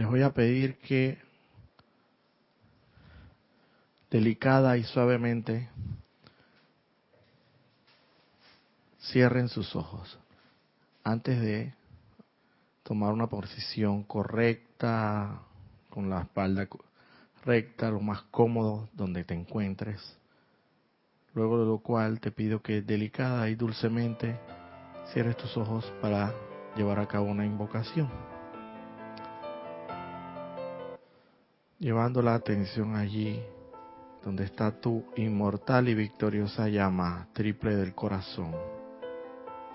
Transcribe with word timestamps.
les 0.00 0.08
voy 0.08 0.22
a 0.22 0.32
pedir 0.32 0.78
que 0.78 1.18
delicada 4.10 4.78
y 4.78 4.84
suavemente 4.84 5.68
cierren 8.98 9.50
sus 9.50 9.76
ojos 9.76 10.18
antes 11.04 11.38
de 11.42 11.74
tomar 12.82 13.12
una 13.12 13.26
posición 13.26 14.02
correcta, 14.04 15.42
con 15.90 16.08
la 16.08 16.22
espalda 16.22 16.66
recta, 17.44 17.90
lo 17.90 18.00
más 18.00 18.22
cómodo 18.30 18.88
donde 18.94 19.24
te 19.24 19.34
encuentres. 19.34 20.16
Luego 21.34 21.60
de 21.60 21.66
lo 21.66 21.76
cual 21.80 22.20
te 22.20 22.30
pido 22.30 22.62
que 22.62 22.80
delicada 22.80 23.50
y 23.50 23.54
dulcemente 23.54 24.40
cierres 25.12 25.36
tus 25.36 25.58
ojos 25.58 25.84
para 26.00 26.32
llevar 26.74 27.00
a 27.00 27.06
cabo 27.06 27.26
una 27.26 27.44
invocación. 27.44 28.29
Llevando 31.80 32.20
la 32.20 32.34
atención 32.34 32.94
allí 32.94 33.40
donde 34.22 34.44
está 34.44 34.70
tu 34.82 35.02
inmortal 35.16 35.88
y 35.88 35.94
victoriosa 35.94 36.68
llama 36.68 37.26
triple 37.32 37.74
del 37.74 37.94
corazón. 37.94 38.54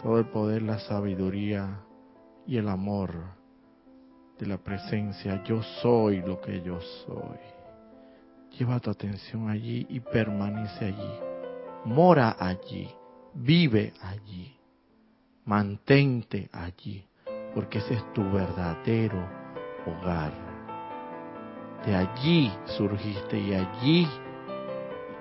Todo 0.04 0.20
el 0.20 0.26
poder, 0.28 0.62
la 0.62 0.78
sabiduría 0.78 1.80
y 2.46 2.58
el 2.58 2.70
amor 2.70 3.12
de 4.38 4.46
la 4.46 4.60
presencia. 4.60 5.44
Yo 5.46 5.64
soy 5.82 6.22
lo 6.22 6.40
que 6.40 6.62
yo 6.62 6.80
soy. 6.80 7.40
Lleva 8.56 8.80
tu 8.80 8.92
atención 8.92 9.50
allí 9.50 9.88
y 9.90 10.00
permanece 10.00 10.86
allí. 10.86 11.12
Mora 11.86 12.36
allí. 12.40 12.88
Vive 13.34 13.94
allí. 14.00 14.56
Mantente 15.44 16.50
allí. 16.52 17.04
Porque 17.56 17.80
ese 17.80 17.96
es 17.96 18.14
tu 18.14 18.22
verdadero 18.32 19.28
hogar. 19.88 20.45
De 21.86 21.96
allí 21.96 22.52
surgiste 22.66 23.38
y 23.38 23.54
allí 23.54 24.08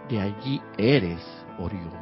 de 0.08 0.20
allí 0.20 0.62
eres 0.78 1.20
oriundo. 1.58 1.98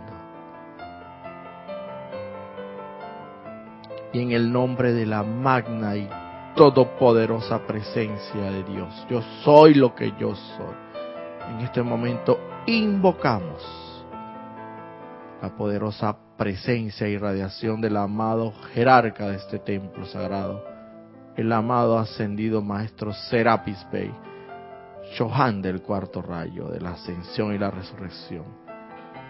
Y 4.12 4.20
en 4.20 4.32
el 4.32 4.52
nombre 4.52 4.92
de 4.92 5.06
la 5.06 5.22
magna 5.22 5.96
y 5.96 6.08
todopoderosa 6.54 7.66
presencia 7.66 8.50
de 8.50 8.62
Dios, 8.64 9.06
yo 9.08 9.22
soy 9.42 9.74
lo 9.74 9.94
que 9.94 10.12
yo 10.18 10.34
soy. 10.34 10.74
En 11.50 11.60
este 11.60 11.82
momento 11.82 12.38
invocamos 12.66 14.04
la 15.40 15.56
poderosa 15.56 16.16
presencia 16.36 17.08
y 17.08 17.18
radiación 17.18 17.80
del 17.80 17.96
amado 17.96 18.52
jerarca 18.74 19.28
de 19.28 19.36
este 19.36 19.58
templo 19.58 20.04
sagrado, 20.06 20.62
el 21.36 21.50
amado 21.50 21.98
ascendido 21.98 22.62
maestro 22.62 23.12
Serapis 23.12 23.84
Bey 23.90 24.12
Johan 25.16 25.62
del 25.62 25.82
cuarto 25.82 26.22
rayo 26.22 26.68
de 26.68 26.80
la 26.80 26.90
ascensión 26.90 27.54
y 27.54 27.58
la 27.58 27.70
resurrección. 27.70 28.44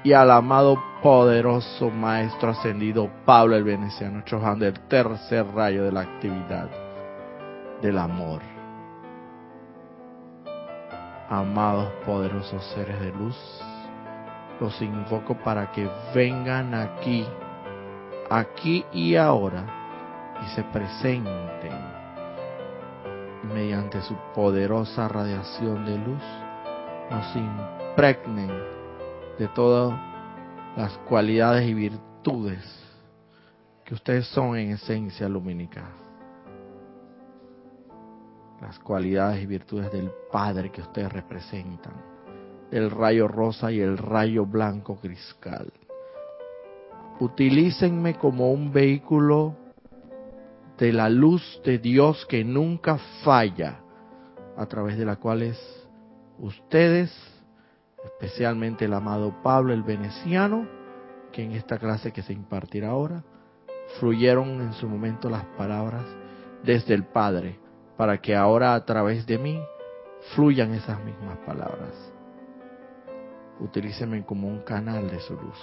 Y 0.05 0.12
al 0.12 0.30
amado 0.30 0.77
poderoso 1.02 1.91
Maestro 1.91 2.50
ascendido 2.50 3.08
Pablo 3.24 3.56
el 3.56 3.64
Veneciano 3.64 4.22
Johan 4.28 4.58
del 4.58 4.78
tercer 4.89 5.47
rayo 5.55 5.84
de 5.84 5.92
la 5.92 6.00
actividad 6.00 6.69
del 7.80 7.98
amor. 7.98 8.41
Amados 11.28 11.91
poderosos 12.05 12.64
seres 12.74 13.00
de 13.00 13.12
luz, 13.12 13.36
los 14.61 14.80
invoco 14.83 15.34
para 15.34 15.70
que 15.72 15.89
vengan 16.14 16.74
aquí, 16.74 17.27
aquí 18.28 18.84
y 18.92 19.17
ahora, 19.17 19.64
y 20.44 20.55
se 20.55 20.62
presenten 20.64 22.02
mediante 23.43 24.01
su 24.03 24.15
poderosa 24.35 25.09
radiación 25.09 25.85
de 25.85 25.98
luz, 25.98 26.23
nos 27.11 27.37
impregnen 27.37 28.51
de 29.39 29.48
todas 29.48 29.98
las 30.77 30.97
cualidades 31.09 31.69
y 31.69 31.75
virtudes 31.75 32.83
que 33.85 33.95
ustedes 33.95 34.27
son 34.29 34.57
en 34.57 34.70
esencia 34.73 35.29
lumínica. 35.29 35.85
Las 38.61 38.79
cualidades 38.79 39.42
y 39.42 39.47
virtudes 39.47 39.91
del 39.92 40.11
Padre 40.31 40.70
que 40.70 40.81
ustedes 40.81 41.13
representan, 41.13 41.95
el 42.70 42.91
rayo 42.91 43.27
rosa 43.27 43.73
y 43.73 43.81
el 43.81 43.98
rayo 43.98 44.47
blanco 44.47 44.97
cristal. 44.97 45.73
Utilícenme 47.19 48.14
como 48.14 48.52
un 48.52 48.73
vehículo 48.73 49.57
de 50.83 50.93
la 50.93 51.09
luz 51.09 51.63
de 51.65 51.79
Dios 51.79 52.27
que 52.27 52.43
nunca 52.43 52.98
falla, 53.23 53.85
a 54.57 54.67
través 54.67 54.98
de 54.98 55.05
la 55.05 55.15
cual 55.15 55.55
ustedes, 56.41 57.17
especialmente 58.05 58.87
el 58.87 58.93
amado 58.93 59.33
Pablo 59.45 59.73
el 59.73 59.85
veneciano, 59.85 60.67
que 61.31 61.45
en 61.45 61.53
esta 61.53 61.79
clase 61.79 62.11
que 62.11 62.23
se 62.23 62.33
impartirá 62.33 62.89
ahora, 62.89 63.23
fluyeron 64.01 64.61
en 64.61 64.73
su 64.73 64.89
momento 64.89 65.31
las 65.31 65.45
palabras 65.57 66.05
desde 66.65 66.95
el 66.95 67.05
Padre, 67.05 67.61
para 67.97 68.20
que 68.20 68.35
ahora 68.35 68.75
a 68.75 68.85
través 68.85 69.25
de 69.25 69.39
mí 69.39 69.63
fluyan 70.35 70.75
esas 70.75 71.01
mismas 71.05 71.39
palabras. 71.47 71.95
Utilíceme 73.61 74.25
como 74.25 74.49
un 74.49 74.63
canal 74.63 75.09
de 75.09 75.20
su 75.20 75.35
luz 75.35 75.61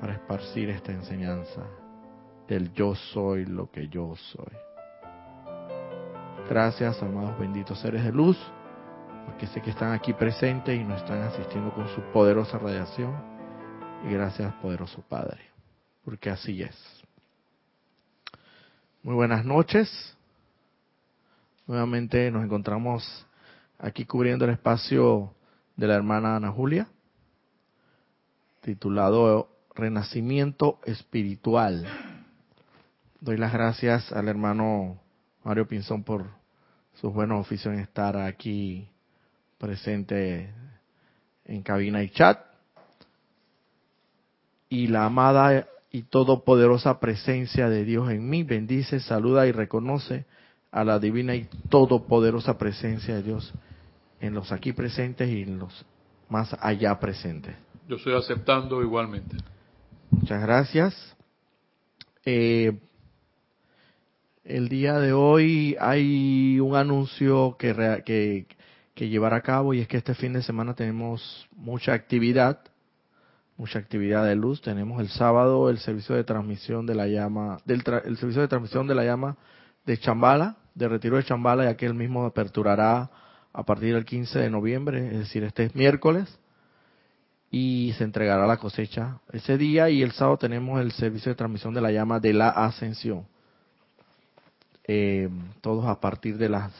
para 0.00 0.12
esparcir 0.12 0.70
esta 0.70 0.92
enseñanza 0.92 1.79
del 2.50 2.74
yo 2.74 2.96
soy 2.96 3.46
lo 3.46 3.70
que 3.70 3.88
yo 3.88 4.16
soy. 4.16 4.52
Gracias, 6.48 7.00
amados 7.00 7.38
benditos 7.38 7.78
seres 7.78 8.02
de 8.02 8.10
luz, 8.10 8.36
porque 9.24 9.46
sé 9.46 9.62
que 9.62 9.70
están 9.70 9.92
aquí 9.92 10.12
presentes 10.12 10.78
y 10.78 10.82
nos 10.82 11.00
están 11.00 11.22
asistiendo 11.22 11.72
con 11.72 11.86
su 11.94 12.00
poderosa 12.12 12.58
radiación. 12.58 13.14
Y 14.04 14.12
gracias, 14.12 14.52
poderoso 14.54 15.00
Padre, 15.08 15.38
porque 16.04 16.28
así 16.28 16.60
es. 16.60 16.76
Muy 19.04 19.14
buenas 19.14 19.44
noches. 19.44 20.16
Nuevamente 21.68 22.32
nos 22.32 22.42
encontramos 22.42 23.26
aquí 23.78 24.04
cubriendo 24.04 24.44
el 24.44 24.50
espacio 24.50 25.32
de 25.76 25.86
la 25.86 25.94
hermana 25.94 26.34
Ana 26.34 26.50
Julia, 26.50 26.88
titulado 28.60 29.48
Renacimiento 29.76 30.80
Espiritual 30.84 32.09
Doy 33.20 33.36
las 33.36 33.52
gracias 33.52 34.10
al 34.12 34.28
hermano 34.28 34.98
Mario 35.44 35.68
Pinzón 35.68 36.04
por 36.04 36.24
sus 36.94 37.12
buenos 37.12 37.38
oficios 37.38 37.74
en 37.74 37.80
estar 37.80 38.16
aquí 38.16 38.88
presente 39.58 40.50
en 41.44 41.62
cabina 41.62 42.02
y 42.02 42.08
chat. 42.08 42.40
Y 44.70 44.86
la 44.86 45.04
amada 45.04 45.68
y 45.90 46.04
todopoderosa 46.04 46.98
presencia 46.98 47.68
de 47.68 47.84
Dios 47.84 48.10
en 48.10 48.26
mí 48.26 48.42
bendice, 48.42 49.00
saluda 49.00 49.46
y 49.46 49.52
reconoce 49.52 50.24
a 50.70 50.82
la 50.82 50.98
divina 50.98 51.34
y 51.34 51.46
todopoderosa 51.68 52.56
presencia 52.56 53.16
de 53.16 53.22
Dios 53.22 53.52
en 54.20 54.32
los 54.32 54.50
aquí 54.50 54.72
presentes 54.72 55.28
y 55.28 55.42
en 55.42 55.58
los 55.58 55.84
más 56.30 56.56
allá 56.58 56.98
presentes. 56.98 57.54
Yo 57.86 57.96
estoy 57.96 58.14
aceptando 58.14 58.80
igualmente. 58.80 59.36
Muchas 60.10 60.40
gracias. 60.40 61.16
Eh, 62.24 62.78
el 64.50 64.68
día 64.68 64.98
de 64.98 65.12
hoy 65.12 65.76
hay 65.78 66.58
un 66.58 66.74
anuncio 66.74 67.56
que, 67.58 68.46
que, 68.94 69.08
llevar 69.08 69.32
a 69.32 69.40
cabo 69.40 69.72
y 69.72 69.80
es 69.80 69.88
que 69.88 69.96
este 69.96 70.14
fin 70.14 70.32
de 70.32 70.42
semana 70.42 70.74
tenemos 70.74 71.48
mucha 71.56 71.94
actividad, 71.94 72.60
mucha 73.56 73.78
actividad 73.78 74.26
de 74.26 74.34
luz. 74.34 74.60
Tenemos 74.60 75.00
el 75.00 75.08
sábado 75.08 75.70
el 75.70 75.78
servicio 75.78 76.16
de 76.16 76.24
transmisión 76.24 76.84
de 76.84 76.94
la 76.94 77.06
llama, 77.06 77.60
del 77.64 77.82
el 78.04 78.18
servicio 78.18 78.42
de 78.42 78.48
transmisión 78.48 78.86
de 78.86 78.94
la 78.94 79.04
llama 79.04 79.36
de 79.86 79.96
Chambala, 79.96 80.56
de 80.74 80.88
retiro 80.88 81.16
de 81.16 81.24
Chambala, 81.24 81.64
ya 81.64 81.76
que 81.76 81.90
mismo 81.92 82.26
aperturará 82.26 83.10
a 83.52 83.64
partir 83.64 83.94
del 83.94 84.04
15 84.04 84.38
de 84.38 84.50
noviembre, 84.50 85.06
es 85.06 85.18
decir, 85.20 85.44
este 85.44 85.64
es 85.64 85.74
miércoles, 85.74 86.38
y 87.50 87.94
se 87.96 88.04
entregará 88.04 88.46
la 88.46 88.58
cosecha 88.58 89.18
ese 89.32 89.56
día 89.56 89.90
y 89.90 90.02
el 90.02 90.12
sábado 90.12 90.36
tenemos 90.38 90.80
el 90.80 90.92
servicio 90.92 91.30
de 91.30 91.36
transmisión 91.36 91.74
de 91.74 91.80
la 91.80 91.90
llama 91.90 92.20
de 92.20 92.32
la 92.32 92.50
ascensión 92.50 93.26
eh, 94.92 95.28
todos 95.60 95.86
a 95.86 96.00
partir 96.00 96.36
de 96.36 96.48
las 96.48 96.72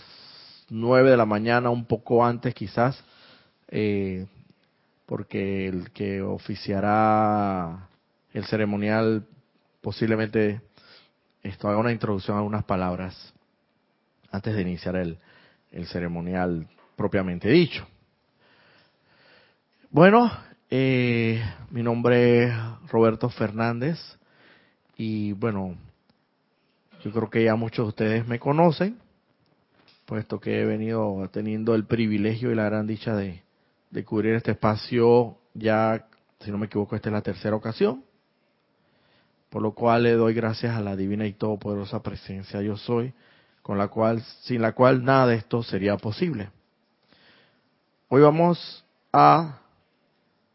9 0.68 1.12
de 1.12 1.16
la 1.16 1.26
mañana, 1.26 1.70
un 1.70 1.84
poco 1.84 2.24
antes 2.24 2.52
quizás, 2.54 3.00
eh, 3.68 4.26
porque 5.06 5.68
el 5.68 5.92
que 5.92 6.20
oficiará 6.20 7.86
el 8.34 8.44
ceremonial 8.46 9.28
posiblemente 9.80 10.60
esto 11.44 11.68
haga 11.68 11.78
una 11.78 11.92
introducción 11.92 12.36
a 12.36 12.40
algunas 12.40 12.64
palabras 12.64 13.32
antes 14.32 14.56
de 14.56 14.62
iniciar 14.62 14.96
el, 14.96 15.16
el 15.70 15.86
ceremonial 15.86 16.66
propiamente 16.96 17.48
dicho. 17.48 17.86
Bueno, 19.88 20.32
eh, 20.68 21.40
mi 21.70 21.84
nombre 21.84 22.46
es 22.46 22.54
Roberto 22.88 23.28
Fernández 23.30 24.00
y 24.96 25.30
bueno, 25.32 25.76
yo 27.02 27.10
creo 27.12 27.30
que 27.30 27.44
ya 27.44 27.56
muchos 27.56 27.86
de 27.86 27.88
ustedes 27.88 28.28
me 28.28 28.38
conocen. 28.38 28.98
puesto 30.04 30.40
que 30.40 30.60
he 30.60 30.64
venido 30.64 31.28
teniendo 31.32 31.74
el 31.74 31.84
privilegio 31.84 32.50
y 32.50 32.54
la 32.56 32.64
gran 32.64 32.86
dicha 32.86 33.14
de, 33.14 33.42
cubrir 34.04 34.34
este 34.34 34.52
espacio 34.52 35.36
ya, 35.54 36.06
si 36.40 36.50
no 36.50 36.58
me 36.58 36.66
equivoco, 36.66 36.96
esta 36.96 37.08
es 37.10 37.12
la 37.12 37.22
tercera 37.22 37.54
ocasión, 37.54 38.04
por 39.50 39.62
lo 39.62 39.72
cual 39.72 40.02
le 40.02 40.12
doy 40.12 40.34
gracias 40.34 40.76
a 40.76 40.80
la 40.80 40.96
divina 40.96 41.26
y 41.26 41.32
todopoderosa 41.32 42.02
presencia 42.02 42.60
yo 42.60 42.76
soy, 42.76 43.14
con 43.62 43.78
la 43.78 43.88
cual, 43.88 44.22
sin 44.42 44.62
la 44.62 44.72
cual 44.72 45.04
nada 45.04 45.28
de 45.28 45.36
esto 45.36 45.62
sería 45.62 45.96
posible. 45.96 46.50
Hoy 48.08 48.22
vamos 48.22 48.84
a 49.12 49.60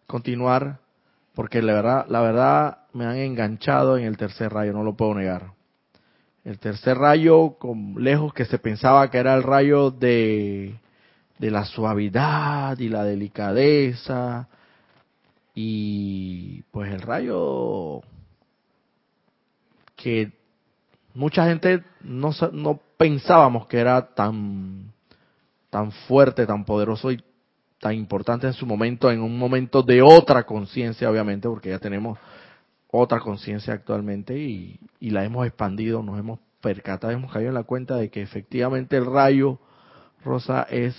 continuar 0.06 0.80
porque 1.34 1.62
la 1.62 1.74
verdad, 1.74 2.06
la 2.10 2.22
verdad 2.22 2.78
me 2.94 3.06
han 3.06 3.18
enganchado 3.18 3.98
en 3.98 4.06
el 4.06 4.18
tercer 4.18 4.52
rayo, 4.52 4.74
no 4.74 4.84
lo 4.84 4.96
puedo 4.96 5.14
negar. 5.14 5.55
El 6.46 6.60
tercer 6.60 6.98
rayo, 6.98 7.56
con 7.58 7.96
lejos 7.98 8.34
que 8.34 8.46
se 8.46 8.60
pensaba 8.60 9.10
que 9.10 9.18
era 9.18 9.34
el 9.34 9.44
rayo 9.44 9.90
de, 9.92 10.76
de 11.40 11.52
la 11.52 11.66
suavidad 11.66 12.78
y 12.78 12.88
la 12.88 13.04
delicadeza, 13.04 14.48
y 15.56 16.62
pues 16.72 16.94
el 16.94 17.02
rayo 17.02 18.02
que 19.96 20.34
mucha 21.16 21.46
gente 21.48 21.82
no, 22.02 22.32
no 22.52 22.80
pensábamos 22.98 23.66
que 23.66 23.80
era 23.80 24.14
tan, 24.14 24.92
tan 25.72 25.92
fuerte, 25.92 26.46
tan 26.46 26.64
poderoso 26.64 27.12
y 27.12 27.24
tan 27.80 27.94
importante 27.94 28.46
en 28.46 28.54
su 28.54 28.68
momento, 28.68 29.10
en 29.10 29.22
un 29.22 29.38
momento 29.38 29.82
de 29.82 30.02
otra 30.02 30.44
conciencia, 30.44 31.10
obviamente, 31.10 31.48
porque 31.48 31.70
ya 31.70 31.80
tenemos 31.80 32.20
otra 32.98 33.20
conciencia 33.20 33.74
actualmente 33.74 34.38
y, 34.38 34.80
la 35.00 35.24
hemos 35.24 35.46
expandido, 35.46 36.02
nos 36.02 36.20
hemos 36.20 36.40
percatado, 36.62 37.14
hemos 37.14 37.32
caído 37.32 37.50
en 37.50 37.56
la 37.56 37.64
cuenta 37.64 37.96
de 37.96 38.10
que 38.10 38.22
efectivamente 38.22 38.98
el 38.98 39.06
rayo 39.06 39.60
rosa 40.24 40.64
es 40.64 40.96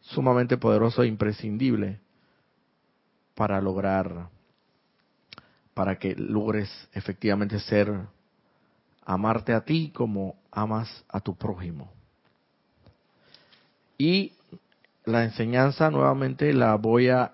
sumamente 0.00 0.56
poderoso 0.56 1.02
e 1.02 1.06
imprescindible 1.06 2.00
para 3.34 3.60
lograr, 3.60 4.28
para 5.74 5.98
que 5.98 6.14
logres 6.16 6.70
efectivamente 6.92 7.60
ser, 7.60 7.92
amarte 9.04 9.52
a 9.52 9.60
ti 9.60 9.92
como 9.94 10.36
amas 10.50 11.04
a 11.08 11.20
tu 11.20 11.36
prójimo. 11.36 11.92
Y 13.96 14.32
la 15.04 15.24
enseñanza 15.24 15.90
nuevamente 15.90 16.52
la 16.52 16.74
voy 16.76 17.08
a 17.08 17.32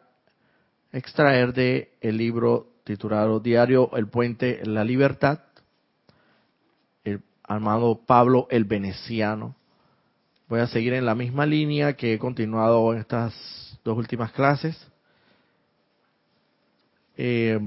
extraer 0.93 1.53
de 1.53 1.93
el 2.01 2.17
libro 2.17 2.74
titulado 2.85 3.41
Diario 3.41 3.91
El 3.97 4.09
Puente 4.09 4.61
La 4.65 4.85
Libertad, 4.85 5.41
el 7.03 7.23
amado 7.43 8.01
Pablo 8.07 8.47
el 8.51 8.65
Veneciano. 8.65 9.57
Voy 10.49 10.61
a 10.61 10.67
seguir 10.67 10.93
en 10.93 11.07
la 11.07 11.15
misma 11.15 11.47
línea 11.47 11.95
que 11.95 12.15
he 12.15 12.19
continuado 12.19 12.93
en 12.93 13.01
estas 13.01 13.35
dos 13.83 13.97
últimas 13.97 14.33
clases. 14.33 14.77
Eh, 17.17 17.59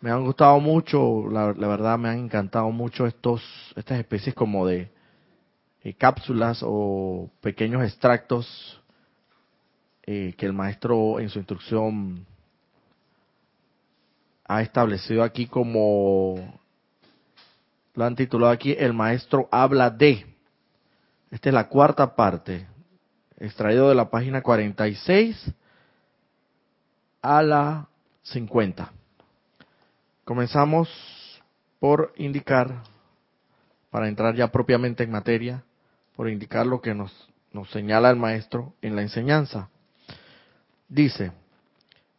me 0.00 0.10
han 0.10 0.24
gustado 0.24 0.60
mucho, 0.60 1.28
la, 1.28 1.52
verdad 1.52 1.98
me 1.98 2.10
han 2.10 2.18
encantado 2.18 2.70
mucho 2.70 3.06
estos, 3.06 3.42
estas 3.74 3.98
especies 3.98 4.34
como 4.34 4.66
de 4.66 4.90
eh, 5.82 5.94
cápsulas 5.94 6.60
o 6.62 7.30
pequeños 7.40 7.82
extractos 7.82 8.80
eh, 10.06 10.34
que 10.36 10.46
el 10.46 10.52
maestro 10.52 11.18
en 11.18 11.30
su 11.30 11.38
instrucción 11.38 12.26
ha 14.46 14.62
establecido 14.62 15.22
aquí 15.22 15.46
como 15.46 16.58
lo 17.94 18.04
han 18.04 18.16
titulado 18.16 18.52
aquí 18.52 18.74
el 18.78 18.92
maestro 18.92 19.48
habla 19.50 19.90
de 19.90 20.26
esta 21.30 21.48
es 21.48 21.54
la 21.54 21.68
cuarta 21.68 22.14
parte 22.14 22.66
extraído 23.38 23.88
de 23.88 23.94
la 23.94 24.10
página 24.10 24.42
46 24.42 25.52
a 27.22 27.42
la 27.42 27.88
50 28.22 28.92
comenzamos 30.24 30.88
por 31.78 32.12
indicar 32.16 32.82
para 33.90 34.08
entrar 34.08 34.34
ya 34.34 34.48
propiamente 34.48 35.04
en 35.04 35.10
materia 35.10 35.62
por 36.16 36.28
indicar 36.28 36.66
lo 36.66 36.80
que 36.80 36.94
nos, 36.94 37.12
nos 37.52 37.70
señala 37.70 38.10
el 38.10 38.16
maestro 38.16 38.74
en 38.82 38.96
la 38.96 39.02
enseñanza. 39.02 39.68
Dice, 40.88 41.32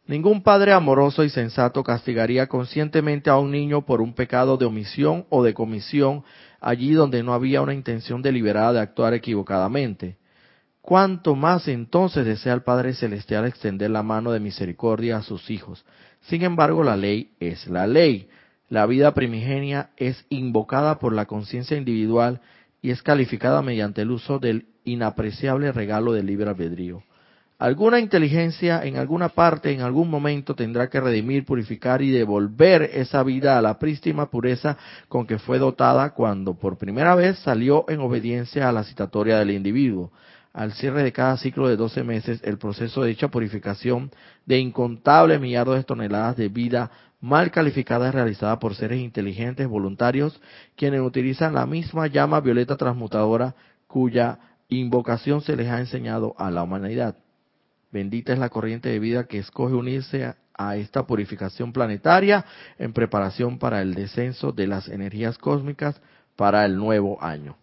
ningún 0.07 0.42
padre 0.44 0.74
amoroso 0.74 1.24
y 1.24 1.30
sensato 1.30 1.84
castigaría 1.84 2.48
conscientemente 2.48 3.30
a 3.30 3.38
un 3.38 3.52
niño 3.52 3.86
por 3.86 4.02
un 4.02 4.13
pecado 4.13 4.57
de 4.57 4.66
omisión 4.66 5.25
o 5.30 5.44
de 5.44 5.54
comisión 5.54 6.24
allí 6.62 6.94
donde 6.94 7.24
no 7.24 7.34
había 7.34 7.62
una 7.62 7.74
intención 7.74 8.22
deliberada 8.22 8.74
de 8.74 8.80
actuar 8.80 9.13
equivocadamente. 9.13 10.18
Cuanto 10.81 11.36
más 11.36 11.68
entonces 11.68 12.25
desea 12.25 12.54
el 12.54 12.62
Padre 12.62 12.94
Celestial 12.94 13.46
extender 13.46 13.90
la 13.90 14.04
mano 14.04 14.31
de 14.31 14.40
misericordia 14.40 15.18
a 15.18 15.24
sus 15.24 15.50
hijos. 15.50 15.84
Sin 16.22 16.44
embargo, 16.44 16.84
la 16.84 16.96
ley 16.96 17.31
es 17.40 17.68
la 17.68 17.88
ley. 17.88 18.30
La 18.69 18.86
vida 18.86 19.13
primigenia 19.13 19.90
es 19.98 20.25
invocada 20.30 21.00
por 21.00 21.13
la 21.13 21.25
conciencia 21.25 21.78
individual 21.78 22.42
y 22.81 22.92
es 22.92 23.01
calificada 23.01 23.63
mediante 23.63 24.04
el 24.04 24.12
uso 24.12 24.38
del 24.38 24.68
inapreciable 24.84 25.72
regalo 25.72 26.13
del 26.13 26.28
libre 26.28 26.50
albedrío. 26.50 27.01
Alguna 27.57 28.02
inteligencia 28.02 28.84
en 28.84 28.98
alguna 28.98 29.30
parte, 29.30 29.72
en 29.72 29.80
algún 29.80 30.10
momento, 30.10 30.56
tendrá 30.56 30.90
que 30.90 31.00
redimir, 31.00 31.46
purificar 31.46 32.02
y 32.02 32.12
devolver 32.12 32.81
esa 32.94 33.24
vida 33.24 33.57
a 33.57 33.62
la 33.62 33.80
prístima 33.80 34.30
pureza 34.30 34.78
con 35.07 35.25
que 35.25 35.40
fue 35.40 35.57
dotada 35.57 36.10
cuando 36.10 36.56
por 36.56 36.78
primera 36.78 37.16
vez 37.16 37.40
salió 37.40 37.86
en 37.88 38.02
obediencia 38.02 38.68
a 38.68 38.74
la 38.74 38.84
citatoria 38.84 39.40
del 39.40 39.52
individuo. 39.52 40.12
Al 40.52 40.74
cierre 40.74 41.04
de 41.04 41.13
cada 41.13 41.38
ciclo 41.38 41.69
de 41.69 41.78
doce 41.78 42.04
meses, 42.04 42.42
el 42.44 42.57
proceso 42.57 43.02
de 43.02 43.10
dicha 43.10 43.30
purificación 43.30 44.12
de 44.46 44.60
incontables 44.60 45.40
millares 45.40 45.75
de 45.75 45.84
toneladas 45.86 46.36
de 46.36 46.50
vida 46.50 46.92
mal 47.22 47.51
calificada 47.51 48.10
es 48.10 48.13
realizada 48.13 48.60
por 48.60 48.75
seres 48.75 49.00
inteligentes, 49.00 49.66
voluntarios, 49.68 50.42
quienes 50.75 51.00
utilizan 51.00 51.54
la 51.54 51.66
misma 51.66 52.08
llama 52.08 52.42
violeta 52.42 52.75
transmutadora 52.75 53.56
cuya 53.88 54.40
invocación 54.68 55.40
se 55.40 55.56
les 55.56 55.69
ha 55.69 55.80
enseñado 55.80 56.36
a 56.38 56.51
la 56.51 56.63
humanidad. 56.63 57.16
Bendita 57.96 58.34
es 58.34 58.40
la 58.40 58.50
corriente 58.50 58.90
de 58.90 59.00
vida 59.00 59.24
que 59.24 59.38
escoge 59.38 59.74
unirse 59.74 60.36
a, 60.54 60.76
esta 60.76 61.08
purificación 61.08 61.72
planetaria 61.72 62.44
en 62.78 62.92
preparación 62.92 63.58
para 63.58 63.82
el 63.82 63.94
descenso 63.94 64.52
de 64.52 64.68
las 64.68 64.90
energías 64.90 65.38
cósmicas 65.38 66.02
para 66.36 66.66
el 66.66 66.76
nuevo 66.76 67.24
año. 67.24 67.56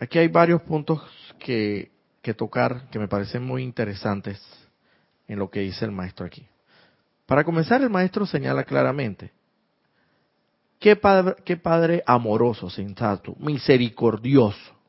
Aquí 0.00 0.18
hay 0.18 0.26
varios 0.26 0.62
puntos 0.62 1.00
que, 1.38 1.92
que 2.22 2.34
tocar 2.34 2.90
que 2.90 2.98
me 2.98 3.06
parecen 3.06 3.44
muy 3.44 3.62
interesantes 3.62 4.42
en 5.28 5.38
lo 5.38 5.48
que 5.48 5.60
dice 5.60 5.84
el 5.84 5.92
maestro 5.92 6.26
aquí. 6.26 6.44
Para 7.24 7.44
comenzar, 7.44 7.82
el 7.82 7.90
maestro 7.90 8.26
señala 8.26 8.64
claramente, 8.64 9.30
¿qué 10.80 10.96
padre, 10.96 11.36
qué 11.44 11.56
padre 11.56 12.02
amoroso, 12.04 12.68
sensato, 12.68 13.36
misericordioso, 13.38 14.79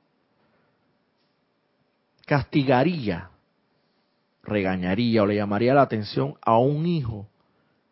castigaría, 2.25 3.29
regañaría 4.43 5.23
o 5.23 5.25
le 5.25 5.35
llamaría 5.35 5.73
la 5.73 5.83
atención 5.83 6.35
a 6.41 6.57
un 6.57 6.85
hijo 6.85 7.27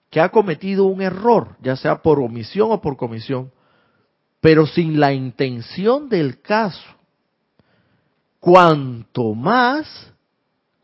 que 0.10 0.22
ha 0.22 0.30
cometido 0.30 0.86
un 0.86 1.02
error, 1.02 1.56
ya 1.62 1.76
sea 1.76 2.02
por 2.02 2.20
omisión 2.20 2.72
o 2.72 2.82
por 2.82 2.98
comisión, 2.98 3.52
pero 4.42 4.66
sin 4.66 5.00
la 5.00 5.14
intención 5.14 6.10
del 6.10 6.42
caso. 6.42 6.96
Cuanto 8.40 9.36
más 9.36 10.10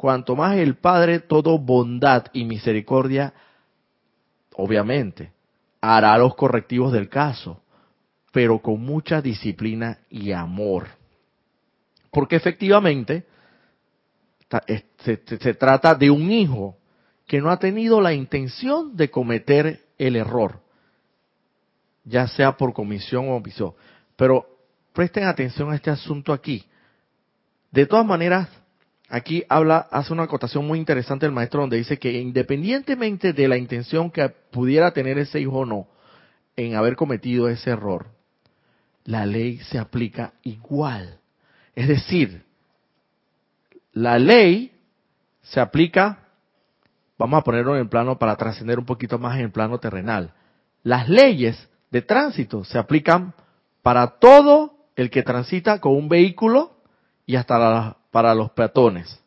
cuanto 0.05 0.35
más 0.35 0.57
el 0.57 0.75
Padre, 0.75 1.19
todo 1.19 1.57
bondad 1.57 2.25
y 2.31 2.43
misericordia, 2.45 3.33
obviamente, 4.53 5.31
hará 5.81 6.15
los 6.19 6.35
correctivos 6.35 6.93
del 6.93 7.09
caso, 7.09 7.61
pero 8.31 8.59
con 8.59 8.81
mucha 8.81 9.21
disciplina 9.21 9.97
y 10.09 10.31
amor. 10.31 10.89
Porque 12.11 12.35
efectivamente 12.35 13.25
se, 15.03 15.53
trata 15.53 15.95
de 15.95 16.09
un 16.09 16.31
hijo 16.31 16.77
que 17.27 17.41
no 17.41 17.50
ha 17.50 17.57
tenido 17.57 18.01
la 18.01 18.13
intención 18.13 18.95
de 18.95 19.09
cometer 19.09 19.81
el 19.97 20.15
error, 20.15 20.62
ya 22.03 22.27
sea 22.27 22.57
por 22.57 22.74
comisión 22.74 23.29
o 23.29 23.35
omisión. 23.35 23.74
Pero 24.15 24.45
presten 24.93 25.25
atención 25.25 25.71
a 25.71 25.75
este 25.75 25.89
asunto 25.89 26.33
aquí. 26.33 26.65
De 27.71 27.85
todas 27.85 28.05
maneras, 28.05 28.47
aquí 29.09 29.43
habla, 29.50 29.88
hace 29.91 30.13
una 30.13 30.24
acotación 30.24 30.65
muy 30.65 30.79
interesante 30.79 31.25
el 31.25 31.31
maestro 31.31 31.62
donde 31.62 31.77
dice 31.77 31.97
que 31.97 32.12
independientemente 32.13 33.33
de 33.33 33.47
la 33.47 33.57
intención 33.57 34.12
que 34.12 34.29
pudiera 34.29 34.91
tener 34.91 35.17
ese 35.17 35.39
hijo 35.39 35.59
o 35.59 35.65
no 35.65 35.88
en 36.55 36.75
haber 36.75 36.95
cometido 36.95 37.50
ese 37.50 37.71
error, 37.71 38.07
la 39.03 39.25
ley 39.25 39.57
se 39.59 39.77
aplica 39.77 40.33
igual. 40.43 41.19
Es 41.75 41.88
decir, 41.88 42.43
la 43.95 44.19
ley 44.19 44.71
se 45.41 45.59
aplica, 45.59 46.19
vamos 47.17 47.39
a 47.39 47.43
ponerlo 47.43 47.75
en 47.75 47.81
el 47.81 47.89
plano 47.89 48.19
para 48.19 48.35
trascender 48.35 48.77
un 48.77 48.85
poquito 48.85 49.17
más 49.17 49.35
en 49.37 49.45
el 49.45 49.51
plano 49.51 49.79
terrenal. 49.79 50.33
Las 50.83 51.07
leyes 51.09 51.69
de 51.91 52.01
tránsito 52.01 52.63
se 52.65 52.77
aplican 52.77 53.33
para 53.81 54.19
todo 54.19 54.75
el 54.97 55.09
que 55.09 55.23
transita 55.23 55.79
con 55.79 55.93
un 55.93 56.09
vehículo 56.09 56.73
y 57.25 57.37
hasta 57.37 57.57
la- 57.57 57.97
para 58.11 58.35
los 58.35 58.51
peatones 58.51 59.23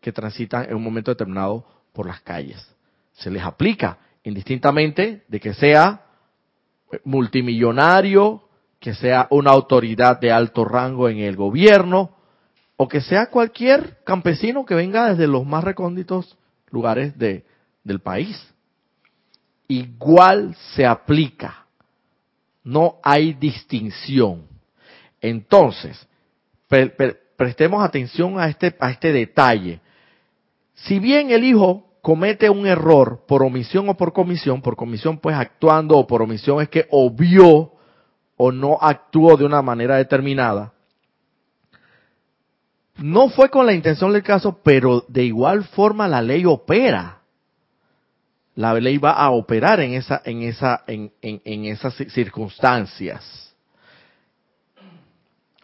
que 0.00 0.10
transitan 0.10 0.64
en 0.64 0.76
un 0.76 0.82
momento 0.82 1.10
determinado 1.10 1.66
por 1.92 2.06
las 2.06 2.20
calles. 2.22 2.66
Se 3.12 3.30
les 3.30 3.42
aplica 3.42 3.98
indistintamente 4.22 5.24
de 5.28 5.40
que 5.40 5.52
sea 5.52 6.02
multimillonario, 7.04 8.42
que 8.80 8.94
sea 8.94 9.26
una 9.30 9.50
autoridad 9.50 10.18
de 10.18 10.32
alto 10.32 10.64
rango 10.64 11.10
en 11.10 11.18
el 11.18 11.36
gobierno, 11.36 12.16
o 12.80 12.86
que 12.86 13.00
sea 13.00 13.26
cualquier 13.26 13.98
campesino 14.04 14.64
que 14.64 14.76
venga 14.76 15.10
desde 15.10 15.26
los 15.26 15.44
más 15.44 15.64
recónditos 15.64 16.38
lugares 16.70 17.18
de, 17.18 17.44
del 17.82 17.98
país. 17.98 18.54
Igual 19.66 20.54
se 20.74 20.86
aplica. 20.86 21.66
No 22.62 22.96
hay 23.02 23.34
distinción. 23.34 24.46
Entonces, 25.20 26.06
pre- 26.68 26.90
pre- 26.90 27.16
prestemos 27.36 27.84
atención 27.84 28.38
a 28.38 28.48
este, 28.48 28.76
a 28.78 28.90
este 28.92 29.12
detalle. 29.12 29.80
Si 30.74 31.00
bien 31.00 31.30
el 31.30 31.42
hijo 31.42 31.84
comete 32.00 32.48
un 32.48 32.64
error 32.64 33.24
por 33.26 33.42
omisión 33.42 33.88
o 33.88 33.96
por 33.96 34.12
comisión, 34.12 34.62
por 34.62 34.76
comisión 34.76 35.18
pues 35.18 35.34
actuando 35.34 35.98
o 35.98 36.06
por 36.06 36.22
omisión 36.22 36.62
es 36.62 36.68
que 36.68 36.86
obvió 36.90 37.72
o 38.36 38.52
no 38.52 38.78
actuó 38.80 39.36
de 39.36 39.44
una 39.44 39.62
manera 39.62 39.96
determinada, 39.96 40.72
no 42.98 43.28
fue 43.30 43.48
con 43.48 43.66
la 43.66 43.72
intención 43.72 44.12
del 44.12 44.22
caso, 44.22 44.60
pero 44.62 45.04
de 45.08 45.24
igual 45.24 45.64
forma 45.64 46.08
la 46.08 46.20
ley 46.22 46.44
opera. 46.44 47.20
La 48.54 48.74
ley 48.74 48.98
va 48.98 49.12
a 49.12 49.30
operar 49.30 49.80
en 49.80 49.94
esa, 49.94 50.20
en 50.24 50.42
esa, 50.42 50.82
en, 50.86 51.12
en, 51.22 51.40
en 51.44 51.64
esas 51.66 51.98
ci- 51.98 52.10
circunstancias. 52.10 53.54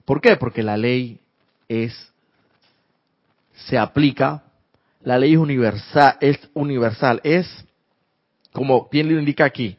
¿Por 0.04 0.20
qué? 0.20 0.36
Porque 0.36 0.62
la 0.62 0.76
ley 0.76 1.18
es, 1.66 2.12
se 3.66 3.78
aplica, 3.78 4.44
la 5.02 5.18
ley 5.18 5.32
es 5.32 5.38
universal, 5.38 6.16
es 6.20 6.38
universal, 6.54 7.20
es, 7.24 7.48
como 8.52 8.88
bien 8.90 9.12
lo 9.12 9.18
indica 9.18 9.44
aquí, 9.44 9.76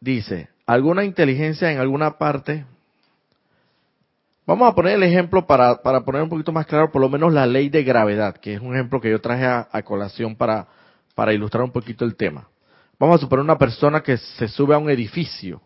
dice, 0.00 0.48
alguna 0.64 1.04
inteligencia 1.04 1.70
en 1.70 1.78
alguna 1.78 2.16
parte, 2.18 2.64
vamos 4.46 4.68
a 4.68 4.74
poner 4.74 4.94
el 4.94 5.02
ejemplo 5.02 5.46
para, 5.46 5.82
para 5.82 6.04
poner 6.04 6.22
un 6.22 6.28
poquito 6.28 6.52
más 6.52 6.66
claro, 6.66 6.90
por 6.90 7.00
lo 7.00 7.08
menos 7.08 7.32
la 7.32 7.46
ley 7.46 7.68
de 7.68 7.82
gravedad, 7.82 8.36
que 8.36 8.54
es 8.54 8.60
un 8.60 8.74
ejemplo 8.74 9.00
que 9.00 9.10
yo 9.10 9.20
traje 9.20 9.46
a, 9.46 9.82
colación 9.82 10.36
para, 10.36 10.66
para 11.14 11.32
ilustrar 11.32 11.64
un 11.64 11.72
poquito 11.72 12.04
el 12.04 12.16
tema. 12.16 12.48
Vamos 12.98 13.16
a 13.16 13.20
suponer 13.20 13.42
una 13.42 13.58
persona 13.58 14.02
que 14.02 14.16
se 14.16 14.48
sube 14.48 14.74
a 14.74 14.78
un 14.78 14.90
edificio 14.90 15.60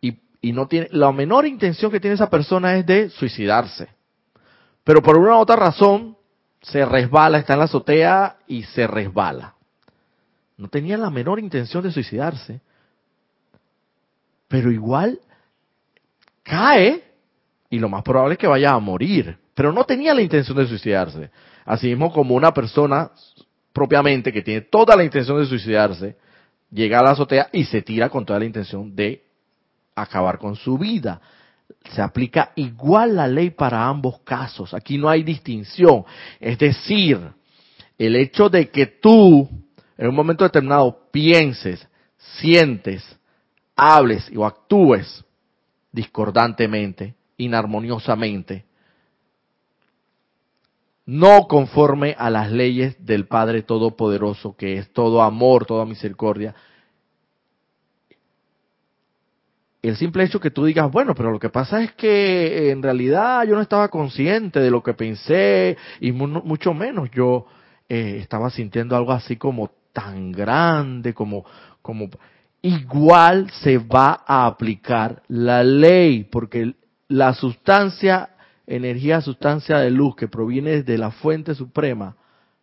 y, 0.00 0.18
y 0.40 0.52
no 0.52 0.66
tiene, 0.66 0.88
la 0.90 1.10
menor 1.12 1.46
intención 1.46 1.90
que 1.90 2.00
tiene 2.00 2.14
esa 2.14 2.30
persona 2.30 2.76
es 2.76 2.86
de 2.86 3.10
suicidarse. 3.10 3.88
Pero 4.84 5.02
por 5.02 5.18
una 5.18 5.36
u 5.36 5.40
otra 5.40 5.56
razón 5.56 6.16
se 6.62 6.84
resbala, 6.84 7.38
está 7.38 7.54
en 7.54 7.58
la 7.60 7.64
azotea 7.66 8.36
y 8.46 8.62
se 8.64 8.86
resbala. 8.86 9.54
No 10.56 10.68
tenía 10.68 10.98
la 10.98 11.10
menor 11.10 11.38
intención 11.38 11.82
de 11.82 11.92
suicidarse. 11.92 12.60
Pero 14.48 14.72
igual 14.72 15.20
cae 16.42 17.07
y 17.70 17.78
lo 17.78 17.88
más 17.88 18.02
probable 18.02 18.34
es 18.34 18.38
que 18.38 18.46
vaya 18.46 18.72
a 18.72 18.78
morir. 18.78 19.36
Pero 19.54 19.72
no 19.72 19.84
tenía 19.84 20.14
la 20.14 20.22
intención 20.22 20.56
de 20.56 20.66
suicidarse. 20.66 21.30
Así 21.64 21.88
mismo 21.88 22.12
como 22.12 22.34
una 22.34 22.52
persona 22.52 23.10
propiamente 23.72 24.32
que 24.32 24.42
tiene 24.42 24.62
toda 24.62 24.96
la 24.96 25.04
intención 25.04 25.38
de 25.38 25.46
suicidarse, 25.46 26.16
llega 26.70 26.98
a 26.98 27.02
la 27.02 27.10
azotea 27.10 27.48
y 27.52 27.64
se 27.64 27.82
tira 27.82 28.08
con 28.08 28.24
toda 28.24 28.38
la 28.38 28.44
intención 28.44 28.94
de 28.94 29.24
acabar 29.94 30.38
con 30.38 30.56
su 30.56 30.78
vida. 30.78 31.20
Se 31.90 32.00
aplica 32.00 32.52
igual 32.56 33.16
la 33.16 33.28
ley 33.28 33.50
para 33.50 33.86
ambos 33.86 34.20
casos. 34.20 34.74
Aquí 34.74 34.96
no 34.96 35.08
hay 35.08 35.22
distinción. 35.22 36.04
Es 36.40 36.58
decir, 36.58 37.20
el 37.98 38.16
hecho 38.16 38.48
de 38.48 38.70
que 38.70 38.86
tú 38.86 39.48
en 39.98 40.06
un 40.06 40.14
momento 40.14 40.44
determinado 40.44 41.10
pienses, 41.10 41.86
sientes, 42.16 43.04
hables 43.74 44.30
o 44.34 44.46
actúes 44.46 45.24
discordantemente, 45.90 47.14
inarmoniosamente, 47.38 48.66
no 51.06 51.48
conforme 51.48 52.14
a 52.18 52.28
las 52.28 52.52
leyes 52.52 53.02
del 53.06 53.26
Padre 53.26 53.62
Todopoderoso, 53.62 54.54
que 54.56 54.76
es 54.76 54.92
todo 54.92 55.22
amor, 55.22 55.64
toda 55.64 55.86
misericordia. 55.86 56.54
El 59.80 59.96
simple 59.96 60.24
hecho 60.24 60.40
que 60.40 60.50
tú 60.50 60.64
digas, 60.64 60.90
bueno, 60.90 61.14
pero 61.14 61.30
lo 61.30 61.38
que 61.38 61.48
pasa 61.50 61.82
es 61.82 61.92
que 61.92 62.70
en 62.70 62.82
realidad 62.82 63.44
yo 63.46 63.54
no 63.54 63.62
estaba 63.62 63.88
consciente 63.88 64.60
de 64.60 64.70
lo 64.70 64.82
que 64.82 64.92
pensé 64.92 65.76
y 66.00 66.12
mu- 66.12 66.42
mucho 66.42 66.74
menos 66.74 67.10
yo 67.12 67.46
eh, 67.88 68.18
estaba 68.20 68.50
sintiendo 68.50 68.96
algo 68.96 69.12
así 69.12 69.36
como 69.36 69.70
tan 69.92 70.32
grande, 70.32 71.14
como, 71.14 71.44
como 71.80 72.10
igual 72.60 73.50
se 73.62 73.78
va 73.78 74.24
a 74.26 74.46
aplicar 74.46 75.22
la 75.28 75.62
ley, 75.62 76.24
porque 76.24 76.74
la 77.08 77.34
sustancia, 77.34 78.30
energía, 78.66 79.20
sustancia 79.20 79.78
de 79.78 79.90
luz 79.90 80.14
que 80.14 80.28
proviene 80.28 80.82
de 80.82 80.98
la 80.98 81.10
fuente 81.10 81.54
suprema 81.54 82.16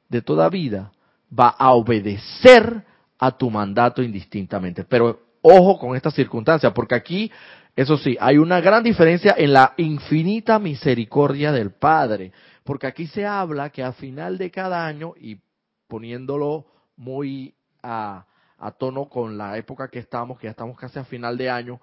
de 0.07 0.21
toda 0.21 0.49
vida, 0.49 0.91
va 1.37 1.49
a 1.49 1.71
obedecer 1.71 2.85
a 3.17 3.31
tu 3.31 3.49
mandato 3.49 4.03
indistintamente. 4.03 4.83
Pero 4.83 5.19
ojo 5.41 5.79
con 5.79 5.95
esta 5.95 6.11
circunstancia, 6.11 6.73
porque 6.73 6.95
aquí, 6.95 7.31
eso 7.75 7.97
sí, 7.97 8.15
hay 8.19 8.37
una 8.37 8.61
gran 8.61 8.83
diferencia 8.83 9.35
en 9.37 9.53
la 9.53 9.73
infinita 9.77 10.59
misericordia 10.59 11.51
del 11.51 11.71
Padre, 11.71 12.31
porque 12.63 12.87
aquí 12.87 13.07
se 13.07 13.25
habla 13.25 13.69
que 13.71 13.83
al 13.83 13.93
final 13.93 14.37
de 14.37 14.51
cada 14.51 14.85
año, 14.85 15.13
y 15.19 15.39
poniéndolo 15.87 16.65
muy 16.97 17.55
a, 17.81 18.25
a 18.57 18.71
tono 18.71 19.09
con 19.09 19.37
la 19.37 19.57
época 19.57 19.87
que 19.87 19.99
estamos, 19.99 20.39
que 20.39 20.47
ya 20.47 20.51
estamos 20.51 20.77
casi 20.77 20.99
a 20.99 21.03
final 21.03 21.37
de 21.37 21.49
año, 21.49 21.79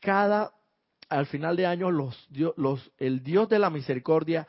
cada 0.00 0.52
al 1.08 1.26
final 1.26 1.56
de 1.56 1.66
año 1.66 1.90
los, 1.90 2.28
los 2.56 2.90
el 2.98 3.22
Dios 3.22 3.48
de 3.48 3.58
la 3.58 3.70
misericordia 3.70 4.46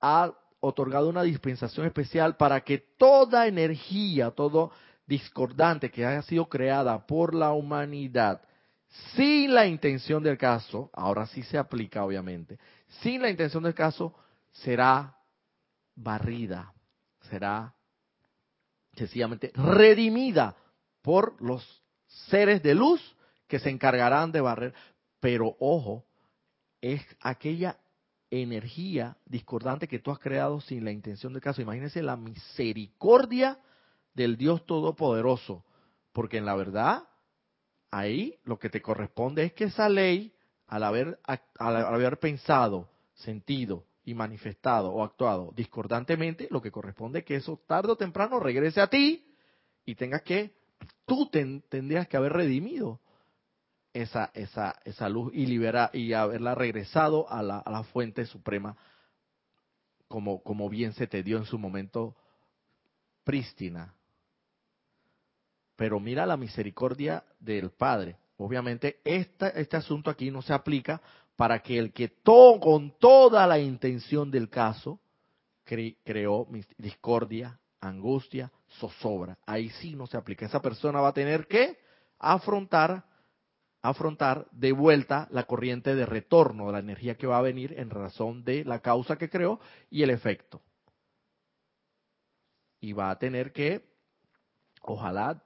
ha 0.00 0.32
otorgado 0.60 1.08
una 1.08 1.22
dispensación 1.22 1.86
especial 1.86 2.36
para 2.36 2.60
que 2.62 2.78
toda 2.78 3.46
energía, 3.46 4.30
todo 4.30 4.72
discordante 5.06 5.90
que 5.90 6.04
haya 6.04 6.22
sido 6.22 6.48
creada 6.48 7.06
por 7.06 7.34
la 7.34 7.52
humanidad 7.52 8.42
sin 9.14 9.54
la 9.54 9.66
intención 9.66 10.22
del 10.22 10.38
caso, 10.38 10.90
ahora 10.92 11.26
sí 11.26 11.42
se 11.42 11.58
aplica 11.58 12.04
obviamente, 12.04 12.58
sin 13.02 13.22
la 13.22 13.30
intención 13.30 13.62
del 13.62 13.74
caso 13.74 14.14
será 14.52 15.16
barrida, 15.94 16.72
será 17.22 17.74
sencillamente 18.94 19.52
redimida 19.54 20.56
por 21.02 21.40
los 21.42 21.82
seres 22.28 22.62
de 22.62 22.74
luz 22.74 23.16
que 23.48 23.58
se 23.58 23.70
encargarán 23.70 24.32
de 24.32 24.40
barrer. 24.40 24.74
Pero 25.20 25.56
ojo, 25.60 26.04
es 26.80 27.00
aquella 27.20 27.78
energía 28.30 29.16
discordante 29.24 29.88
que 29.88 29.98
tú 29.98 30.10
has 30.10 30.18
creado 30.18 30.60
sin 30.60 30.84
la 30.84 30.92
intención 30.92 31.32
del 31.32 31.42
caso. 31.42 31.62
Imagínense 31.62 32.02
la 32.02 32.16
misericordia 32.16 33.58
del 34.14 34.36
Dios 34.36 34.64
Todopoderoso, 34.66 35.64
porque 36.12 36.38
en 36.38 36.44
la 36.46 36.54
verdad, 36.54 37.04
ahí 37.90 38.38
lo 38.44 38.58
que 38.58 38.70
te 38.70 38.82
corresponde 38.82 39.44
es 39.44 39.52
que 39.52 39.64
esa 39.64 39.88
ley, 39.88 40.32
al 40.66 40.82
haber, 40.84 41.20
al 41.58 41.76
haber 41.76 42.18
pensado, 42.18 42.88
sentido 43.14 43.84
y 44.04 44.14
manifestado 44.14 44.90
o 44.92 45.02
actuado 45.02 45.52
discordantemente, 45.56 46.48
lo 46.50 46.60
que 46.60 46.70
corresponde 46.70 47.20
es 47.20 47.24
que 47.24 47.36
eso 47.36 47.60
tarde 47.66 47.92
o 47.92 47.96
temprano 47.96 48.38
regrese 48.40 48.80
a 48.80 48.88
ti 48.88 49.26
y 49.84 49.94
tengas 49.94 50.22
que, 50.22 50.54
tú 51.06 51.28
ten- 51.30 51.62
tendrías 51.68 52.06
que 52.08 52.16
haber 52.16 52.32
redimido 52.32 53.00
esa, 54.02 54.30
esa, 54.34 54.76
esa 54.84 55.08
luz 55.08 55.32
y 55.34 55.46
libera 55.46 55.90
y 55.92 56.12
haberla 56.12 56.54
regresado 56.54 57.30
a 57.30 57.42
la, 57.42 57.58
a 57.58 57.70
la 57.70 57.82
fuente 57.82 58.26
suprema 58.26 58.76
como, 60.08 60.42
como 60.42 60.68
bien 60.68 60.92
se 60.92 61.06
te 61.06 61.22
dio 61.22 61.36
en 61.38 61.44
su 61.44 61.58
momento 61.58 62.14
prístina. 63.24 63.94
Pero 65.76 65.98
mira 66.00 66.26
la 66.26 66.36
misericordia 66.36 67.24
del 67.40 67.70
Padre. 67.70 68.16
Obviamente 68.38 69.00
este 69.04 69.76
asunto 69.76 70.10
aquí 70.10 70.30
no 70.30 70.42
se 70.42 70.52
aplica 70.52 71.00
para 71.36 71.60
que 71.60 71.78
el 71.78 71.92
que 71.92 72.12
con 72.24 72.98
toda 72.98 73.46
la 73.46 73.58
intención 73.58 74.30
del 74.30 74.48
caso 74.48 75.00
cre- 75.66 75.96
creó 76.04 76.46
discordia, 76.78 77.58
angustia, 77.80 78.50
zozobra. 78.78 79.38
Ahí 79.46 79.70
sí 79.70 79.94
no 79.94 80.06
se 80.06 80.16
aplica. 80.16 80.46
Esa 80.46 80.60
persona 80.62 81.00
va 81.00 81.08
a 81.08 81.14
tener 81.14 81.46
que 81.46 81.78
afrontar 82.18 83.04
afrontar 83.88 84.46
de 84.52 84.72
vuelta 84.72 85.28
la 85.30 85.44
corriente 85.44 85.94
de 85.94 86.06
retorno 86.06 86.66
de 86.66 86.72
la 86.72 86.78
energía 86.78 87.16
que 87.16 87.26
va 87.26 87.38
a 87.38 87.42
venir 87.42 87.74
en 87.78 87.90
razón 87.90 88.44
de 88.44 88.64
la 88.64 88.80
causa 88.80 89.16
que 89.16 89.30
creó 89.30 89.60
y 89.90 90.02
el 90.02 90.10
efecto. 90.10 90.62
Y 92.80 92.92
va 92.92 93.10
a 93.10 93.18
tener 93.18 93.52
que, 93.52 93.84
ojalá 94.82 95.42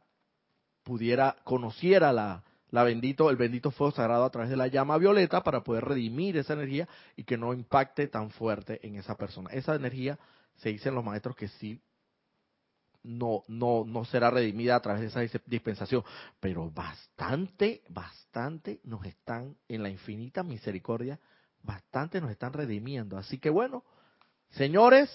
pudiera, 0.83 1.37
conociera 1.45 2.13
la, 2.13 2.45
la 2.71 2.85
bendito, 2.85 3.31
el 3.31 3.37
bendito 3.37 3.71
fuego 3.71 3.93
sagrado 3.93 4.25
a 4.25 4.31
través 4.31 4.51
de 4.51 4.57
la 4.57 4.69
llama 4.69 4.99
violeta 4.99 5.43
para 5.43 5.63
poder 5.63 5.85
redimir 5.85 6.37
esa 6.37 6.55
energía 6.55 6.89
y 7.17 7.25
que 7.25 7.37
no 7.37 7.53
impacte 7.53 8.09
tan 8.09 8.31
fuerte 8.31 8.85
en 8.87 8.97
esa 8.97 9.17
persona. 9.17 9.51
Esa 9.51 9.75
energía 9.75 10.19
se 10.57 10.71
dicen 10.71 10.95
los 10.95 11.05
maestros 11.05 11.37
que 11.37 11.49
sí 11.49 11.81
no, 13.03 13.43
no, 13.49 13.85
no 13.87 14.05
será 14.05 14.31
redimida 14.31 14.77
a 14.77 14.81
través 14.81 15.01
de 15.01 15.25
esa 15.25 15.41
dispensación, 15.47 16.05
pero 16.39 16.71
bastante, 16.71 17.83
bastante 17.89 18.81
nos 18.85 19.05
están 19.07 19.57
en 19.69 19.83
la 19.83 19.89
infinita 19.89 20.43
misericordia, 20.43 21.19
bastante 21.63 22.21
nos 22.21 22.31
están 22.31 22.53
redimiendo. 22.53 23.17
Así 23.17 23.39
que 23.39 23.51
bueno, 23.51 23.85
señores, 24.51 25.11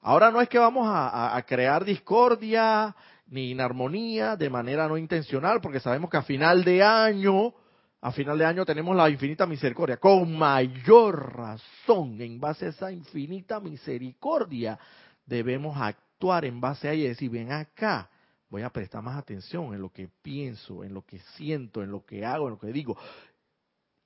ahora 0.00 0.30
no 0.30 0.40
es 0.40 0.48
que 0.48 0.58
vamos 0.58 0.86
a, 0.88 1.42
crear 1.46 1.84
discordia 1.84 2.94
ni 3.26 3.50
inarmonía 3.50 4.36
de 4.36 4.48
manera 4.48 4.88
no 4.88 4.96
intencional, 4.96 5.60
porque 5.60 5.80
sabemos 5.80 6.10
que 6.10 6.16
a 6.16 6.22
final 6.22 6.64
de 6.64 6.82
año, 6.82 7.52
a 8.00 8.12
final 8.12 8.38
de 8.38 8.44
año 8.46 8.64
tenemos 8.64 8.96
la 8.96 9.10
infinita 9.10 9.46
misericordia, 9.46 9.96
con 9.98 10.36
mayor 10.36 11.34
razón, 11.34 12.20
en 12.20 12.38
base 12.40 12.66
a 12.66 12.68
esa 12.68 12.92
infinita 12.92 13.58
misericordia, 13.60 14.78
debemos 15.26 15.76
actuar 15.76 16.05
en 16.20 16.60
base 16.60 16.88
a 16.88 16.92
ella 16.92 17.04
y 17.04 17.08
decir, 17.08 17.30
ven 17.30 17.52
acá, 17.52 18.10
voy 18.48 18.62
a 18.62 18.70
prestar 18.70 19.02
más 19.02 19.16
atención 19.16 19.74
en 19.74 19.80
lo 19.80 19.90
que 19.90 20.08
pienso, 20.22 20.82
en 20.82 20.94
lo 20.94 21.04
que 21.04 21.18
siento, 21.36 21.82
en 21.82 21.90
lo 21.90 22.04
que 22.04 22.24
hago, 22.24 22.46
en 22.46 22.52
lo 22.52 22.58
que 22.58 22.72
digo. 22.72 22.96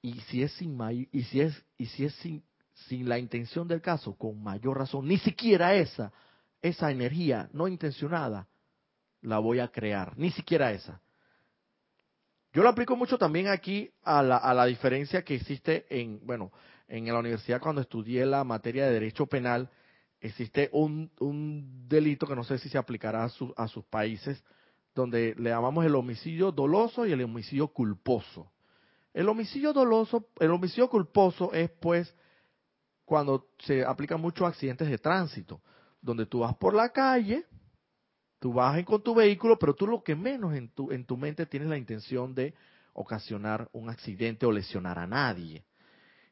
Y 0.02 0.20
si 0.22 0.42
es 0.42 0.52
sin 0.52 0.78
y 1.12 1.22
si 1.24 1.40
es 1.40 1.64
y 1.76 1.86
si 1.86 2.04
es 2.04 2.14
sin, 2.16 2.42
sin 2.88 3.08
la 3.08 3.18
intención 3.18 3.68
del 3.68 3.80
caso, 3.80 4.14
con 4.14 4.42
mayor 4.42 4.78
razón, 4.78 5.06
ni 5.06 5.18
siquiera 5.18 5.74
esa 5.74 6.12
esa 6.62 6.90
energía 6.90 7.48
no 7.52 7.68
intencionada 7.68 8.46
la 9.22 9.38
voy 9.38 9.60
a 9.60 9.68
crear, 9.68 10.16
ni 10.16 10.30
siquiera 10.30 10.72
esa. 10.72 11.00
Yo 12.52 12.62
lo 12.62 12.68
aplico 12.68 12.96
mucho 12.96 13.16
también 13.16 13.48
aquí 13.48 13.90
a 14.02 14.22
la, 14.22 14.36
a 14.36 14.52
la 14.52 14.66
diferencia 14.66 15.22
que 15.22 15.36
existe 15.36 15.86
en, 15.88 16.20
bueno, 16.26 16.50
en 16.88 17.06
la 17.06 17.18
universidad 17.18 17.60
cuando 17.60 17.80
estudié 17.80 18.26
la 18.26 18.42
materia 18.44 18.86
de 18.86 18.92
derecho 18.92 19.26
penal, 19.26 19.70
existe 20.20 20.68
un, 20.72 21.10
un 21.18 21.88
delito 21.88 22.26
que 22.26 22.36
no 22.36 22.44
sé 22.44 22.58
si 22.58 22.68
se 22.68 22.78
aplicará 22.78 23.24
a, 23.24 23.30
a 23.56 23.68
sus 23.68 23.84
países, 23.84 24.42
donde 24.94 25.34
le 25.38 25.50
llamamos 25.50 25.84
el 25.84 25.94
homicidio 25.94 26.52
doloso 26.52 27.06
y 27.06 27.12
el 27.12 27.22
homicidio 27.22 27.68
culposo. 27.68 28.50
El 29.12 29.28
homicidio 29.28 29.72
doloso, 29.72 30.28
el 30.38 30.50
homicidio 30.50 30.88
culposo 30.88 31.52
es 31.52 31.70
pues 31.70 32.14
cuando 33.04 33.48
se 33.58 33.84
aplica 33.84 34.16
mucho 34.16 34.46
accidentes 34.46 34.88
de 34.88 34.98
tránsito, 34.98 35.60
donde 36.00 36.26
tú 36.26 36.40
vas 36.40 36.54
por 36.56 36.74
la 36.74 36.90
calle, 36.90 37.44
tú 38.38 38.52
vas 38.52 38.82
con 38.84 39.02
tu 39.02 39.14
vehículo, 39.14 39.58
pero 39.58 39.74
tú 39.74 39.86
lo 39.86 40.02
que 40.02 40.14
menos 40.14 40.54
en 40.54 40.68
tu, 40.68 40.92
en 40.92 41.04
tu 41.04 41.16
mente 41.16 41.46
tienes 41.46 41.68
la 41.68 41.76
intención 41.76 42.34
de 42.34 42.54
ocasionar 42.92 43.68
un 43.72 43.90
accidente 43.90 44.46
o 44.46 44.52
lesionar 44.52 44.98
a 44.98 45.06
nadie. 45.06 45.64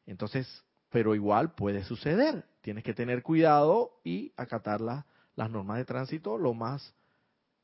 Entonces, 0.05 0.63
pero 0.89 1.15
igual 1.15 1.53
puede 1.53 1.83
suceder. 1.83 2.45
Tienes 2.61 2.83
que 2.83 2.93
tener 2.93 3.23
cuidado 3.23 3.99
y 4.03 4.33
acatar 4.35 4.81
las 4.81 5.49
normas 5.49 5.77
de 5.77 5.85
tránsito 5.85 6.37
lo 6.37 6.53
más 6.53 6.93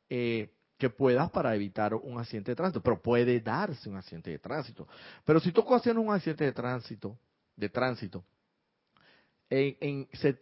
eh, 0.10 0.52
que 0.78 0.90
puedas 0.90 1.30
para 1.32 1.56
evitar 1.56 1.94
un 1.94 2.20
accidente 2.20 2.52
de 2.52 2.56
tránsito. 2.56 2.82
Pero 2.82 3.02
puede 3.02 3.40
darse 3.40 3.90
un 3.90 3.98
accidente 3.98 4.32
de 4.32 4.40
tránsito. 4.40 4.88
Pero 5.24 5.40
si 5.40 5.52
tú 5.52 5.66
haciendo 5.74 6.02
un 6.02 6.14
accidente 6.14 6.46
de 6.46 6.52
tránsito, 6.54 7.18
de 7.56 7.70
tránsito, 7.70 8.24
en, 9.50 10.08
se, 10.14 10.38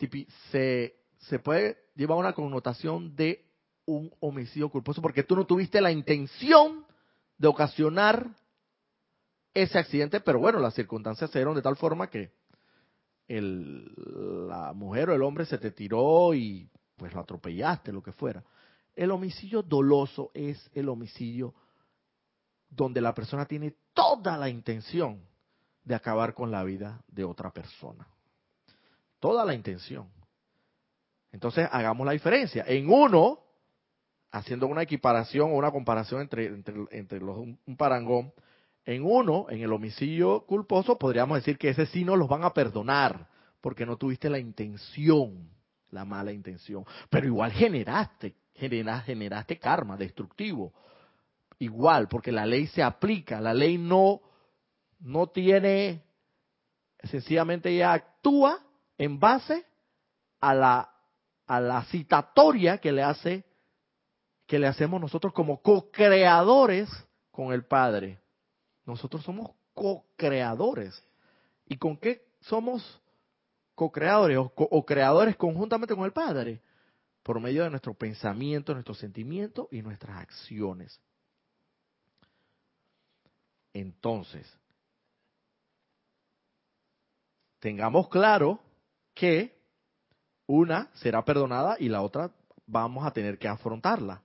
se, 0.51 0.95
se 1.17 1.39
puede 1.39 1.77
llevar 1.95 2.17
una 2.17 2.33
connotación 2.33 3.15
de 3.15 3.45
un 3.85 4.13
homicidio 4.19 4.69
culposo 4.69 5.01
porque 5.01 5.23
tú 5.23 5.35
no 5.35 5.45
tuviste 5.45 5.81
la 5.81 5.91
intención 5.91 6.85
de 7.37 7.47
ocasionar 7.47 8.29
ese 9.53 9.77
accidente, 9.77 10.19
pero 10.21 10.39
bueno, 10.39 10.59
las 10.59 10.73
circunstancias 10.73 11.29
se 11.29 11.39
dieron 11.39 11.55
de 11.55 11.61
tal 11.61 11.75
forma 11.75 12.09
que 12.09 12.31
el, 13.27 13.93
la 14.47 14.73
mujer 14.73 15.09
o 15.09 15.15
el 15.15 15.23
hombre 15.23 15.45
se 15.45 15.57
te 15.57 15.71
tiró 15.71 16.33
y 16.33 16.69
pues 16.95 17.13
lo 17.13 17.21
atropellaste, 17.21 17.91
lo 17.91 18.03
que 18.03 18.11
fuera. 18.11 18.43
El 18.95 19.11
homicidio 19.11 19.61
doloso 19.61 20.31
es 20.33 20.69
el 20.73 20.89
homicidio 20.89 21.53
donde 22.69 23.01
la 23.01 23.13
persona 23.13 23.45
tiene 23.45 23.75
toda 23.93 24.37
la 24.37 24.49
intención 24.49 25.21
de 25.83 25.95
acabar 25.95 26.33
con 26.33 26.51
la 26.51 26.63
vida 26.63 27.01
de 27.07 27.23
otra 27.23 27.51
persona. 27.51 28.07
Toda 29.19 29.45
la 29.45 29.53
intención. 29.53 30.09
Entonces 31.31 31.67
hagamos 31.71 32.05
la 32.05 32.13
diferencia. 32.13 32.63
En 32.67 32.89
uno, 32.89 33.39
haciendo 34.31 34.67
una 34.67 34.83
equiparación 34.83 35.51
o 35.51 35.55
una 35.55 35.71
comparación 35.71 36.21
entre, 36.21 36.47
entre, 36.47 36.75
entre 36.91 37.19
los, 37.19 37.37
un 37.37 37.77
parangón, 37.77 38.33
en 38.85 39.03
uno, 39.03 39.45
en 39.49 39.61
el 39.61 39.71
homicidio 39.71 40.41
culposo, 40.45 40.97
podríamos 40.97 41.37
decir 41.37 41.57
que 41.57 41.69
ese 41.69 41.85
sí 41.85 42.03
no 42.03 42.15
los 42.15 42.27
van 42.27 42.43
a 42.43 42.53
perdonar, 42.53 43.27
porque 43.61 43.85
no 43.85 43.95
tuviste 43.95 44.29
la 44.29 44.39
intención, 44.39 45.49
la 45.89 46.03
mala 46.03 46.33
intención. 46.33 46.85
Pero 47.09 47.27
igual 47.27 47.51
generaste, 47.51 48.35
generaste 48.55 49.57
karma 49.57 49.95
destructivo. 49.95 50.73
Igual, 51.59 52.09
porque 52.09 52.31
la 52.31 52.45
ley 52.45 52.67
se 52.67 52.83
aplica, 52.83 53.39
la 53.39 53.53
ley 53.53 53.77
no, 53.77 54.21
no 54.99 55.27
tiene, 55.27 56.03
sencillamente 57.03 57.73
ya 57.75 57.93
actúa 57.93 58.59
en 58.97 59.19
base 59.19 59.65
a 60.41 60.53
la, 60.53 60.89
a 61.47 61.61
la 61.61 61.85
citatoria 61.85 62.79
que 62.79 62.91
le 62.91 63.03
hace, 63.03 63.45
que 64.45 64.59
le 64.59 64.67
hacemos 64.67 64.99
nosotros 64.99 65.31
como 65.31 65.61
co-creadores 65.61 66.89
con 67.31 67.53
el 67.53 67.65
Padre. 67.65 68.22
Nosotros 68.85 69.23
somos 69.23 69.51
co-creadores. 69.73 71.01
¿Y 71.65 71.77
con 71.77 71.97
qué 71.97 72.25
somos 72.41 73.01
co-creadores 73.75 74.37
o, 74.37 74.85
creadores 74.85 75.35
conjuntamente 75.35 75.95
con 75.95 76.05
el 76.05 76.11
Padre? 76.11 76.61
Por 77.23 77.39
medio 77.39 77.63
de 77.63 77.69
nuestro 77.69 77.93
pensamiento, 77.93 78.73
nuestros 78.73 78.97
sentimientos 78.97 79.67
y 79.71 79.81
nuestras 79.81 80.17
acciones. 80.17 80.99
Entonces, 83.73 84.45
tengamos 87.59 88.09
claro 88.09 88.59
que 89.13 89.57
una 90.45 90.89
será 90.95 91.23
perdonada 91.23 91.77
y 91.79 91.87
la 91.87 92.01
otra 92.01 92.29
vamos 92.67 93.05
a 93.05 93.11
tener 93.11 93.39
que 93.39 93.47
afrontarla. 93.47 94.21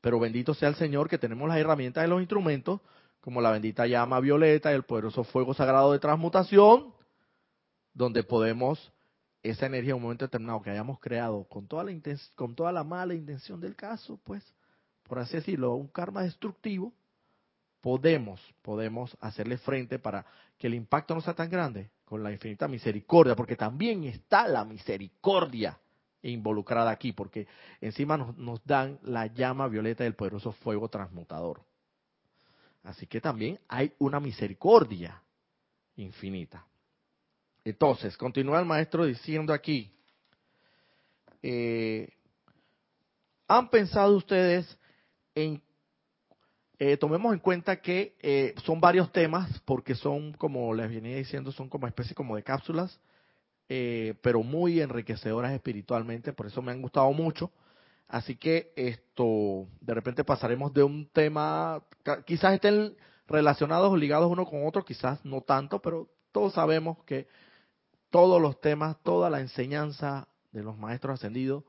Pero 0.00 0.20
bendito 0.20 0.54
sea 0.54 0.68
el 0.68 0.76
Señor 0.76 1.08
que 1.08 1.18
tenemos 1.18 1.48
las 1.48 1.58
herramientas 1.58 2.06
y 2.06 2.08
los 2.08 2.20
instrumentos 2.20 2.80
como 3.26 3.40
la 3.40 3.50
bendita 3.50 3.88
llama 3.88 4.20
violeta, 4.20 4.70
el 4.70 4.84
poderoso 4.84 5.24
fuego 5.24 5.52
sagrado 5.52 5.90
de 5.90 5.98
transmutación, 5.98 6.94
donde 7.92 8.22
podemos 8.22 8.92
esa 9.42 9.66
energía 9.66 9.90
en 9.90 9.96
un 9.96 10.02
momento 10.02 10.26
determinado 10.26 10.62
que 10.62 10.70
hayamos 10.70 11.00
creado 11.00 11.42
con 11.48 11.66
toda 11.66 11.82
la 11.82 11.92
con 12.36 12.54
toda 12.54 12.70
la 12.70 12.84
mala 12.84 13.14
intención 13.14 13.60
del 13.60 13.74
caso, 13.74 14.20
pues, 14.22 14.44
por 15.02 15.18
así 15.18 15.38
decirlo, 15.38 15.74
un 15.74 15.88
karma 15.88 16.22
destructivo, 16.22 16.92
podemos, 17.80 18.40
podemos 18.62 19.16
hacerle 19.20 19.58
frente 19.58 19.98
para 19.98 20.24
que 20.56 20.68
el 20.68 20.74
impacto 20.74 21.12
no 21.12 21.20
sea 21.20 21.34
tan 21.34 21.50
grande 21.50 21.90
con 22.04 22.22
la 22.22 22.30
infinita 22.30 22.68
misericordia, 22.68 23.34
porque 23.34 23.56
también 23.56 24.04
está 24.04 24.46
la 24.46 24.64
misericordia 24.64 25.76
involucrada 26.22 26.92
aquí, 26.92 27.10
porque 27.10 27.48
encima 27.80 28.16
nos, 28.16 28.36
nos 28.38 28.64
dan 28.64 29.00
la 29.02 29.26
llama 29.26 29.66
violeta 29.66 30.04
del 30.04 30.14
poderoso 30.14 30.52
fuego 30.52 30.88
transmutador. 30.88 31.62
Así 32.86 33.08
que 33.08 33.20
también 33.20 33.58
hay 33.66 33.92
una 33.98 34.20
misericordia 34.20 35.20
infinita. 35.96 36.64
Entonces, 37.64 38.16
continúa 38.16 38.60
el 38.60 38.64
maestro 38.64 39.04
diciendo 39.04 39.52
aquí, 39.52 39.90
eh, 41.42 42.08
¿han 43.48 43.68
pensado 43.70 44.16
ustedes 44.16 44.78
en, 45.34 45.60
eh, 46.78 46.96
tomemos 46.96 47.32
en 47.32 47.40
cuenta 47.40 47.80
que 47.80 48.14
eh, 48.20 48.54
son 48.64 48.80
varios 48.80 49.10
temas, 49.10 49.60
porque 49.64 49.96
son, 49.96 50.32
como 50.34 50.72
les 50.72 50.88
venía 50.88 51.16
diciendo, 51.16 51.50
son 51.50 51.68
como 51.68 51.88
especie 51.88 52.14
como 52.14 52.36
de 52.36 52.44
cápsulas, 52.44 53.00
pero 53.66 54.44
muy 54.44 54.80
enriquecedoras 54.80 55.52
espiritualmente, 55.52 56.32
por 56.32 56.46
eso 56.46 56.62
me 56.62 56.70
han 56.70 56.80
gustado 56.80 57.12
mucho. 57.12 57.50
Así 58.08 58.36
que 58.36 58.72
esto, 58.76 59.66
de 59.80 59.94
repente 59.94 60.24
pasaremos 60.24 60.72
de 60.72 60.82
un 60.82 61.08
tema, 61.08 61.82
quizás 62.24 62.54
estén 62.54 62.96
relacionados 63.26 63.90
o 63.92 63.96
ligados 63.96 64.30
uno 64.30 64.46
con 64.46 64.66
otro, 64.66 64.84
quizás 64.84 65.24
no 65.24 65.40
tanto, 65.40 65.80
pero 65.80 66.08
todos 66.30 66.54
sabemos 66.54 66.98
que 67.04 67.26
todos 68.10 68.40
los 68.40 68.60
temas, 68.60 68.96
toda 69.02 69.28
la 69.28 69.40
enseñanza 69.40 70.28
de 70.52 70.62
los 70.62 70.78
maestros 70.78 71.14
ascendidos, 71.14 71.64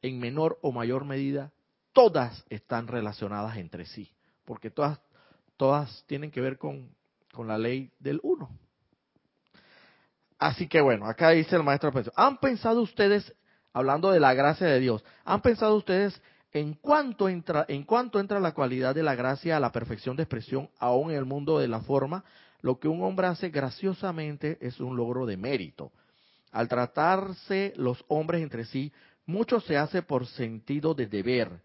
en 0.00 0.20
menor 0.20 0.58
o 0.62 0.70
mayor 0.70 1.04
medida, 1.04 1.52
todas 1.92 2.44
están 2.48 2.86
relacionadas 2.86 3.56
entre 3.56 3.84
sí, 3.84 4.12
porque 4.44 4.70
todas, 4.70 5.00
todas 5.56 6.04
tienen 6.06 6.30
que 6.30 6.40
ver 6.40 6.56
con, 6.56 6.88
con 7.32 7.48
la 7.48 7.58
ley 7.58 7.90
del 7.98 8.20
uno. 8.22 8.48
Así 10.38 10.68
que 10.68 10.80
bueno, 10.80 11.06
acá 11.06 11.30
dice 11.30 11.56
el 11.56 11.64
maestro, 11.64 11.92
¿han 12.14 12.38
pensado 12.38 12.80
ustedes 12.80 13.34
hablando 13.78 14.10
de 14.10 14.18
la 14.18 14.34
gracia 14.34 14.66
de 14.66 14.80
Dios, 14.80 15.04
¿han 15.24 15.40
pensado 15.40 15.76
ustedes 15.76 16.20
En 16.52 16.74
cuanto, 16.74 17.28
entra, 17.28 17.64
en 17.68 17.84
cuanto 17.84 18.18
entra 18.18 18.40
la 18.40 18.52
cualidad 18.52 18.94
de 18.94 19.02
la 19.02 19.14
gracia 19.14 19.56
a 19.56 19.60
la 19.60 19.70
perfección 19.70 20.16
de 20.16 20.22
expresión, 20.24 20.70
aún 20.78 21.10
en 21.10 21.18
el 21.18 21.26
mundo 21.26 21.58
de 21.58 21.68
la 21.68 21.80
forma, 21.80 22.24
lo 22.62 22.80
que 22.80 22.88
un 22.88 23.02
hombre 23.02 23.26
hace 23.26 23.50
graciosamente 23.50 24.56
es 24.60 24.80
un 24.80 24.96
logro 24.96 25.26
de 25.26 25.36
mérito. 25.36 25.92
Al 26.50 26.66
tratarse 26.66 27.74
los 27.76 28.02
hombres 28.08 28.42
entre 28.42 28.64
sí, 28.64 28.90
mucho 29.26 29.60
se 29.60 29.76
hace 29.76 30.02
por 30.02 30.26
sentido 30.26 30.94
de 30.94 31.06
deber, 31.06 31.60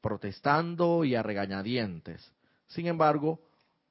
protestando 0.00 1.04
y 1.04 1.14
a 1.14 1.22
regañadientes. 1.22 2.32
Sin 2.68 2.86
embargo, 2.86 3.38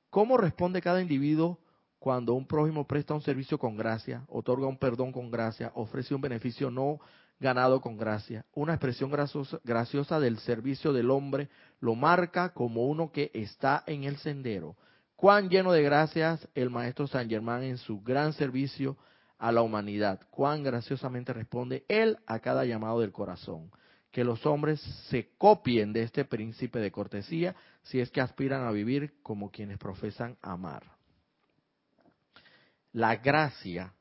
¿cómo 0.09 0.37
responde 0.37 0.81
cada 0.81 1.01
individuo 1.01 1.59
cuando 1.99 2.33
un 2.33 2.47
prójimo 2.47 2.87
presta 2.87 3.13
un 3.13 3.21
servicio 3.21 3.59
con 3.59 3.77
gracia, 3.77 4.25
otorga 4.27 4.65
un 4.65 4.77
perdón 4.77 5.11
con 5.11 5.29
gracia, 5.29 5.71
ofrece 5.75 6.15
un 6.15 6.21
beneficio 6.21 6.71
no 6.71 6.99
ganado 7.41 7.81
con 7.81 7.97
gracia? 7.97 8.45
Una 8.53 8.75
expresión 8.75 9.11
graciosa, 9.11 10.19
del 10.19 10.37
servicio 10.39 10.93
del 10.93 11.09
hombre 11.09 11.49
lo 11.79 11.95
marca 11.95 12.53
como 12.53 12.85
uno 12.85 13.11
que 13.11 13.31
está 13.33 13.83
en 13.87 14.03
el 14.05 14.17
sendero. 14.17 14.77
Cuán 15.15 15.49
lleno 15.49 15.71
de 15.71 15.81
gracias 15.81 16.47
el 16.55 16.69
maestro 16.69 17.07
San 17.07 17.29
Germán 17.29 17.63
en 17.63 17.77
su 17.77 18.01
gran 18.01 18.33
servicio 18.33 18.95
a 19.39 19.51
la 19.51 19.63
humanidad. 19.63 20.21
Cuán 20.29 20.63
graciosamente 20.63 21.33
responde 21.33 21.83
él 21.89 22.17
a 22.27 22.39
cada 22.39 22.63
llamado 22.63 23.01
del 23.01 23.11
corazón. 23.11 23.71
Que 24.11 24.23
los 24.23 24.45
hombres 24.45 24.79
se 25.09 25.29
copien 25.37 25.93
de 25.93 26.03
este 26.03 26.25
príncipe 26.25 26.79
de 26.79 26.91
cortesía 26.91 27.55
si 27.81 27.99
es 27.99 28.11
que 28.11 28.21
aspiran 28.21 28.67
a 28.67 28.71
vivir 28.71 29.15
como 29.23 29.49
quienes 29.49 29.77
profesan 29.77 30.37
amar. 30.41 30.83
La 32.93 33.15
gracia 33.15 33.93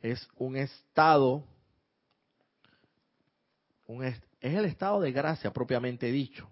es 0.00 0.28
un 0.36 0.56
estado, 0.56 1.44
es 3.88 4.20
el 4.40 4.64
estado 4.64 5.00
de 5.00 5.12
gracia 5.12 5.52
propiamente 5.52 6.06
dicho. 6.12 6.48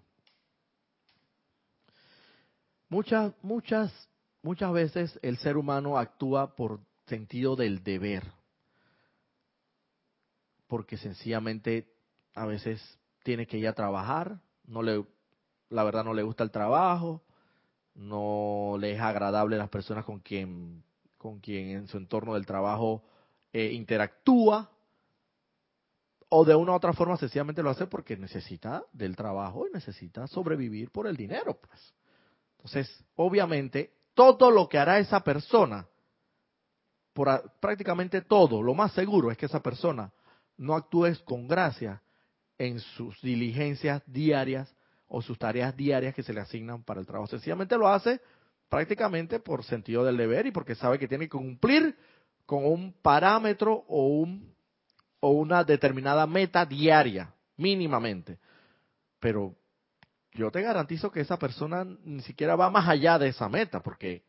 Muchas, 2.89 3.33
muchas, 3.41 4.09
muchas 4.41 4.71
veces 4.71 5.19
el 5.21 5.37
ser 5.37 5.57
humano 5.57 5.97
actúa 5.97 6.55
por 6.55 6.79
sentido 7.05 7.55
del 7.55 7.83
deber, 7.83 8.23
porque 10.67 10.97
sencillamente 10.97 11.93
a 12.33 12.45
veces 12.45 12.81
tiene 13.23 13.45
que 13.45 13.57
ir 13.57 13.67
a 13.67 13.73
trabajar, 13.73 14.39
no 14.65 14.81
le, 14.81 15.05
la 15.69 15.83
verdad 15.83 16.03
no 16.03 16.13
le 16.13 16.23
gusta 16.23 16.43
el 16.43 16.51
trabajo, 16.51 17.23
no 17.93 18.77
le 18.79 18.93
es 18.93 19.01
agradable 19.01 19.57
las 19.57 19.69
personas 19.69 20.05
con 20.05 20.19
quien 20.19 20.83
con 21.17 21.39
quien 21.39 21.71
en 21.71 21.87
su 21.87 21.97
entorno 21.97 22.35
del 22.35 22.45
trabajo 22.45 23.03
eh, 23.51 23.71
interactúa, 23.73 24.69
o 26.29 26.43
de 26.43 26.55
una 26.55 26.73
u 26.73 26.75
otra 26.75 26.93
forma 26.93 27.17
sencillamente 27.17 27.63
lo 27.63 27.69
hace 27.69 27.87
porque 27.87 28.17
necesita 28.17 28.83
del 28.91 29.15
trabajo 29.15 29.67
y 29.67 29.71
necesita 29.71 30.27
sobrevivir 30.27 30.91
por 30.91 31.07
el 31.07 31.15
dinero. 31.15 31.59
Pues. 31.59 31.93
Entonces, 32.57 33.05
obviamente, 33.15 33.93
todo 34.13 34.51
lo 34.51 34.67
que 34.67 34.77
hará 34.77 34.99
esa 34.99 35.21
persona, 35.21 35.87
por 37.13 37.51
prácticamente 37.59 38.21
todo, 38.21 38.61
lo 38.61 38.73
más 38.73 38.91
seguro 38.93 39.31
es 39.31 39.37
que 39.37 39.45
esa 39.45 39.61
persona 39.61 40.11
no 40.57 40.75
actúe 40.75 41.13
con 41.23 41.47
gracia 41.47 42.01
en 42.57 42.79
sus 42.79 43.21
diligencias 43.21 44.01
diarias 44.05 44.73
o 45.07 45.21
sus 45.21 45.37
tareas 45.37 45.75
diarias 45.77 46.13
que 46.13 46.23
se 46.23 46.33
le 46.33 46.41
asignan 46.41 46.83
para 46.83 46.99
el 46.99 47.05
trabajo. 47.05 47.27
Sencillamente 47.27 47.77
lo 47.77 47.87
hace 47.87 48.19
prácticamente 48.67 49.39
por 49.39 49.63
sentido 49.63 50.03
del 50.03 50.17
deber 50.17 50.45
y 50.47 50.51
porque 50.51 50.75
sabe 50.75 50.99
que 50.99 51.07
tiene 51.07 51.25
que 51.25 51.37
cumplir 51.37 51.95
con 52.45 52.65
un 52.65 52.93
parámetro 53.01 53.85
o, 53.87 54.07
un, 54.07 54.53
o 55.19 55.31
una 55.31 55.63
determinada 55.63 56.27
meta 56.27 56.65
diaria, 56.65 57.33
mínimamente. 57.57 58.39
Pero 59.19 59.55
yo 60.33 60.51
te 60.51 60.61
garantizo 60.61 61.11
que 61.11 61.21
esa 61.21 61.37
persona 61.37 61.83
ni 61.83 62.21
siquiera 62.21 62.55
va 62.55 62.69
más 62.69 62.87
allá 62.87 63.17
de 63.17 63.29
esa 63.29 63.49
meta, 63.49 63.81
porque, 63.81 64.23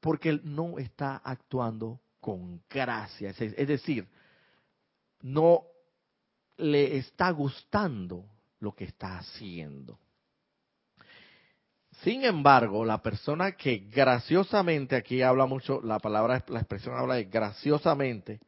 porque 0.00 0.38
no 0.44 0.78
está 0.78 1.16
actuando 1.24 2.00
con 2.20 2.60
gracia. 2.68 3.30
Es 3.30 3.68
decir, 3.68 4.06
no 5.22 5.62
le 6.58 6.98
está 6.98 7.30
gustando 7.30 8.24
lo 8.60 8.74
que 8.74 8.84
está 8.84 9.18
haciendo. 9.18 9.98
Sin 12.02 12.24
embargo, 12.24 12.84
la 12.84 13.02
persona 13.02 13.52
que 13.52 13.78
graciosamente, 13.90 14.94
aquí 14.94 15.22
habla 15.22 15.46
mucho, 15.46 15.80
la 15.82 15.98
palabra, 15.98 16.44
la 16.48 16.60
expresión 16.60 16.96
habla 16.96 17.14
de 17.14 17.24
graciosamente, 17.24 18.40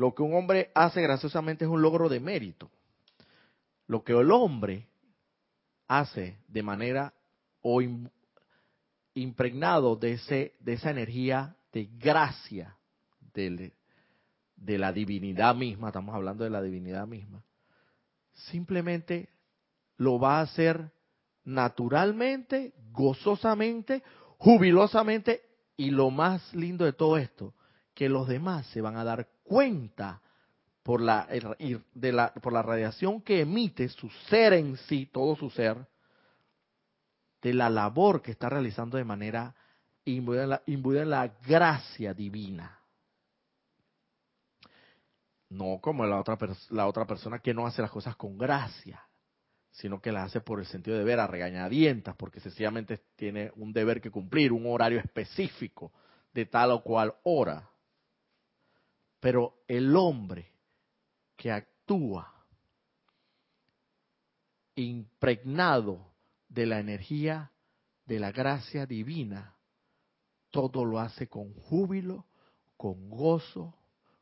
lo 0.00 0.14
que 0.14 0.22
un 0.22 0.32
hombre 0.32 0.70
hace 0.74 1.02
graciosamente 1.02 1.66
es 1.66 1.70
un 1.70 1.82
logro 1.82 2.08
de 2.08 2.20
mérito. 2.20 2.70
Lo 3.86 4.02
que 4.02 4.12
el 4.12 4.30
hombre 4.30 4.88
hace 5.88 6.38
de 6.48 6.62
manera 6.62 7.12
o 7.60 7.82
impregnado 9.12 9.96
de, 9.96 10.12
ese, 10.12 10.54
de 10.60 10.72
esa 10.72 10.90
energía 10.90 11.54
de 11.70 11.84
gracia 11.98 12.78
de, 13.34 13.74
de 14.56 14.78
la 14.78 14.90
divinidad 14.90 15.54
misma, 15.54 15.88
estamos 15.88 16.14
hablando 16.14 16.44
de 16.44 16.50
la 16.50 16.62
divinidad 16.62 17.06
misma, 17.06 17.44
simplemente 18.32 19.28
lo 19.98 20.18
va 20.18 20.38
a 20.38 20.42
hacer 20.44 20.92
naturalmente, 21.44 22.72
gozosamente, 22.90 24.02
jubilosamente 24.38 25.42
y 25.76 25.90
lo 25.90 26.10
más 26.10 26.54
lindo 26.54 26.86
de 26.86 26.94
todo 26.94 27.18
esto, 27.18 27.52
que 27.92 28.08
los 28.08 28.26
demás 28.28 28.66
se 28.68 28.80
van 28.80 28.96
a 28.96 29.04
dar 29.04 29.28
cuenta 29.50 30.22
por 30.84 31.00
la, 31.00 31.26
por 32.40 32.52
la 32.52 32.62
radiación 32.62 33.20
que 33.20 33.40
emite 33.40 33.88
su 33.88 34.08
ser 34.28 34.52
en 34.52 34.76
sí, 34.76 35.06
todo 35.12 35.34
su 35.34 35.50
ser, 35.50 35.76
de 37.42 37.52
la 37.52 37.68
labor 37.68 38.22
que 38.22 38.30
está 38.30 38.48
realizando 38.48 38.96
de 38.96 39.02
manera 39.02 39.56
imbuida 40.04 40.44
en 41.02 41.10
la, 41.10 41.26
gracia 41.44 42.14
divina. 42.14 42.78
No 45.48 45.80
como 45.80 46.06
la 46.06 46.20
otra, 46.20 46.38
la 46.68 46.86
otra 46.86 47.04
persona 47.04 47.40
que 47.40 47.52
no 47.52 47.66
hace 47.66 47.82
las 47.82 47.90
cosas 47.90 48.14
con 48.14 48.38
gracia 48.38 49.04
sino 49.72 50.00
que 50.00 50.10
la 50.10 50.24
hace 50.24 50.40
por 50.40 50.58
el 50.58 50.66
sentido 50.66 50.98
de 50.98 51.04
ver 51.04 51.20
a 51.20 51.28
regañadientas, 51.28 52.16
porque 52.16 52.40
sencillamente 52.40 53.00
tiene 53.14 53.52
un 53.54 53.72
deber 53.72 54.00
que 54.00 54.10
cumplir, 54.10 54.52
un 54.52 54.66
horario 54.66 54.98
específico 54.98 55.92
de 56.34 56.44
tal 56.44 56.72
o 56.72 56.82
cual 56.82 57.14
hora. 57.22 57.69
Pero 59.20 59.62
el 59.68 59.94
hombre 59.94 60.50
que 61.36 61.52
actúa 61.52 62.34
impregnado 64.74 66.12
de 66.48 66.66
la 66.66 66.80
energía 66.80 67.52
de 68.06 68.18
la 68.18 68.32
gracia 68.32 68.86
divina, 68.86 69.54
todo 70.50 70.84
lo 70.84 70.98
hace 70.98 71.28
con 71.28 71.54
júbilo, 71.54 72.26
con 72.76 73.08
gozo, 73.08 73.74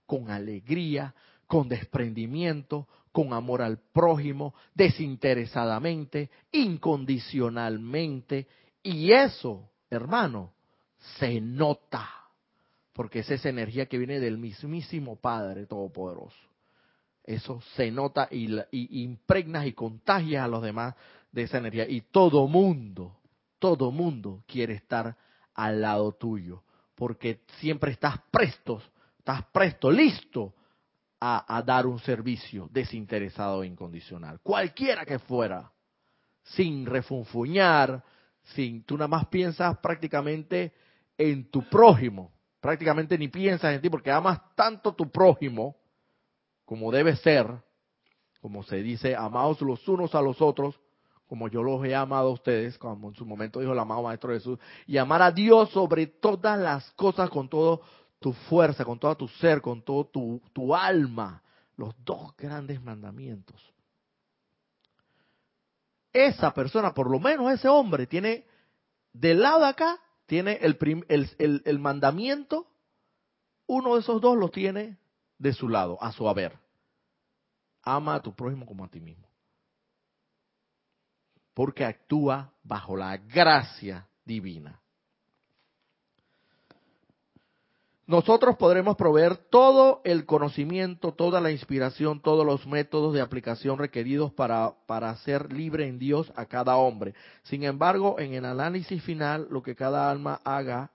con 0.04 0.30
alegría, 0.30 1.14
con 1.46 1.68
desprendimiento, 1.68 2.86
con 3.12 3.32
amor 3.32 3.62
al 3.62 3.78
prójimo, 3.78 4.54
desinteresadamente, 4.74 6.30
incondicionalmente. 6.52 8.46
Y 8.82 9.12
eso, 9.12 9.70
hermano, 9.88 10.52
se 11.18 11.40
nota, 11.40 12.10
porque 12.98 13.20
es 13.20 13.30
esa 13.30 13.48
energía 13.48 13.86
que 13.86 13.96
viene 13.96 14.18
del 14.18 14.38
mismísimo 14.38 15.14
Padre 15.14 15.66
Todopoderoso. 15.66 16.36
Eso 17.22 17.60
se 17.76 17.92
nota 17.92 18.26
y, 18.28 18.52
y 18.72 19.04
impregnas 19.04 19.66
y 19.66 19.72
contagias 19.72 20.44
a 20.44 20.48
los 20.48 20.60
demás 20.64 20.96
de 21.30 21.42
esa 21.42 21.58
energía. 21.58 21.88
Y 21.88 22.00
todo 22.00 22.48
mundo, 22.48 23.16
todo 23.60 23.92
mundo 23.92 24.42
quiere 24.48 24.74
estar 24.74 25.16
al 25.54 25.80
lado 25.80 26.10
tuyo, 26.10 26.64
porque 26.96 27.42
siempre 27.60 27.92
estás 27.92 28.18
presto, 28.32 28.82
estás 29.16 29.44
presto, 29.52 29.92
listo 29.92 30.56
a, 31.20 31.62
dar 31.64 31.86
un 31.86 32.00
servicio 32.00 32.68
desinteresado 32.72 33.62
e 33.62 33.68
incondicional, 33.68 34.40
cualquiera 34.40 35.06
que 35.06 35.20
fuera, 35.20 35.70
sin 36.42 36.84
refunfuñar, 36.84 38.02
sin, 38.56 38.82
tú 38.82 38.96
nada 38.96 39.06
más 39.06 39.28
piensas 39.28 39.78
prácticamente 39.78 40.72
en 41.16 41.48
tu 41.48 41.62
prójimo, 41.68 42.32
prácticamente 42.60 43.16
ni 43.18 43.28
piensas 43.28 43.74
en 43.74 43.80
ti 43.80 43.90
porque 43.90 44.10
amas 44.10 44.40
tanto 44.54 44.94
tu 44.94 45.10
prójimo 45.10 45.76
como 46.64 46.92
debe 46.92 47.16
ser, 47.16 47.46
como 48.40 48.62
se 48.62 48.76
dice, 48.82 49.16
amados 49.16 49.60
los 49.62 49.86
unos 49.88 50.14
a 50.14 50.20
los 50.20 50.42
otros, 50.42 50.78
como 51.26 51.48
yo 51.48 51.62
los 51.62 51.84
he 51.84 51.94
amado 51.94 52.28
a 52.28 52.32
ustedes, 52.32 52.78
como 52.78 53.08
en 53.08 53.14
su 53.14 53.24
momento 53.26 53.60
dijo 53.60 53.72
el 53.72 53.78
amado 53.78 54.02
Maestro 54.02 54.32
Jesús, 54.32 54.58
y 54.86 54.96
amar 54.96 55.22
a 55.22 55.30
Dios 55.30 55.70
sobre 55.70 56.06
todas 56.06 56.58
las 56.58 56.90
cosas 56.92 57.30
con 57.30 57.48
todo 57.48 57.82
tu 58.18 58.32
fuerza, 58.32 58.84
con 58.84 58.98
todo 58.98 59.16
tu 59.16 59.28
ser, 59.28 59.60
con 59.60 59.82
todo 59.82 60.06
tu, 60.06 60.42
tu 60.52 60.74
alma. 60.74 61.42
Los 61.76 61.94
dos 62.04 62.36
grandes 62.36 62.82
mandamientos. 62.82 63.62
Esa 66.12 66.52
persona, 66.52 66.92
por 66.92 67.10
lo 67.10 67.20
menos 67.20 67.52
ese 67.52 67.68
hombre, 67.68 68.06
tiene 68.06 68.44
del 69.12 69.40
lado 69.40 69.60
de 69.60 69.66
acá, 69.66 70.00
tiene 70.28 70.58
el, 70.60 70.78
el, 71.08 71.62
el 71.64 71.78
mandamiento, 71.78 72.66
uno 73.66 73.94
de 73.94 74.00
esos 74.00 74.20
dos 74.20 74.36
lo 74.36 74.50
tiene 74.50 74.98
de 75.38 75.54
su 75.54 75.70
lado, 75.70 75.96
a 76.02 76.12
su 76.12 76.28
haber. 76.28 76.58
ama 77.82 78.16
a 78.16 78.20
tu 78.20 78.34
prójimo 78.34 78.66
como 78.66 78.84
a 78.84 78.88
ti 78.88 79.00
mismo. 79.00 79.26
Porque 81.54 81.84
actúa 81.84 82.52
bajo 82.62 82.94
la 82.94 83.16
gracia 83.16 84.06
divina. 84.22 84.78
Nosotros 88.08 88.56
podremos 88.56 88.96
proveer 88.96 89.36
todo 89.36 90.00
el 90.02 90.24
conocimiento, 90.24 91.12
toda 91.12 91.42
la 91.42 91.50
inspiración, 91.50 92.22
todos 92.22 92.46
los 92.46 92.66
métodos 92.66 93.12
de 93.12 93.20
aplicación 93.20 93.78
requeridos 93.78 94.32
para, 94.32 94.72
para 94.86 95.14
ser 95.16 95.52
libre 95.52 95.86
en 95.86 95.98
Dios 95.98 96.32
a 96.34 96.46
cada 96.46 96.78
hombre. 96.78 97.14
Sin 97.42 97.64
embargo, 97.64 98.18
en 98.18 98.32
el 98.32 98.46
análisis 98.46 99.02
final, 99.02 99.46
lo 99.50 99.62
que 99.62 99.76
cada 99.76 100.10
alma 100.10 100.40
haga 100.42 100.90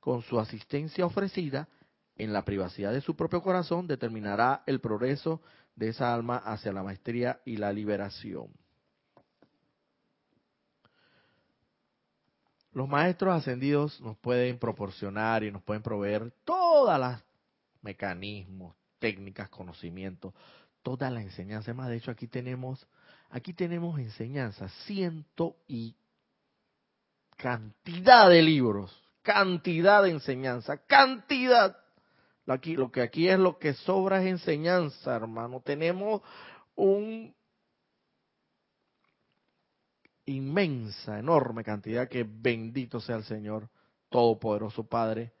con 0.00 0.22
su 0.22 0.40
asistencia 0.40 1.06
ofrecida 1.06 1.68
en 2.16 2.32
la 2.32 2.44
privacidad 2.44 2.92
de 2.92 3.00
su 3.00 3.14
propio 3.14 3.42
corazón 3.42 3.86
determinará 3.86 4.64
el 4.66 4.80
progreso 4.80 5.40
de 5.76 5.90
esa 5.90 6.12
alma 6.12 6.38
hacia 6.38 6.72
la 6.72 6.82
maestría 6.82 7.40
y 7.44 7.58
la 7.58 7.72
liberación. 7.72 8.48
Los 12.72 12.88
maestros 12.88 13.34
ascendidos 13.34 14.00
nos 14.00 14.16
pueden 14.18 14.58
proporcionar 14.58 15.42
y 15.42 15.50
nos 15.50 15.62
pueden 15.62 15.82
proveer 15.82 16.32
todas 16.44 17.00
las 17.00 17.22
mecanismos, 17.82 18.76
técnicas, 18.98 19.48
conocimientos, 19.48 20.34
toda 20.82 21.10
la 21.10 21.20
enseñanza. 21.20 21.74
Más 21.74 21.88
de 21.88 21.96
hecho 21.96 22.12
aquí 22.12 22.28
tenemos, 22.28 22.86
aquí 23.30 23.52
tenemos 23.54 23.98
enseñanza, 23.98 24.68
ciento 24.86 25.56
y 25.66 25.96
cantidad 27.36 28.28
de 28.28 28.42
libros, 28.42 29.02
cantidad 29.22 30.02
de 30.02 30.10
enseñanza, 30.10 30.78
cantidad. 30.86 31.76
Aquí, 32.46 32.74
lo 32.74 32.90
que 32.90 33.00
aquí 33.00 33.28
es 33.28 33.38
lo 33.38 33.58
que 33.58 33.74
sobra 33.74 34.22
es 34.22 34.28
enseñanza, 34.28 35.14
hermano. 35.14 35.60
Tenemos 35.60 36.22
un 36.74 37.34
inmensa, 40.30 41.18
enorme 41.18 41.64
cantidad 41.64 42.08
que 42.08 42.24
bendito 42.24 43.00
sea 43.00 43.16
el 43.16 43.24
Señor, 43.24 43.68
Todopoderoso 44.08 44.84
Padre, 44.84 45.32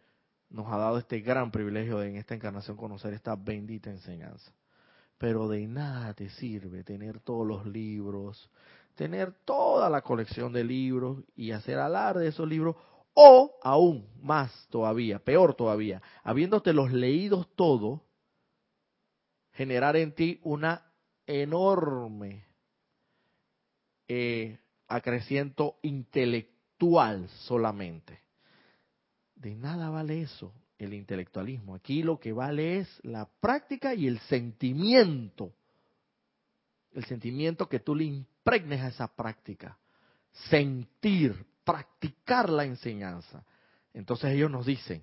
nos 0.48 0.66
ha 0.72 0.76
dado 0.76 0.98
este 0.98 1.20
gran 1.20 1.50
privilegio 1.50 1.98
de 1.98 2.08
en 2.08 2.16
esta 2.16 2.34
encarnación 2.34 2.76
conocer 2.76 3.14
esta 3.14 3.36
bendita 3.36 3.90
enseñanza. 3.90 4.52
Pero 5.18 5.48
de 5.48 5.66
nada 5.66 6.14
te 6.14 6.30
sirve 6.30 6.82
tener 6.82 7.20
todos 7.20 7.46
los 7.46 7.66
libros, 7.66 8.50
tener 8.94 9.32
toda 9.44 9.88
la 9.90 10.02
colección 10.02 10.52
de 10.52 10.64
libros 10.64 11.22
y 11.36 11.52
hacer 11.52 11.78
alarde 11.78 12.22
de 12.22 12.28
esos 12.28 12.48
libros, 12.48 12.76
o 13.14 13.58
aún 13.62 14.08
más 14.22 14.66
todavía, 14.70 15.18
peor 15.18 15.54
todavía, 15.54 16.00
habiéndote 16.22 16.72
los 16.72 16.92
leídos 16.92 17.48
todos, 17.54 18.00
generar 19.52 19.96
en 19.96 20.14
ti 20.14 20.40
una 20.42 20.90
enorme 21.26 22.46
eh, 24.08 24.58
acreciento 24.90 25.76
intelectual 25.82 27.28
solamente. 27.46 28.20
De 29.36 29.54
nada 29.54 29.88
vale 29.88 30.20
eso, 30.20 30.52
el 30.78 30.92
intelectualismo. 30.92 31.74
Aquí 31.74 32.02
lo 32.02 32.18
que 32.18 32.32
vale 32.32 32.78
es 32.78 33.00
la 33.02 33.26
práctica 33.40 33.94
y 33.94 34.06
el 34.06 34.18
sentimiento. 34.20 35.52
El 36.92 37.04
sentimiento 37.04 37.68
que 37.68 37.80
tú 37.80 37.94
le 37.94 38.04
impregnes 38.04 38.80
a 38.80 38.88
esa 38.88 39.08
práctica. 39.08 39.78
Sentir, 40.48 41.46
practicar 41.64 42.50
la 42.50 42.64
enseñanza. 42.64 43.44
Entonces 43.94 44.32
ellos 44.32 44.50
nos 44.50 44.66
dicen, 44.66 45.02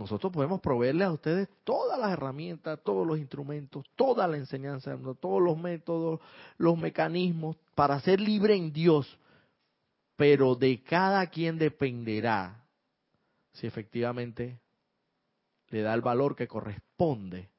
nosotros 0.00 0.32
podemos 0.32 0.62
proveerle 0.62 1.04
a 1.04 1.12
ustedes 1.12 1.46
todas 1.62 1.98
las 1.98 2.12
herramientas, 2.12 2.80
todos 2.82 3.06
los 3.06 3.18
instrumentos, 3.18 3.84
toda 3.96 4.26
la 4.26 4.38
enseñanza, 4.38 4.96
todos 5.20 5.42
los 5.42 5.58
métodos, 5.58 6.20
los 6.56 6.78
mecanismos 6.78 7.58
para 7.74 8.00
ser 8.00 8.18
libre 8.18 8.56
en 8.56 8.72
Dios, 8.72 9.18
pero 10.16 10.54
de 10.54 10.82
cada 10.82 11.26
quien 11.26 11.58
dependerá 11.58 12.64
si 13.52 13.66
efectivamente 13.66 14.58
le 15.68 15.82
da 15.82 15.92
el 15.92 16.00
valor 16.00 16.34
que 16.34 16.48
corresponde 16.48 17.50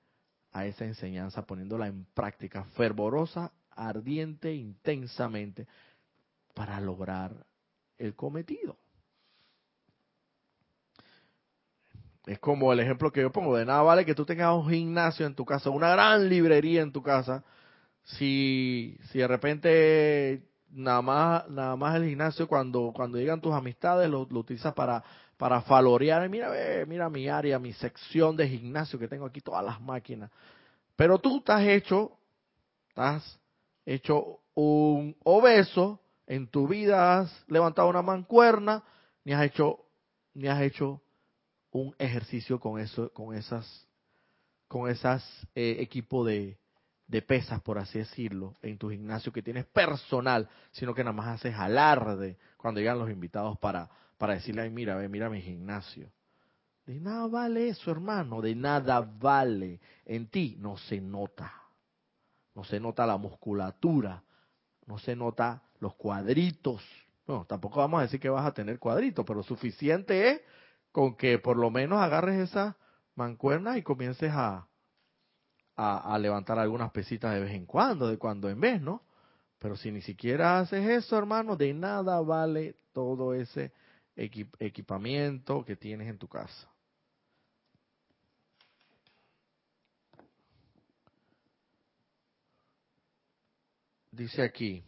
a 0.52 0.66
esa 0.66 0.86
enseñanza, 0.86 1.46
poniéndola 1.46 1.86
en 1.86 2.06
práctica 2.06 2.64
fervorosa, 2.76 3.52
ardiente, 3.70 4.52
intensamente, 4.52 5.68
para 6.56 6.82
lograr 6.82 7.46
el 8.00 8.16
cometido. 8.16 8.78
Es 12.26 12.40
como 12.40 12.72
el 12.72 12.80
ejemplo 12.80 13.12
que 13.12 13.22
yo 13.22 13.32
pongo, 13.32 13.58
de 13.58 13.66
nada 13.66 13.82
vale 13.82 14.06
que 14.06 14.14
tú 14.14 14.26
tengas 14.26 14.54
un 14.54 14.70
gimnasio 14.70 15.26
en 15.26 15.34
tu 15.34 15.44
casa, 15.44 15.70
una 15.70 15.90
gran 15.90 16.30
librería 16.30 16.82
en 16.82 16.92
tu 16.92 17.02
casa, 17.02 17.44
si, 18.04 18.98
si 19.10 19.20
de 19.20 19.28
repente 19.28 20.44
nada 20.70 21.02
más, 21.02 21.50
nada 21.50 21.76
más 21.76 21.96
el 21.96 22.08
gimnasio 22.08 22.48
cuando, 22.48 22.92
cuando 22.96 23.18
llegan 23.18 23.42
tus 23.42 23.54
amistades 23.54 24.10
lo, 24.10 24.22
utilizas 24.22 24.74
para, 24.74 25.04
para 25.38 25.62
falorear, 25.62 26.28
mira, 26.30 26.52
mira 26.88 27.10
mi 27.10 27.28
área, 27.28 27.58
mi 27.60 27.74
sección 27.74 28.36
de 28.38 28.48
gimnasio 28.48 29.00
que 29.00 29.08
tengo 29.08 29.26
aquí, 29.26 29.42
todas 29.42 29.66
las 29.66 29.82
máquinas. 29.82 30.30
Pero 30.96 31.18
tú 31.18 31.40
estás 31.40 31.64
hecho, 31.64 32.12
estás 32.90 33.40
hecho 33.86 34.40
un 34.54 35.16
obeso, 35.24 36.00
en 36.28 36.48
tu 36.48 36.68
vida 36.68 37.20
has 37.20 37.46
levantado 37.48 37.90
una 37.90 38.02
mancuerna, 38.02 38.84
ni 39.26 39.34
has 39.34 39.44
hecho, 39.44 39.80
ni 40.34 40.48
has 40.48 40.62
hecho 40.62 41.02
un 41.72 41.96
ejercicio 41.98 42.60
con 42.60 42.80
eso, 42.80 43.12
con 43.14 43.36
esas, 43.36 43.88
con 44.68 44.90
esas 44.90 45.24
eh, 45.56 45.78
equipo 45.80 46.26
de, 46.26 46.58
de 47.08 47.22
pesas, 47.22 47.62
por 47.62 47.78
así 47.78 48.00
decirlo, 48.00 48.56
en 48.62 48.78
tu 48.78 48.90
gimnasio 48.90 49.34
que 49.34 49.42
tienes 49.42 49.66
personal, 49.66 50.48
sino 50.72 50.94
que 50.94 51.04
nada 51.04 51.14
más 51.14 51.28
haces 51.28 51.56
alarde 51.56 52.38
cuando 52.58 52.80
llegan 52.80 53.00
los 53.00 53.10
invitados 53.10 53.58
para, 53.60 53.90
para 54.18 54.36
decirle, 54.36 54.70
mira, 54.70 54.96
ve, 54.96 55.10
mira 55.10 55.30
mi 55.30 55.42
gimnasio. 55.42 56.10
De 56.86 57.00
nada 57.00 57.28
vale 57.28 57.70
eso, 57.70 57.92
hermano, 57.92 58.42
de 58.42 58.56
nada 58.56 59.02
vale. 59.02 59.80
En 60.06 60.28
ti 60.28 60.56
no 60.60 60.78
se 60.78 61.00
nota. 61.00 61.54
No 62.56 62.64
se 62.64 62.80
nota 62.80 63.06
la 63.06 63.18
musculatura, 63.18 64.24
no 64.86 64.98
se 64.98 65.16
nota 65.16 65.62
los 65.80 65.96
cuadritos. 65.96 66.82
No, 67.28 67.46
tampoco 67.46 67.80
vamos 67.80 68.00
a 68.00 68.04
decir 68.04 68.20
que 68.20 68.30
vas 68.30 68.46
a 68.46 68.54
tener 68.54 68.80
cuadritos, 68.80 69.26
pero 69.26 69.44
suficiente 69.44 70.32
es 70.32 70.42
con 70.92 71.16
que 71.16 71.40
por 71.40 71.58
lo 71.58 71.70
menos 71.70 72.02
agarres 72.02 72.50
esa 72.50 72.78
mancuerna 73.16 73.78
y 73.78 73.84
comiences 73.84 74.32
a, 74.34 74.68
a, 75.76 76.18
levantar 76.20 76.60
algunas 76.60 76.92
pesitas 76.92 77.34
de 77.34 77.40
vez 77.42 77.54
en 77.54 77.66
cuando, 77.66 78.08
de 78.08 78.18
cuando 78.18 78.50
en 78.50 78.60
vez, 78.60 78.82
¿no? 78.82 79.04
Pero 79.60 79.76
si 79.76 79.92
ni 79.92 80.02
siquiera 80.02 80.60
haces 80.60 80.88
eso, 80.88 81.18
hermano, 81.18 81.56
de 81.56 81.74
nada 81.74 82.20
vale 82.22 82.76
todo 82.94 83.34
ese 83.34 83.72
equipamiento 84.16 85.64
que 85.64 85.76
tienes 85.76 86.08
en 86.08 86.18
tu 86.18 86.28
casa. 86.28 86.68
Dice 94.12 94.42
aquí, 94.44 94.84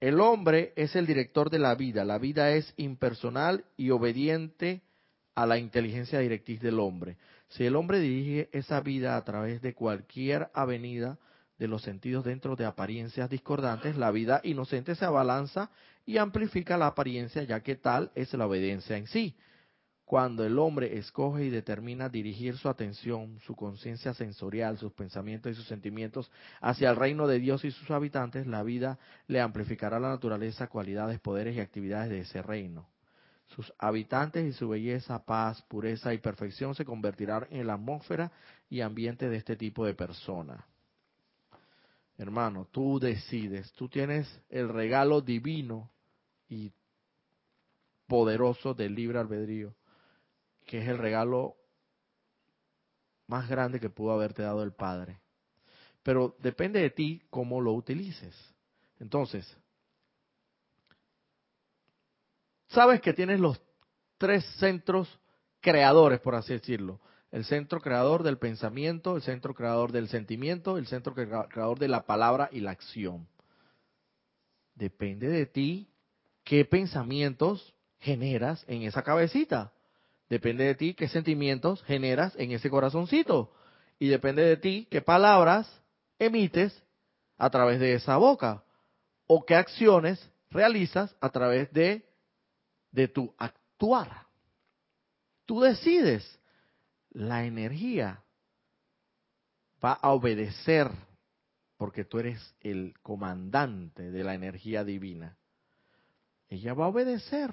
el 0.00 0.20
hombre 0.20 0.72
es 0.76 0.94
el 0.94 1.06
director 1.06 1.50
de 1.50 1.58
la 1.58 1.74
vida. 1.74 2.04
La 2.04 2.18
vida 2.18 2.52
es 2.52 2.72
impersonal 2.76 3.64
y 3.76 3.90
obediente 3.90 4.82
a 5.34 5.46
la 5.46 5.58
inteligencia 5.58 6.20
directriz 6.20 6.60
del 6.60 6.78
hombre. 6.78 7.16
Si 7.48 7.64
el 7.64 7.76
hombre 7.76 8.00
dirige 8.00 8.48
esa 8.52 8.80
vida 8.80 9.16
a 9.16 9.24
través 9.24 9.62
de 9.62 9.74
cualquier 9.74 10.50
avenida 10.54 11.18
de 11.58 11.66
los 11.66 11.82
sentidos 11.82 12.24
dentro 12.24 12.54
de 12.54 12.64
apariencias 12.64 13.28
discordantes, 13.28 13.96
la 13.96 14.10
vida 14.10 14.40
inocente 14.44 14.94
se 14.94 15.04
abalanza 15.04 15.70
y 16.06 16.18
amplifica 16.18 16.76
la 16.76 16.88
apariencia, 16.88 17.42
ya 17.42 17.60
que 17.60 17.74
tal 17.74 18.12
es 18.14 18.32
la 18.34 18.46
obediencia 18.46 18.96
en 18.96 19.06
sí. 19.08 19.36
Cuando 20.08 20.46
el 20.46 20.58
hombre 20.58 20.96
escoge 20.96 21.44
y 21.44 21.50
determina 21.50 22.08
dirigir 22.08 22.56
su 22.56 22.70
atención, 22.70 23.38
su 23.40 23.54
conciencia 23.54 24.14
sensorial, 24.14 24.78
sus 24.78 24.94
pensamientos 24.94 25.52
y 25.52 25.54
sus 25.54 25.66
sentimientos 25.66 26.30
hacia 26.62 26.88
el 26.88 26.96
reino 26.96 27.26
de 27.26 27.38
Dios 27.38 27.62
y 27.66 27.70
sus 27.70 27.90
habitantes, 27.90 28.46
la 28.46 28.62
vida 28.62 28.98
le 29.26 29.38
amplificará 29.38 30.00
la 30.00 30.08
naturaleza, 30.08 30.68
cualidades, 30.68 31.20
poderes 31.20 31.56
y 31.56 31.60
actividades 31.60 32.08
de 32.08 32.20
ese 32.20 32.40
reino. 32.40 32.88
Sus 33.48 33.70
habitantes 33.78 34.46
y 34.46 34.54
su 34.54 34.70
belleza, 34.70 35.26
paz, 35.26 35.60
pureza 35.68 36.14
y 36.14 36.18
perfección 36.18 36.74
se 36.74 36.86
convertirán 36.86 37.46
en 37.50 37.66
la 37.66 37.74
atmósfera 37.74 38.32
y 38.70 38.80
ambiente 38.80 39.28
de 39.28 39.36
este 39.36 39.56
tipo 39.56 39.84
de 39.84 39.92
persona. 39.92 40.64
Hermano, 42.16 42.66
tú 42.70 42.98
decides, 42.98 43.70
tú 43.72 43.90
tienes 43.90 44.40
el 44.48 44.70
regalo 44.70 45.20
divino 45.20 45.90
y 46.48 46.72
poderoso 48.06 48.72
del 48.72 48.94
libre 48.94 49.18
albedrío 49.18 49.74
que 50.68 50.82
es 50.82 50.86
el 50.86 50.98
regalo 50.98 51.56
más 53.26 53.48
grande 53.48 53.80
que 53.80 53.88
pudo 53.88 54.12
haberte 54.12 54.42
dado 54.42 54.62
el 54.62 54.72
Padre. 54.72 55.18
Pero 56.02 56.36
depende 56.40 56.78
de 56.78 56.90
ti 56.90 57.22
cómo 57.30 57.60
lo 57.60 57.72
utilices. 57.72 58.36
Entonces, 59.00 59.56
sabes 62.68 63.00
que 63.00 63.14
tienes 63.14 63.40
los 63.40 63.60
tres 64.18 64.44
centros 64.58 65.08
creadores, 65.60 66.20
por 66.20 66.34
así 66.34 66.52
decirlo. 66.52 67.00
el 67.30 67.44
centro 67.44 67.80
creador 67.80 68.22
del 68.22 68.38
pensamiento, 68.38 69.16
el 69.16 69.22
centro 69.22 69.52
creador 69.52 69.92
del 69.92 70.08
sentimiento, 70.08 70.78
el 70.78 70.86
centro 70.86 71.14
creador 71.14 71.78
de 71.78 71.88
la 71.88 72.06
palabra 72.06 72.48
y 72.52 72.60
la 72.60 72.70
acción. 72.70 73.28
Depende 74.74 75.28
de 75.28 75.44
ti 75.44 75.90
qué 76.42 76.64
pensamientos 76.64 77.74
generas 77.98 78.64
en 78.66 78.82
esa 78.82 79.02
cabecita. 79.02 79.72
Depende 80.28 80.64
de 80.64 80.74
ti 80.74 80.94
qué 80.94 81.08
sentimientos 81.08 81.82
generas 81.84 82.34
en 82.36 82.52
ese 82.52 82.68
corazoncito. 82.68 83.52
Y 83.98 84.08
depende 84.08 84.42
de 84.42 84.56
ti 84.56 84.86
qué 84.90 85.00
palabras 85.00 85.68
emites 86.18 86.82
a 87.36 87.50
través 87.50 87.80
de 87.80 87.94
esa 87.94 88.16
boca. 88.16 88.62
O 89.26 89.44
qué 89.44 89.54
acciones 89.54 90.30
realizas 90.50 91.14
a 91.20 91.30
través 91.30 91.72
de, 91.72 92.06
de 92.92 93.08
tu 93.08 93.34
actuar. 93.38 94.26
Tú 95.46 95.60
decides. 95.60 96.38
La 97.10 97.46
energía 97.46 98.22
va 99.82 99.94
a 99.94 100.10
obedecer 100.10 100.90
porque 101.78 102.04
tú 102.04 102.18
eres 102.18 102.54
el 102.60 102.94
comandante 103.00 104.10
de 104.10 104.24
la 104.24 104.34
energía 104.34 104.84
divina. 104.84 105.38
Ella 106.48 106.74
va 106.74 106.84
a 106.84 106.88
obedecer 106.88 107.50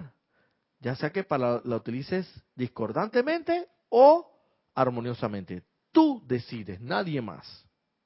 ya 0.85 0.95
sea 0.95 1.09
que 1.09 1.23
para 1.23 1.61
la 1.63 1.77
utilices 1.77 2.31
discordantemente 2.55 3.65
o 3.89 4.31
armoniosamente. 4.75 5.63
Tú 5.91 6.21
decides, 6.27 6.79
nadie 6.79 7.23
más 7.23 7.65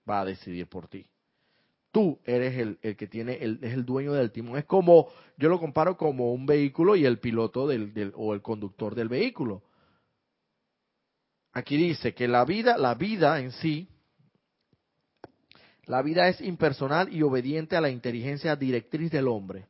va 0.10 0.22
a 0.22 0.26
decidir 0.26 0.66
por 0.70 0.88
ti. 0.88 1.06
Tú 1.92 2.22
eres 2.24 2.58
el, 2.82 2.96
que 2.96 3.08
tiene, 3.08 3.34
el, 3.34 3.60
es 3.62 3.74
el 3.74 3.84
dueño 3.84 4.14
del 4.14 4.32
timón. 4.32 4.58
Es 4.58 4.64
como, 4.64 5.10
yo 5.36 5.50
lo 5.50 5.60
comparo 5.60 5.98
como 5.98 6.32
un 6.32 6.46
vehículo 6.46 6.96
y 6.96 7.04
el 7.04 7.20
piloto 7.20 7.68
del, 7.68 8.14
o 8.16 8.34
el 8.34 8.42
conductor 8.42 8.96
del 8.96 9.10
vehículo. 9.10 9.62
Aquí 11.52 11.76
dice 11.76 12.14
que 12.14 12.30
la 12.30 12.46
vida, 12.46 12.78
la 12.78 12.96
vida 12.96 13.42
en 13.42 13.52
sí, 13.52 13.90
la 15.84 16.02
vida 16.02 16.30
es 16.30 16.40
impersonal 16.40 17.14
y 17.14 17.24
obediente 17.24 17.76
a 17.76 17.82
la 17.82 17.90
inteligencia 17.90 18.56
directriz 18.56 19.12
del 19.12 19.28
hombre. 19.28 19.68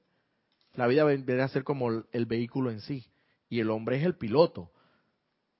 La 0.74 0.88
vida 0.88 1.04
vendría 1.04 1.44
a 1.44 1.50
ser 1.50 1.64
como 1.64 1.90
el 1.90 2.26
vehículo 2.26 2.72
en 2.72 2.82
sí 2.82 3.06
y 3.50 3.60
el 3.60 3.70
hombre 3.72 3.98
es 3.98 4.06
el 4.06 4.16
piloto. 4.16 4.72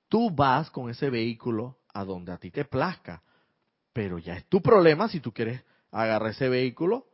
Tú 0.08 0.30
vas 0.30 0.70
con 0.70 0.88
ese 0.90 1.10
vehículo 1.10 1.78
a 1.92 2.04
donde 2.04 2.32
a 2.32 2.38
ti 2.38 2.50
te 2.50 2.64
plazca, 2.64 3.22
pero 3.92 4.18
ya 4.18 4.36
es 4.36 4.46
tu 4.46 4.62
problema 4.62 5.08
si 5.08 5.20
tú 5.20 5.32
quieres 5.32 5.62
agarrar 5.90 6.30
ese 6.30 6.48
vehículo 6.48 7.06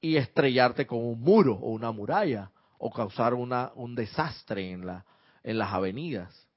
y 0.00 0.16
estrellarte 0.16 0.86
con 0.86 0.98
un 0.98 1.20
muro 1.20 1.54
o 1.54 1.70
una 1.70 1.90
muralla 1.92 2.50
o 2.78 2.92
causar 2.92 3.32
una, 3.34 3.72
un 3.74 3.94
desastre 3.94 4.72
en, 4.72 4.84
la, 4.84 5.06
en 5.42 5.58
las 5.58 5.72
avenidas 5.72 6.48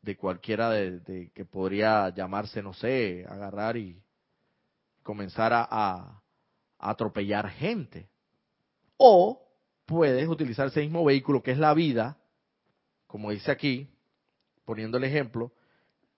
de 0.00 0.16
cualquiera 0.16 0.70
de, 0.70 1.30
que 1.34 1.44
podría 1.44 2.08
llamarse, 2.10 2.62
no 2.62 2.72
sé, 2.72 3.26
agarrar 3.28 3.76
y 3.76 4.00
comenzar 5.02 5.52
a 5.52 6.22
atropellar 6.78 7.50
gente. 7.50 8.08
O 8.96 9.42
puedes 9.86 10.28
utilizar 10.28 10.68
ese 10.68 10.80
mismo 10.80 11.04
vehículo 11.04 11.42
que 11.42 11.52
es 11.52 11.58
la 11.58 11.74
vida, 11.74 12.18
como 13.06 13.30
dice 13.30 13.50
aquí, 13.50 13.88
poniendo 14.64 14.98
el 14.98 15.04
ejemplo, 15.04 15.52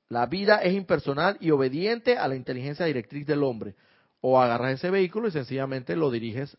la 0.09 0.27
vida 0.27 0.57
es 0.57 0.75
impersonal 0.75 1.37
y 1.40 1.53
obediente 1.53 2.18
a 2.18 2.27
la 2.27 2.35
inteligencia 2.35 2.85
directriz 2.85 3.25
del 3.27 3.44
hombre. 3.44 3.77
O 4.20 4.40
agarras 4.40 4.75
ese 4.75 4.90
vehículo 4.90 5.29
y 5.29 5.31
sencillamente 5.31 5.94
lo 5.94 6.11
diriges 6.11 6.57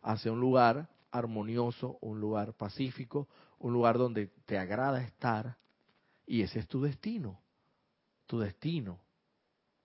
hacia 0.00 0.30
un 0.30 0.40
lugar 0.40 0.88
armonioso, 1.10 1.98
un 2.00 2.20
lugar 2.20 2.54
pacífico, 2.54 3.28
un 3.58 3.72
lugar 3.72 3.98
donde 3.98 4.28
te 4.46 4.58
agrada 4.58 5.02
estar. 5.02 5.56
Y 6.24 6.42
ese 6.42 6.60
es 6.60 6.68
tu 6.68 6.82
destino, 6.82 7.40
tu 8.26 8.38
destino. 8.38 9.00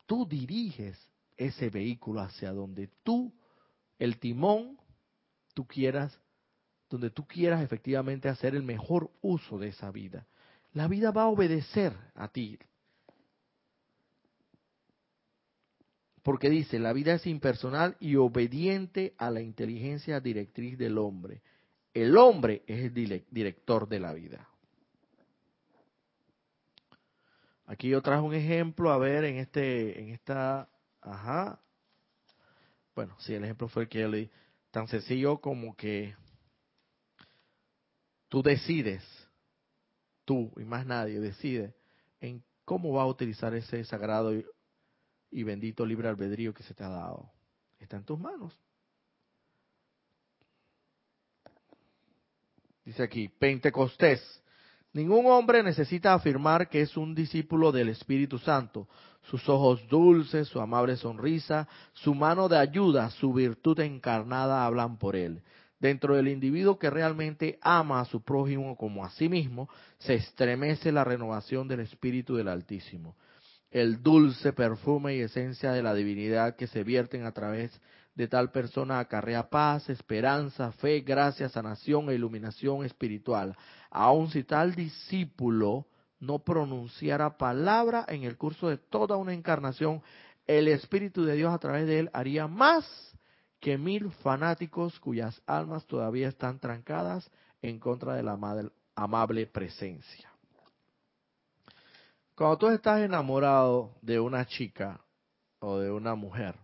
Tú 0.06 0.28
diriges 0.28 0.98
ese 1.36 1.72
vehículo 1.72 2.22
hacia 2.22 2.52
donde 2.52 2.90
tú 3.04 3.34
el 4.00 4.18
timón 4.18 4.80
tú 5.54 5.68
quieras, 5.68 6.18
donde 6.90 7.12
tú 7.12 7.28
quieras 7.28 7.62
efectivamente 7.62 8.30
hacer 8.30 8.56
el 8.56 8.64
mejor 8.64 9.12
uso 9.22 9.60
de 9.60 9.68
esa 9.68 9.92
vida. 9.92 10.26
La 10.74 10.88
vida 10.88 11.12
va 11.12 11.24
a 11.24 11.28
obedecer 11.28 11.94
a 12.16 12.30
ti. 12.30 12.58
Porque 16.24 16.50
dice, 16.50 16.80
la 16.80 16.94
vida 16.94 17.14
es 17.14 17.28
impersonal 17.28 17.98
y 18.00 18.16
obediente 18.16 19.14
a 19.18 19.32
la 19.32 19.42
inteligencia 19.42 20.20
directriz 20.20 20.78
del 20.78 20.98
hombre. 20.98 21.42
El 21.94 22.18
hombre 22.18 22.64
es 22.68 22.86
el 22.86 23.26
director 23.30 23.88
de 23.88 24.00
la 24.00 24.14
vida. 24.14 24.48
Aquí 27.66 27.90
yo 27.90 28.02
traje 28.02 28.22
un 28.22 28.34
ejemplo, 28.34 28.92
a 28.92 28.98
ver, 28.98 29.26
en 29.26 29.38
este, 29.38 30.02
en 30.02 30.10
esta, 30.10 30.70
ajá, 31.02 31.60
bueno, 33.00 33.16
sí, 33.20 33.34
el 33.34 33.46
ejemplo 33.46 33.70
fue 33.70 33.84
el 33.84 33.88
que 33.88 34.02
yo 34.02 34.10
leí. 34.10 34.30
Tan 34.72 34.86
sencillo 34.90 35.40
como 35.40 35.74
que 35.74 36.14
tú 38.28 38.44
decides, 38.44 39.02
tú 40.26 40.52
y 40.58 40.66
más 40.66 40.86
nadie 40.86 41.22
decide 41.22 41.74
en 42.20 42.44
cómo 42.66 42.92
va 42.92 43.04
a 43.04 43.08
utilizar 43.08 43.56
ese 43.56 43.86
sagrado 43.86 44.34
y, 45.32 45.44
bendito 45.44 45.86
libre 45.86 46.10
albedrío 46.10 46.54
que 46.54 46.64
se 46.64 46.74
te 46.74 46.84
ha 46.84 46.90
dado. 46.90 47.32
Está 47.80 47.96
en 47.96 48.04
tus 48.04 48.20
manos. 48.20 48.54
Dice 52.84 53.02
aquí, 53.02 53.30
Pentecostés. 53.30 54.44
Ningún 54.92 55.28
hombre 55.28 55.62
necesita 55.62 56.14
afirmar 56.14 56.68
que 56.68 56.82
es 56.82 56.98
un 56.98 57.14
discípulo 57.14 57.72
del 57.72 57.90
Espíritu 57.90 58.40
Santo. 58.40 58.88
Sus 59.24 59.48
ojos 59.48 59.88
dulces, 59.88 60.48
su 60.48 60.60
amable 60.60 60.96
sonrisa, 60.96 61.68
su 61.94 62.16
mano 62.16 62.50
de 62.50 62.58
ayuda, 62.58 63.10
su 63.12 63.32
virtud 63.32 63.80
encarnada 63.82 64.66
hablan 64.66 64.98
por 64.98 65.16
él. 65.16 65.44
Dentro 65.80 66.16
del 66.16 66.28
individuo 66.28 66.80
que 66.80 66.90
realmente 66.90 67.60
ama 67.62 68.02
a 68.02 68.06
su 68.06 68.22
prójimo 68.22 68.76
como 68.76 69.06
a 69.06 69.12
sí 69.12 69.30
mismo, 69.30 69.70
se 70.00 70.16
estremece 70.16 70.92
la 70.92 71.04
renovación 71.04 71.68
del 71.68 71.82
Espíritu 71.82 72.36
del 72.36 72.48
Altísimo. 72.48 73.16
El 73.70 74.02
dulce 74.02 74.52
perfume 74.52 75.16
y 75.16 75.22
esencia 75.22 75.72
de 75.72 75.84
la 75.84 75.94
divinidad 75.94 76.56
que 76.56 76.66
se 76.66 76.84
vierten 76.84 77.26
a 77.26 77.32
través 77.32 77.80
de 78.20 78.28
tal 78.28 78.52
persona 78.52 79.00
acarrea 79.00 79.50
paz, 79.50 79.90
esperanza, 79.90 80.74
fe, 80.74 81.00
gracia, 81.00 81.48
sanación 81.48 82.10
e 82.10 82.16
iluminación 82.16 82.84
espiritual. 82.84 83.56
Aun 83.90 84.30
si 84.30 84.44
tal 84.44 84.76
discípulo 84.76 85.88
no 86.20 86.40
pronunciara 86.40 87.38
palabra 87.38 88.04
en 88.10 88.26
el 88.26 88.36
curso 88.36 88.68
de 88.68 88.78
toda 88.78 89.16
una 89.16 89.34
encarnación, 89.34 90.02
el 90.48 90.68
Espíritu 90.68 91.24
de 91.24 91.36
Dios 91.36 91.54
a 91.54 91.60
través 91.60 91.88
de 91.88 92.00
él 92.00 92.10
haría 92.12 92.46
más 92.46 92.84
que 93.62 93.78
mil 93.78 94.12
fanáticos 94.12 95.00
cuyas 95.00 95.42
almas 95.46 95.86
todavía 95.86 96.28
están 96.28 96.60
trancadas 96.60 97.32
en 97.62 97.80
contra 97.80 98.16
de 98.16 98.24
la 98.24 98.38
amable 98.96 99.48
presencia. 99.48 100.30
Cuando 102.36 102.58
tú 102.58 102.68
estás 102.68 103.00
enamorado 103.00 103.96
de 104.02 104.20
una 104.20 104.46
chica 104.46 105.00
o 105.60 105.80
de 105.80 105.90
una 105.90 106.16
mujer, 106.16 106.56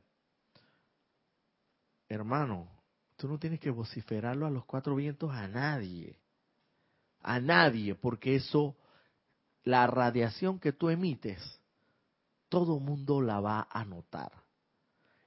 hermano, 2.09 2.69
tú 3.15 3.27
no 3.27 3.39
tienes 3.39 3.59
que 3.59 3.71
vociferarlo 3.71 4.45
a 4.45 4.51
los 4.51 4.65
cuatro 4.65 4.95
vientos 4.95 5.31
a 5.31 5.47
nadie. 5.47 6.19
A 7.21 7.39
nadie, 7.39 7.95
porque 7.95 8.35
eso, 8.35 8.75
la 9.63 9.87
radiación 9.87 10.59
que 10.59 10.73
tú 10.73 10.89
emites, 10.89 11.41
todo 12.49 12.79
mundo 12.79 13.21
la 13.21 13.39
va 13.39 13.67
a 13.69 13.83
notar. 13.83 14.31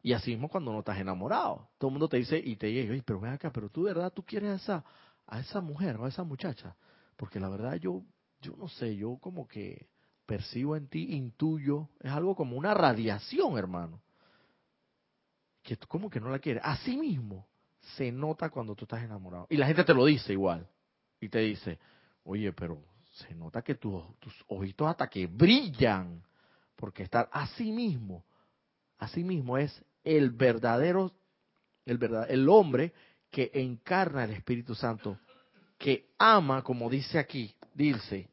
Y 0.01 0.13
así 0.13 0.31
mismo 0.31 0.49
cuando 0.49 0.73
no 0.73 0.79
estás 0.79 0.99
enamorado, 0.99 1.69
todo 1.77 1.89
el 1.89 1.93
mundo 1.93 2.09
te 2.09 2.19
dice 2.19 2.39
y 2.39 2.57
te 2.57 2.69
dice, 2.69 3.03
pero 3.05 3.21
ven 3.21 3.33
acá, 3.33 3.51
pero 3.53 3.69
tú 3.69 3.85
de 3.85 3.95
verdad 3.95 4.13
tú 4.13 4.25
quieres 4.25 4.51
a 4.51 4.55
esa, 4.55 4.85
a 5.27 5.41
esa 5.41 5.61
mujer 5.61 5.97
o 5.97 6.05
a 6.05 6.09
esa 6.09 6.23
muchacha. 6.23 6.77
Porque 7.17 7.41
la 7.41 7.49
verdad 7.49 7.75
yo, 7.75 8.05
yo 8.41 8.55
no 8.57 8.69
sé, 8.69 8.95
yo 8.95 9.17
como 9.17 9.49
que 9.49 9.89
percibo 10.25 10.77
en 10.77 10.87
ti, 10.87 11.17
intuyo, 11.17 11.89
es 12.01 12.13
algo 12.13 12.37
como 12.37 12.57
una 12.57 12.75
radiación, 12.75 13.59
hermano 13.59 14.01
que 15.69 15.77
tú 15.77 16.09
que 16.09 16.19
no 16.19 16.31
la 16.31 16.39
quieres. 16.39 16.63
Así 16.65 16.97
mismo 16.97 17.47
se 17.95 18.11
nota 18.11 18.49
cuando 18.49 18.75
tú 18.75 18.87
estás 18.87 19.03
enamorado. 19.03 19.47
Y 19.51 19.59
la 19.59 19.67
gente 19.67 19.85
te 19.85 19.93
lo 19.93 20.07
dice 20.07 20.33
igual. 20.33 20.67
Y 21.21 21.29
te 21.29 21.41
dice, 21.41 21.79
oye, 22.25 22.55
pero 22.55 22.83
se 23.13 23.35
nota 23.35 23.61
que 23.61 23.75
tus 23.75 24.03
ojitos 24.47 24.89
hasta 24.89 25.09
que 25.09 25.27
brillan. 25.27 26.23
Porque 26.75 27.03
estar 27.03 27.29
así 27.33 27.71
mismo, 27.71 28.25
así 28.97 29.23
mismo 29.23 29.59
es 29.59 29.85
el 30.05 30.31
verdadero, 30.31 31.13
el, 31.85 31.99
verdad, 31.99 32.31
el 32.31 32.49
hombre 32.49 32.95
que 33.31 33.51
encarna 33.53 34.25
el 34.25 34.31
Espíritu 34.31 34.75
Santo, 34.75 35.19
que 35.77 36.13
ama, 36.17 36.63
como 36.63 36.89
dice 36.89 37.19
aquí, 37.19 37.55
dice, 37.75 38.31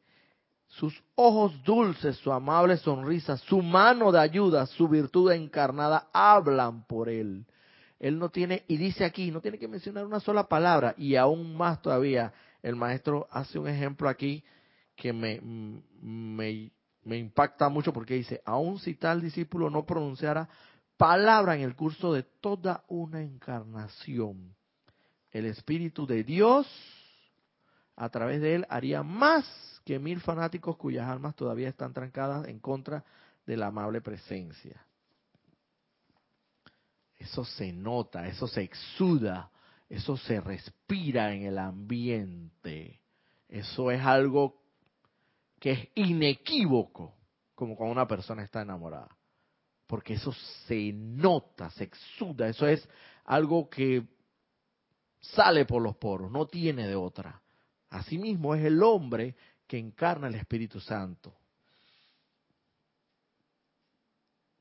sus 0.78 1.02
ojos 1.14 1.62
dulces, 1.64 2.16
su 2.16 2.32
amable 2.32 2.76
sonrisa, 2.76 3.36
su 3.38 3.62
mano 3.62 4.12
de 4.12 4.20
ayuda, 4.20 4.66
su 4.66 4.88
virtud 4.88 5.32
encarnada 5.32 6.08
hablan 6.12 6.86
por 6.86 7.08
él. 7.08 7.46
Él 7.98 8.18
no 8.18 8.28
tiene, 8.28 8.64
y 8.68 8.76
dice 8.76 9.04
aquí, 9.04 9.30
no 9.30 9.40
tiene 9.40 9.58
que 9.58 9.68
mencionar 9.68 10.04
una 10.04 10.20
sola 10.20 10.48
palabra, 10.48 10.94
y 10.98 11.16
aún 11.16 11.56
más 11.56 11.80
todavía, 11.80 12.32
el 12.62 12.76
maestro 12.76 13.26
hace 13.30 13.58
un 13.58 13.68
ejemplo 13.68 14.08
aquí 14.08 14.44
que 14.94 15.12
me, 15.12 15.40
me, 15.40 16.70
me 17.04 17.16
impacta 17.16 17.68
mucho 17.70 17.92
porque 17.92 18.14
dice, 18.14 18.42
aun 18.44 18.78
si 18.78 18.94
tal 18.94 19.22
discípulo 19.22 19.70
no 19.70 19.86
pronunciara 19.86 20.48
palabra 20.98 21.54
en 21.54 21.62
el 21.62 21.74
curso 21.74 22.12
de 22.12 22.22
toda 22.22 22.84
una 22.88 23.22
encarnación, 23.22 24.54
el 25.30 25.46
Espíritu 25.46 26.06
de 26.06 26.22
Dios 26.22 26.66
a 27.96 28.08
través 28.10 28.40
de 28.40 28.56
él 28.56 28.66
haría 28.68 29.02
más 29.02 29.46
que 29.84 29.98
mil 29.98 30.20
fanáticos 30.20 30.76
cuyas 30.76 31.08
almas 31.08 31.34
todavía 31.34 31.68
están 31.68 31.92
trancadas 31.92 32.46
en 32.48 32.58
contra 32.58 33.04
de 33.46 33.56
la 33.56 33.68
amable 33.68 34.00
presencia. 34.00 34.84
Eso 37.16 37.44
se 37.44 37.72
nota, 37.72 38.26
eso 38.26 38.46
se 38.46 38.62
exuda, 38.62 39.50
eso 39.88 40.16
se 40.16 40.40
respira 40.40 41.32
en 41.32 41.44
el 41.44 41.58
ambiente. 41.58 43.00
Eso 43.48 43.90
es 43.90 44.02
algo 44.02 44.60
que 45.58 45.72
es 45.72 45.88
inequívoco, 45.94 47.14
como 47.54 47.76
cuando 47.76 47.92
una 47.92 48.06
persona 48.06 48.42
está 48.42 48.62
enamorada. 48.62 49.16
Porque 49.86 50.14
eso 50.14 50.32
se 50.66 50.92
nota, 50.92 51.70
se 51.70 51.84
exuda, 51.84 52.48
eso 52.48 52.66
es 52.66 52.86
algo 53.24 53.70
que 53.70 54.04
sale 55.20 55.64
por 55.64 55.80
los 55.80 55.96
poros, 55.96 56.30
no 56.30 56.46
tiene 56.46 56.86
de 56.86 56.96
otra. 56.96 57.40
Asimismo 57.90 58.54
es 58.54 58.64
el 58.64 58.82
hombre 58.82 59.34
que 59.66 59.78
encarna 59.78 60.28
el 60.28 60.34
Espíritu 60.34 60.80
Santo. 60.80 61.34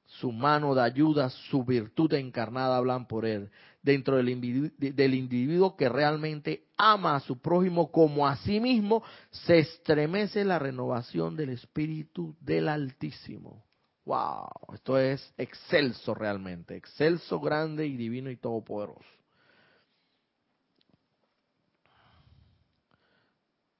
Su 0.05 0.31
mano 0.31 0.73
de 0.73 0.81
ayuda, 0.81 1.29
su 1.29 1.63
virtud 1.63 2.13
encarnada 2.13 2.77
hablan 2.77 3.05
por 3.05 3.25
él. 3.25 3.49
Dentro 3.81 4.15
del 4.15 4.29
individuo, 4.29 4.71
del 4.77 5.13
individuo 5.13 5.75
que 5.75 5.89
realmente 5.89 6.67
ama 6.77 7.15
a 7.15 7.19
su 7.19 7.39
prójimo 7.39 7.91
como 7.91 8.25
a 8.25 8.37
sí 8.37 8.59
mismo, 8.59 9.03
se 9.29 9.59
estremece 9.59 10.45
la 10.45 10.57
renovación 10.57 11.35
del 11.35 11.49
Espíritu 11.49 12.35
del 12.39 12.69
Altísimo. 12.69 13.65
¡Wow! 14.05 14.73
Esto 14.73 14.97
es 14.97 15.33
excelso 15.37 16.13
realmente, 16.13 16.75
excelso, 16.75 17.39
grande 17.39 17.85
y 17.85 17.97
divino 17.97 18.29
y 18.29 18.37
todopoderoso. 18.37 19.03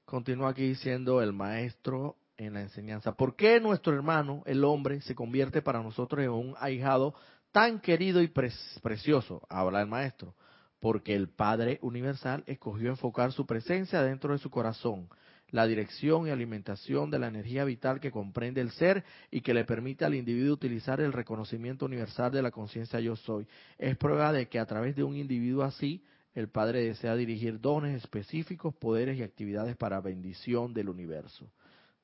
Continúa 0.06 0.50
aquí 0.50 0.62
diciendo 0.62 1.20
el 1.20 1.32
maestro 1.32 2.14
en 2.36 2.54
la 2.54 2.60
enseñanza. 2.60 3.16
¿Por 3.16 3.34
qué 3.34 3.58
nuestro 3.58 3.92
hermano, 3.92 4.44
el 4.46 4.62
hombre, 4.62 5.00
se 5.00 5.16
convierte 5.16 5.62
para 5.62 5.82
nosotros 5.82 6.22
en 6.22 6.30
un 6.30 6.54
ahijado 6.60 7.12
tan 7.50 7.80
querido 7.80 8.22
y 8.22 8.28
precioso? 8.28 9.42
Habla 9.48 9.80
el 9.80 9.88
maestro. 9.88 10.36
Porque 10.78 11.16
el 11.16 11.28
Padre 11.28 11.80
Universal 11.82 12.44
escogió 12.46 12.90
enfocar 12.90 13.32
su 13.32 13.46
presencia 13.46 14.00
dentro 14.00 14.32
de 14.32 14.38
su 14.38 14.48
corazón, 14.48 15.08
la 15.50 15.66
dirección 15.66 16.28
y 16.28 16.30
alimentación 16.30 17.10
de 17.10 17.18
la 17.18 17.26
energía 17.26 17.64
vital 17.64 17.98
que 17.98 18.12
comprende 18.12 18.60
el 18.60 18.70
ser 18.70 19.02
y 19.32 19.40
que 19.40 19.54
le 19.54 19.64
permite 19.64 20.04
al 20.04 20.14
individuo 20.14 20.54
utilizar 20.54 21.00
el 21.00 21.12
reconocimiento 21.12 21.84
universal 21.84 22.30
de 22.30 22.42
la 22.42 22.52
conciencia 22.52 23.00
yo 23.00 23.16
soy. 23.16 23.48
Es 23.76 23.96
prueba 23.96 24.32
de 24.32 24.46
que 24.48 24.60
a 24.60 24.66
través 24.66 24.94
de 24.94 25.02
un 25.02 25.16
individuo 25.16 25.64
así, 25.64 26.04
el 26.36 26.50
Padre 26.50 26.84
desea 26.84 27.16
dirigir 27.16 27.60
dones 27.60 27.96
específicos, 27.96 28.74
poderes 28.74 29.16
y 29.16 29.22
actividades 29.22 29.74
para 29.74 30.02
bendición 30.02 30.74
del 30.74 30.90
universo. 30.90 31.50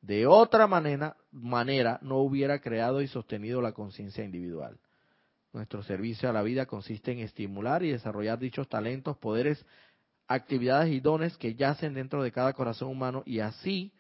De 0.01 0.27
otra 0.27 0.67
manera, 0.67 1.19
manera 1.31 1.99
no 2.01 2.17
hubiera 2.17 2.59
creado 2.59 3.03
y 3.03 3.09
sostenido 3.09 3.61
la 3.61 3.73
conciencia 3.73 4.25
individual. 4.25 4.79
Nuestro 5.53 5.83
servicio 5.83 6.31
a 6.31 6.33
la 6.33 6.43
vida 6.43 6.65
consiste 6.65 7.13
en 7.13 7.19
estimular 7.19 7.83
y 7.83 7.91
desarrollar 7.91 8.39
dichos 8.39 8.71
talentos, 8.71 9.19
poderes, 9.19 9.67
actividades 10.27 10.91
y 10.91 11.01
dones 11.01 11.37
que 11.37 11.55
yacen 11.55 11.93
dentro 11.93 12.23
de 12.23 12.33
cada 12.33 12.55
corazón 12.55 12.89
humano 12.89 13.23
y 13.27 13.41
así 13.41 13.93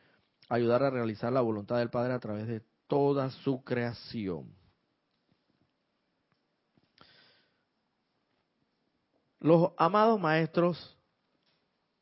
ayudar 0.48 0.82
a 0.82 0.88
realizar 0.88 1.30
la 1.30 1.42
voluntad 1.42 1.76
del 1.76 1.90
Padre 1.90 2.14
a 2.14 2.20
través 2.20 2.46
de 2.46 2.62
toda 2.86 3.28
su 3.28 3.62
creación. 3.62 4.46
Los 9.42 9.72
amados 9.76 10.20
maestros 10.20 10.96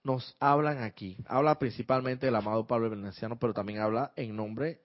nos 0.04 0.36
hablan 0.40 0.82
aquí. 0.82 1.16
Habla 1.26 1.58
principalmente 1.58 2.26
del 2.26 2.36
amado 2.36 2.66
Pablo 2.66 2.90
Veneciano, 2.90 3.38
pero 3.38 3.54
también 3.54 3.78
habla 3.78 4.12
en 4.14 4.36
nombre 4.36 4.82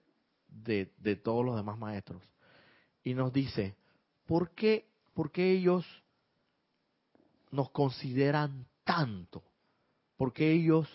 de, 0.48 0.86
todos 1.22 1.44
los 1.44 1.54
demás 1.54 1.76
maestros. 1.76 2.22
Y 3.04 3.12
nos 3.12 3.30
dice, 3.30 3.76
¿por 4.24 4.52
qué, 4.52 4.88
¿por 5.12 5.30
qué 5.30 5.52
ellos 5.52 5.84
nos 7.50 7.68
consideran 7.72 8.64
tanto? 8.84 9.42
¿Por 10.16 10.32
qué 10.32 10.52
ellos 10.52 10.88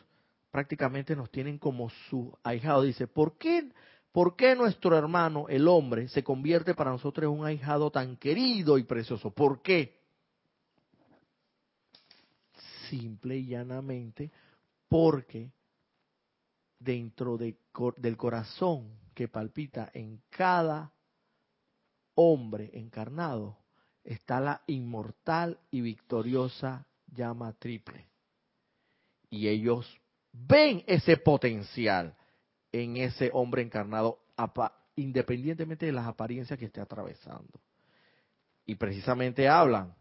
prácticamente 0.49 1.15
nos 1.15 1.29
tienen 1.29 1.59
como 1.59 1.91
su 2.09 2.35
ahijado? 2.41 2.81
Dice, 2.81 3.05
¿por 3.05 3.37
qué, 3.37 3.71
¿por 4.11 4.35
qué 4.35 4.55
nuestro 4.55 4.97
hermano, 4.97 5.45
el 5.47 5.67
hombre, 5.67 6.07
se 6.07 6.23
convierte 6.23 6.73
para 6.73 6.89
nosotros 6.89 7.31
en 7.31 7.39
un 7.39 7.45
ahijado 7.45 7.91
tan 7.91 8.17
querido 8.17 8.79
y 8.79 8.83
precioso? 8.83 9.29
¿Por 9.29 9.61
qué? 9.61 10.00
Simple 12.91 13.37
y 13.37 13.47
llanamente 13.47 14.29
porque 14.89 15.51
dentro 16.77 17.37
de, 17.37 17.55
del 17.97 18.17
corazón 18.17 18.99
que 19.13 19.29
palpita 19.29 19.89
en 19.93 20.21
cada 20.29 20.91
hombre 22.15 22.69
encarnado 22.73 23.57
está 24.03 24.41
la 24.41 24.61
inmortal 24.67 25.59
y 25.71 25.81
victoriosa 25.81 26.85
llama 27.07 27.53
triple. 27.53 28.07
Y 29.29 29.47
ellos 29.47 29.87
ven 30.33 30.83
ese 30.87 31.17
potencial 31.17 32.15
en 32.71 32.97
ese 32.97 33.29
hombre 33.33 33.61
encarnado, 33.61 34.19
independientemente 34.95 35.85
de 35.85 35.91
las 35.93 36.07
apariencias 36.07 36.59
que 36.59 36.65
esté 36.65 36.81
atravesando. 36.81 37.61
Y 38.65 38.75
precisamente 38.75 39.47
hablan 39.47 39.95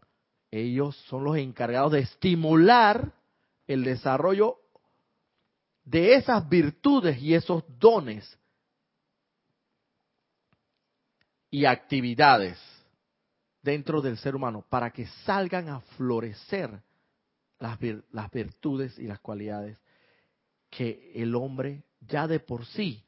ellos 0.51 0.97
son 1.07 1.23
los 1.23 1.37
encargados 1.37 1.93
de 1.93 1.99
estimular 1.99 3.13
el 3.67 3.85
desarrollo 3.85 4.57
de 5.85 6.15
esas 6.15 6.47
virtudes 6.47 7.21
y 7.21 7.33
esos 7.33 7.63
dones 7.79 8.37
y 11.49 11.65
actividades 11.65 12.59
dentro 13.61 14.01
del 14.01 14.17
ser 14.17 14.35
humano 14.35 14.65
para 14.69 14.91
que 14.91 15.07
salgan 15.25 15.69
a 15.69 15.79
florecer 15.81 16.81
las, 17.59 17.77
las, 18.11 18.31
virtudes 18.31 18.97
y 18.99 19.03
las 19.03 19.19
cualidades 19.19 19.77
que 20.69 21.11
el 21.15 21.35
hombre 21.35 21.83
ya 22.01 22.27
de 22.27 22.39
por 22.39 22.65
sí 22.65 23.03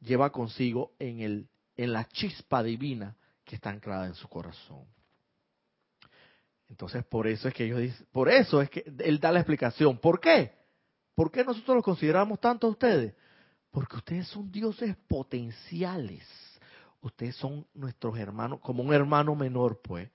lleva 0.00 0.30
consigo 0.30 0.92
en, 0.98 1.20
el, 1.20 1.48
en 1.76 1.92
la 1.92 2.06
chispa 2.08 2.62
divina 2.62 3.16
que 3.44 3.56
está 3.56 3.70
anclada 3.70 4.06
en 4.06 4.14
su 4.14 4.28
corazón. 4.28 4.86
Entonces, 6.72 7.04
por 7.04 7.26
eso 7.26 7.48
es 7.48 7.54
que 7.54 7.66
ellos 7.66 7.80
dicen, 7.80 8.06
por 8.12 8.30
eso 8.30 8.62
es 8.62 8.70
que 8.70 8.82
él 9.00 9.20
da 9.20 9.30
la 9.30 9.40
explicación. 9.40 9.98
¿Por 9.98 10.18
qué? 10.18 10.52
¿Por 11.14 11.30
qué 11.30 11.44
nosotros 11.44 11.76
los 11.76 11.84
consideramos 11.84 12.40
tanto 12.40 12.66
a 12.66 12.70
ustedes? 12.70 13.14
Porque 13.70 13.96
ustedes 13.96 14.26
son 14.28 14.50
dioses 14.50 14.96
potenciales. 15.06 16.26
Ustedes 17.02 17.36
son 17.36 17.66
nuestros 17.74 18.18
hermanos, 18.18 18.58
como 18.60 18.82
un 18.82 18.94
hermano 18.94 19.34
menor, 19.34 19.82
pues. 19.82 20.10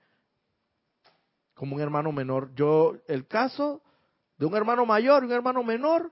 Como 1.54 1.76
un 1.76 1.80
hermano 1.80 2.10
menor. 2.10 2.52
Yo, 2.56 2.96
el 3.06 3.28
caso 3.28 3.80
de 4.36 4.44
un 4.44 4.56
hermano 4.56 4.84
mayor 4.84 5.22
y 5.22 5.26
un 5.26 5.32
hermano 5.32 5.62
menor, 5.62 6.10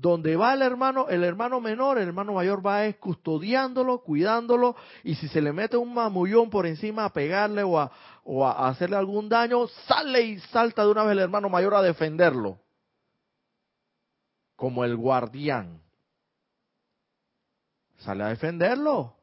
donde 0.00 0.34
va 0.34 0.54
el 0.54 0.62
hermano, 0.62 1.08
el 1.10 1.22
hermano 1.24 1.60
menor, 1.60 1.98
el 1.98 2.08
hermano 2.08 2.32
mayor 2.32 2.66
va 2.66 2.86
es 2.86 2.96
custodiándolo, 2.96 4.02
cuidándolo, 4.02 4.74
y 5.04 5.14
si 5.14 5.28
se 5.28 5.42
le 5.42 5.52
mete 5.52 5.76
un 5.76 5.92
mamullón 5.92 6.48
por 6.48 6.66
encima 6.66 7.04
a 7.04 7.12
pegarle 7.12 7.62
o 7.62 7.78
a, 7.78 7.92
o 8.24 8.46
a 8.46 8.68
hacerle 8.68 8.96
algún 8.96 9.28
daño, 9.28 9.68
sale 9.86 10.22
y 10.22 10.38
salta 10.40 10.84
de 10.84 10.90
una 10.90 11.02
vez 11.04 11.12
el 11.12 11.18
hermano 11.18 11.50
mayor 11.50 11.74
a 11.74 11.82
defenderlo, 11.82 12.58
como 14.56 14.84
el 14.84 14.96
guardián. 14.96 15.82
Sale 17.98 18.24
a 18.24 18.28
defenderlo. 18.28 19.14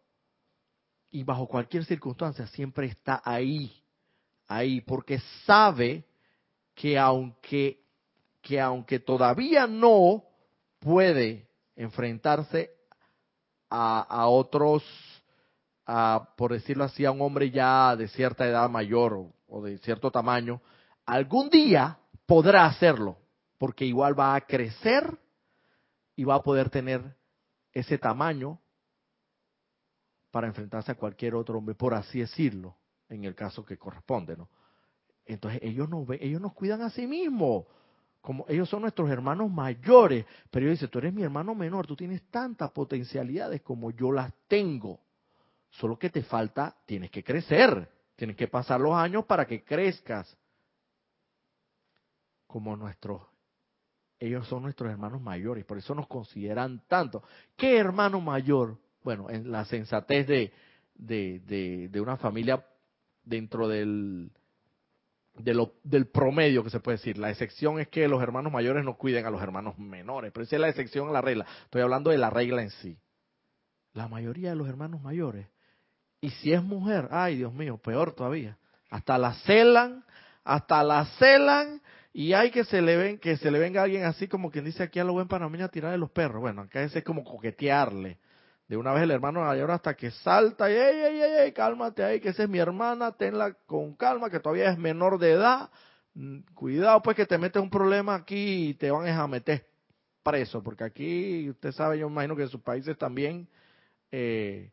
Y 1.09 1.23
bajo 1.23 1.47
cualquier 1.47 1.85
circunstancia 1.85 2.45
siempre 2.47 2.85
está 2.85 3.19
ahí, 3.25 3.81
ahí, 4.47 4.81
porque 4.81 5.19
sabe 5.45 6.05
que 6.75 6.99
aunque, 6.99 7.81
que 8.43 8.61
aunque 8.61 8.99
todavía 8.99 9.65
no 9.65 10.27
puede 10.79 11.47
enfrentarse 11.75 12.71
a, 13.69 14.27
otros, 14.27 14.83
a, 15.85 16.33
por 16.37 16.53
decirlo 16.53 16.85
así, 16.85 17.05
a 17.05 17.11
un 17.11 17.21
hombre 17.21 17.51
ya 17.51 17.95
de 17.95 18.07
cierta 18.07 18.47
edad 18.47 18.69
mayor 18.69 19.31
o, 19.47 19.61
de 19.61 19.77
cierto 19.79 20.11
tamaño, 20.11 20.61
algún 21.05 21.49
día 21.49 21.99
podrá 22.25 22.65
hacerlo, 22.65 23.17
porque 23.57 23.85
igual 23.85 24.17
va 24.17 24.35
a 24.35 24.41
crecer 24.41 25.17
y 26.15 26.23
va 26.23 26.35
a 26.35 26.43
poder 26.43 26.69
tener 26.69 27.15
ese 27.71 27.97
tamaño 27.97 28.59
para 30.31 30.47
enfrentarse 30.47 30.91
a 30.91 30.95
cualquier 30.95 31.35
otro 31.35 31.57
hombre, 31.57 31.75
por 31.75 31.93
así 31.93 32.19
decirlo, 32.19 32.75
en 33.09 33.23
el 33.23 33.35
caso 33.35 33.65
que 33.65 33.77
corresponde, 33.77 34.35
¿no? 34.35 34.49
Entonces 35.25 35.59
ellos 35.61 35.89
nos 35.89 36.07
ellos 36.19 36.39
nos 36.39 36.53
cuidan 36.53 36.81
a 36.81 36.89
sí 36.89 37.05
mismos 37.05 37.65
como 38.27 38.43
ellos 38.49 38.67
son 38.67 38.81
nuestros 38.81 39.09
hermanos 39.09 39.49
mayores, 39.49 40.25
pero 40.51 40.65
ellos 40.65 40.79
dicen, 40.79 40.89
tú 40.89 40.99
eres 40.99 41.13
mi 41.13 41.23
hermano 41.23 41.55
menor, 41.55 41.87
tú 41.87 41.95
tienes 41.95 42.29
tantas 42.29 42.71
potencialidades 42.71 43.61
como 43.61 43.89
yo 43.91 44.11
las 44.11 44.33
tengo. 44.49 44.99
Solo 45.69 45.97
que 45.97 46.09
te 46.09 46.23
falta, 46.23 46.75
tienes 46.85 47.09
que 47.09 47.23
crecer, 47.23 47.89
tienes 48.17 48.35
que 48.35 48.49
pasar 48.49 48.81
los 48.81 48.93
años 48.93 49.23
para 49.23 49.47
que 49.47 49.63
crezcas. 49.63 50.37
Como 52.47 52.75
nuestros, 52.75 53.21
ellos 54.19 54.45
son 54.49 54.63
nuestros 54.63 54.91
hermanos 54.91 55.21
mayores, 55.21 55.63
por 55.63 55.77
eso 55.77 55.95
nos 55.95 56.07
consideran 56.07 56.83
tanto. 56.85 57.23
¿Qué 57.55 57.77
hermano 57.77 58.19
mayor? 58.19 58.77
Bueno, 59.05 59.29
en 59.29 59.49
la 59.49 59.63
sensatez 59.63 60.27
de, 60.27 60.51
de, 60.95 61.87
de 61.89 62.01
una 62.01 62.17
familia 62.17 62.61
dentro 63.23 63.69
del, 63.69 64.31
de 65.39 65.53
lo, 65.53 65.73
del 65.83 66.07
promedio 66.07 66.63
que 66.63 66.69
se 66.69 66.79
puede 66.79 66.97
decir. 66.97 67.17
La 67.17 67.29
excepción 67.29 67.79
es 67.79 67.87
que 67.87 68.07
los 68.07 68.21
hermanos 68.21 68.51
mayores 68.51 68.83
no 68.83 68.97
cuiden 68.97 69.25
a 69.25 69.29
los 69.29 69.41
hermanos 69.41 69.77
menores, 69.77 70.31
pero 70.33 70.43
esa 70.43 70.55
es 70.55 70.61
la 70.61 70.69
excepción 70.69 71.09
a 71.09 71.11
la 71.11 71.21
regla. 71.21 71.45
Estoy 71.65 71.81
hablando 71.81 72.11
de 72.11 72.17
la 72.17 72.29
regla 72.29 72.61
en 72.61 72.69
sí. 72.69 72.97
La 73.93 74.07
mayoría 74.07 74.49
de 74.49 74.55
los 74.55 74.67
hermanos 74.67 75.01
mayores. 75.01 75.47
Y 76.21 76.29
si 76.31 76.53
es 76.53 76.63
mujer, 76.63 77.07
ay 77.11 77.37
Dios 77.37 77.53
mío, 77.53 77.77
peor 77.77 78.13
todavía. 78.13 78.57
Hasta 78.89 79.17
la 79.17 79.33
celan, 79.33 80.03
hasta 80.43 80.83
la 80.83 81.05
celan 81.17 81.81
y 82.13 82.33
hay 82.33 82.51
que 82.51 82.63
se 82.63 82.81
le 82.81 82.97
ven 82.97 83.19
que 83.19 83.37
se 83.37 83.51
le 83.51 83.59
venga 83.59 83.83
alguien 83.83 84.03
así 84.03 84.27
como 84.27 84.49
quien 84.49 84.65
dice 84.65 84.81
aquí 84.81 84.97
a 84.99 85.03
lo 85.03 85.13
buen 85.13 85.27
panameño 85.27 85.65
a 85.65 85.69
tirar 85.69 85.91
de 85.91 85.97
los 85.97 86.09
perros. 86.09 86.41
Bueno, 86.41 86.63
acá 86.63 86.81
ese 86.81 86.99
es 86.99 87.05
como 87.05 87.23
coquetearle. 87.23 88.17
De 88.67 88.75
una 88.75 88.91
vez 88.93 89.03
el 89.03 89.11
hermano 89.11 89.41
mayor 89.41 89.71
hasta 89.71 89.95
que 89.95 90.11
salta 90.11 90.69
y, 90.69 90.73
ey, 90.73 90.99
ey, 90.99 91.21
ey, 91.39 91.51
cálmate 91.53 92.03
ahí, 92.03 92.19
que 92.19 92.29
esa 92.29 92.43
es 92.43 92.49
mi 92.49 92.59
hermana, 92.59 93.13
tenla 93.13 93.53
con 93.65 93.95
calma, 93.95 94.29
que 94.29 94.41
todavía 94.41 94.69
es 94.69 94.77
menor 94.77 95.19
de 95.19 95.31
edad. 95.31 95.69
Mm, 96.13 96.39
cuidado 96.53 97.01
pues 97.01 97.15
que 97.15 97.25
te 97.25 97.37
metes 97.37 97.61
un 97.61 97.69
problema 97.69 98.15
aquí 98.15 98.69
y 98.69 98.73
te 98.73 98.91
van 98.91 99.07
a 99.07 99.27
meter 99.27 99.65
preso, 100.21 100.61
porque 100.61 100.83
aquí, 100.83 101.49
usted 101.49 101.71
sabe, 101.71 101.99
yo 101.99 102.07
imagino 102.07 102.35
que 102.35 102.41
en 102.43 102.49
sus 102.49 102.61
países 102.61 102.97
también, 102.97 103.47
eh, 104.11 104.71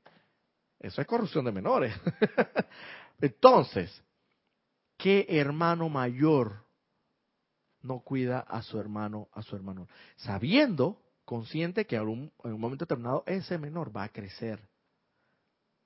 eso 0.80 1.01
es 1.01 1.07
corrupción 1.07 1.45
de 1.45 1.53
menores. 1.53 1.95
Entonces, 3.20 4.03
¿qué 4.97 5.26
hermano 5.28 5.88
mayor 5.88 6.64
no 7.82 8.01
cuida 8.01 8.40
a 8.40 8.62
su 8.62 8.80
hermano, 8.80 9.28
a 9.32 9.42
su 9.42 9.55
hermano? 9.55 9.86
Sabiendo 10.16 11.03
consciente 11.25 11.87
que 11.87 11.97
en 11.97 12.09
un, 12.09 12.33
momento 12.59 12.85
determinado 12.85 13.25
ese 13.27 13.59
menor 13.59 13.95
va 13.95 14.05
a 14.05 14.09
crecer. 14.09 14.61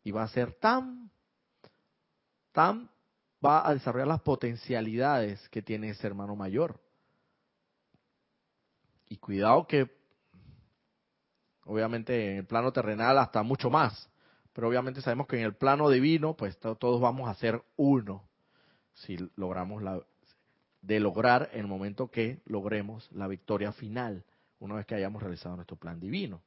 Y 0.02 0.10
va 0.10 0.22
a 0.22 0.28
ser 0.28 0.52
tan, 0.54 1.10
tan, 2.52 2.90
va 3.44 3.68
a 3.68 3.74
desarrollar 3.74 4.08
las 4.08 4.22
potencialidades 4.22 5.48
que 5.50 5.62
tiene 5.62 5.90
ese 5.90 6.06
hermano 6.06 6.36
mayor. 6.36 6.80
Y 9.08 9.16
cuidado 9.16 9.66
que, 9.66 9.90
obviamente 11.64 12.32
en 12.32 12.36
el 12.38 12.46
plano 12.46 12.72
terrenal 12.72 13.18
hasta 13.18 13.42
mucho 13.42 13.70
más, 13.70 14.08
pero 14.52 14.68
obviamente 14.68 15.02
sabemos 15.02 15.26
que 15.26 15.36
en 15.36 15.44
el 15.44 15.54
plano 15.54 15.88
divino, 15.88 16.34
pues 16.34 16.58
todos 16.58 17.00
vamos 17.00 17.28
a 17.28 17.34
ser 17.34 17.62
uno, 17.76 18.28
si 18.94 19.16
logramos 19.36 19.82
la, 19.82 20.00
de 20.82 21.00
lograr 21.00 21.50
en 21.52 21.60
el 21.60 21.66
momento 21.66 22.10
que 22.10 22.40
logremos 22.46 23.10
la 23.12 23.28
victoria 23.28 23.72
final 23.72 24.24
una 24.60 24.74
vez 24.74 24.86
que 24.86 24.94
hayamos 24.94 25.22
realizado 25.22 25.56
nuestro 25.56 25.76
plan 25.76 26.00
divino. 26.00 26.42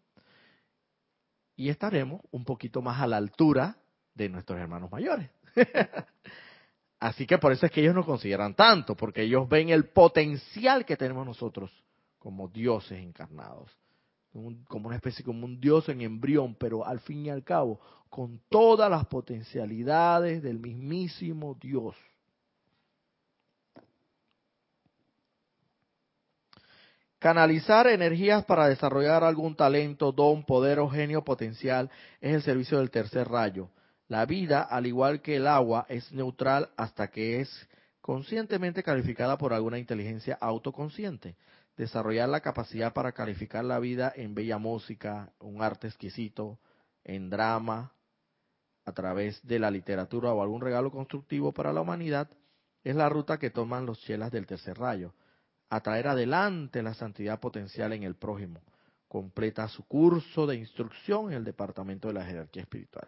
Y 1.55 1.70
estaremos 1.70 2.22
un 2.32 2.43
poquito 2.43 2.82
más 2.82 3.01
a 3.01 3.07
la 3.07 3.18
altura 3.18 3.78
de 4.14 4.30
nuestros 4.30 4.59
hermanos 4.59 4.91
mayores. 4.91 5.30
Así 6.99 7.26
que 7.26 7.38
por 7.38 7.51
eso 7.51 7.66
es 7.66 7.72
que 7.72 7.82
ellos 7.82 7.95
nos 7.95 8.05
consideran 8.05 8.53
tanto, 8.53 8.95
porque 8.95 9.24
ellos 9.24 9.49
ven 9.49 9.70
el 9.70 9.86
potencial 9.89 10.86
que 10.86 10.97
tenemos 10.97 11.26
nosotros 11.26 11.72
como 12.20 12.47
dioses 12.47 12.99
encarnados, 12.99 13.76
como 14.68 14.88
una 14.88 14.95
especie, 14.95 15.26
como 15.26 15.45
un 15.45 15.59
dios 15.59 15.89
en 15.89 16.01
embrión, 16.01 16.55
pero 16.55 16.86
al 16.86 16.99
fin 16.99 17.26
y 17.26 17.30
al 17.32 17.43
cabo, 17.43 17.80
con 18.09 18.39
todas 18.49 18.91
las 18.91 19.07
potencialidades 19.07 20.43
del 20.43 20.59
mismísimo 20.59 21.57
Dios. 21.59 21.95
Canalizar 27.22 27.86
energías 27.86 28.43
para 28.45 28.67
desarrollar 28.67 29.24
algún 29.24 29.55
talento, 29.55 30.11
don, 30.11 30.43
poder 30.43 30.80
o 30.80 30.89
genio 30.89 31.24
potencial 31.24 31.91
es 32.19 32.34
el 32.34 32.41
servicio 32.41 32.80
del 32.80 32.89
tercer 32.89 33.30
rayo. 33.30 33.69
La 34.07 34.26
vida, 34.26 34.63
al 34.63 34.88
igual 34.88 35.22
que 35.22 35.36
el 35.36 35.45
agua, 35.45 35.86
es 35.88 36.11
neutral 36.11 36.72
hasta 36.78 37.09
que 37.09 37.39
es 37.39 37.69
conscientemente 38.01 38.82
calificada 38.82 39.38
por 39.38 39.53
alguna 39.53 39.78
inteligencia 39.78 40.36
autoconsciente. 40.41 41.36
Desarrollar 41.78 42.28
la 42.28 42.39
capacidad 42.39 42.91
para 42.91 43.11
calificar 43.11 43.65
la 43.65 43.78
vida 43.78 44.11
en 44.15 44.34
bella 44.34 44.57
música, 44.57 45.32
un 45.38 45.61
arte 45.61 45.86
exquisito, 45.86 46.57
en 47.03 47.30
drama, 47.30 47.93
a 48.84 48.93
través 48.93 49.45
de 49.45 49.59
la 49.59 49.69
literatura 49.69 50.34
o 50.34 50.41
algún 50.41 50.61
regalo 50.61 50.89
constructivo 50.89 51.51
para 51.51 51.72
la 51.72 51.82
humanidad, 51.82 52.32
es 52.84 52.95
la 52.95 53.09
ruta 53.09 53.38
que 53.38 53.51
toman 53.51 53.86
los 53.86 53.99
chelas 53.99 54.32
del 54.32 54.47
tercer 54.47 54.76
rayo 54.80 55.13
a 55.72 55.80
traer 55.80 56.09
adelante 56.09 56.84
la 56.84 56.93
santidad 56.93 57.39
potencial 57.39 57.93
en 57.93 58.03
el 58.03 58.15
prójimo. 58.15 58.61
Completa 59.07 59.69
su 59.69 59.88
curso 59.88 60.45
de 60.45 60.57
instrucción 60.57 61.32
en 61.32 61.38
el 61.38 61.43
departamento 61.45 62.09
de 62.09 62.15
la 62.15 62.26
jerarquía 62.26 62.63
espiritual. 62.63 63.07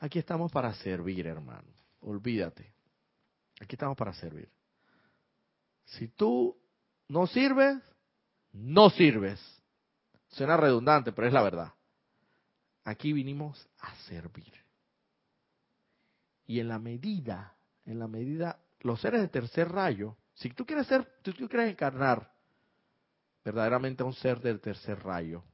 Aquí 0.00 0.18
estamos 0.18 0.50
para 0.50 0.74
servir, 0.74 1.28
hermano. 1.28 1.68
Olvídate. 2.00 2.72
Aquí 3.60 3.76
estamos 3.76 3.96
para 3.96 4.12
servir. 4.14 4.48
Si 5.84 6.08
tú 6.08 6.56
no 7.06 7.28
sirves, 7.28 7.78
no 8.52 8.90
sirves. 8.90 9.40
Suena 10.30 10.56
redundante, 10.56 11.12
pero 11.12 11.28
es 11.28 11.32
la 11.32 11.42
verdad. 11.42 11.72
Aquí 12.82 13.12
vinimos 13.12 13.64
a 13.78 13.94
servir. 14.08 14.52
Y 16.48 16.58
en 16.58 16.66
la 16.66 16.80
medida, 16.80 17.54
en 17.86 18.00
la 18.00 18.08
medida, 18.08 18.58
los 18.80 19.00
seres 19.00 19.20
de 19.20 19.28
tercer 19.28 19.70
rayo 19.70 20.16
si 20.42 20.50
tú 20.50 20.66
quieres 20.66 20.88
ser, 20.88 21.08
si 21.24 21.32
tú 21.32 21.48
quieres 21.48 21.70
encarnar 21.70 22.28
verdaderamente 23.44 24.02
a 24.02 24.06
un 24.06 24.12
ser 24.12 24.40
del 24.40 24.60
tercer 24.60 24.98
rayo, 24.98 25.44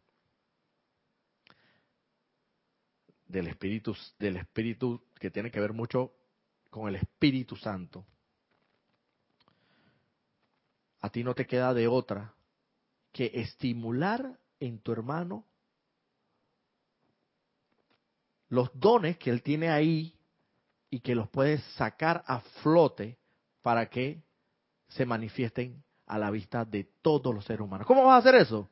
del 3.26 3.49
espíritu, 3.49 3.95
del 4.18 4.39
espíritu 4.39 5.05
que 5.20 5.30
tiene 5.30 5.51
que 5.51 5.61
ver 5.61 5.74
mucho 5.74 6.14
con 6.70 6.89
el 6.89 6.95
Espíritu 6.95 7.55
Santo, 7.55 8.07
a 11.01 11.11
ti 11.11 11.22
no 11.22 11.34
te 11.34 11.47
queda 11.47 11.74
de 11.74 11.86
otra 11.86 12.34
que 13.12 13.30
estimular 13.34 14.39
en 14.59 14.78
tu 14.78 14.93
hermano 14.93 15.45
los 18.49 18.70
dones 18.72 19.18
que 19.18 19.28
él 19.28 19.43
tiene 19.43 19.68
ahí 19.68 20.18
y 20.89 21.01
que 21.01 21.14
los 21.14 21.28
puedes 21.28 21.62
sacar 21.74 22.24
a 22.26 22.41
flote 22.41 23.18
para 23.61 23.91
que 23.91 24.26
se 24.89 25.07
manifiesten 25.07 25.82
a 26.07 26.18
la 26.18 26.30
vista 26.30 26.64
de 26.64 26.84
todos 27.03 27.34
los 27.34 27.45
seres 27.45 27.61
humanos. 27.61 27.86
¿Cómo 27.86 28.05
vas 28.05 28.16
a 28.16 28.28
hacer 28.28 28.41
eso? 28.41 28.68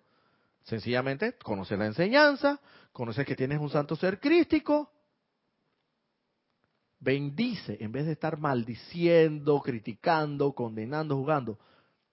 Sencillamente, 0.63 1.35
conocer 1.35 1.79
la 1.79 1.87
enseñanza, 1.87 2.61
conocer 2.93 3.25
que 3.25 3.37
tienes 3.37 3.61
un 3.61 3.71
santo 3.71 3.95
ser 3.95 4.19
crístico, 4.19 4.91
bendice, 6.99 7.77
en 7.81 7.93
vez 7.93 8.07
de 8.07 8.13
estar 8.13 8.39
maldiciendo, 8.39 9.61
criticando, 9.61 10.53
condenando, 10.53 11.17
jugando, 11.17 11.59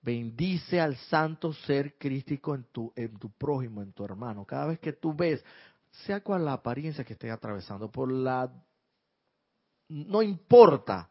bendice 0.01 0.79
al 0.79 0.97
santo 0.97 1.53
ser 1.53 1.97
crístico 1.97 2.53
en 2.53 2.65
tu, 2.65 2.91
en 2.95 3.17
tu 3.17 3.31
prójimo, 3.31 3.81
en 3.81 3.93
tu 3.93 4.03
hermano. 4.03 4.45
Cada 4.45 4.67
vez 4.67 4.79
que 4.79 4.93
tú 4.93 5.13
ves, 5.15 5.43
sea 6.05 6.21
cual 6.21 6.45
la 6.45 6.53
apariencia 6.53 7.03
que 7.03 7.13
esté 7.13 7.31
atravesando, 7.31 7.89
por 7.89 8.11
la... 8.11 8.51
No 9.87 10.21
importa, 10.21 11.09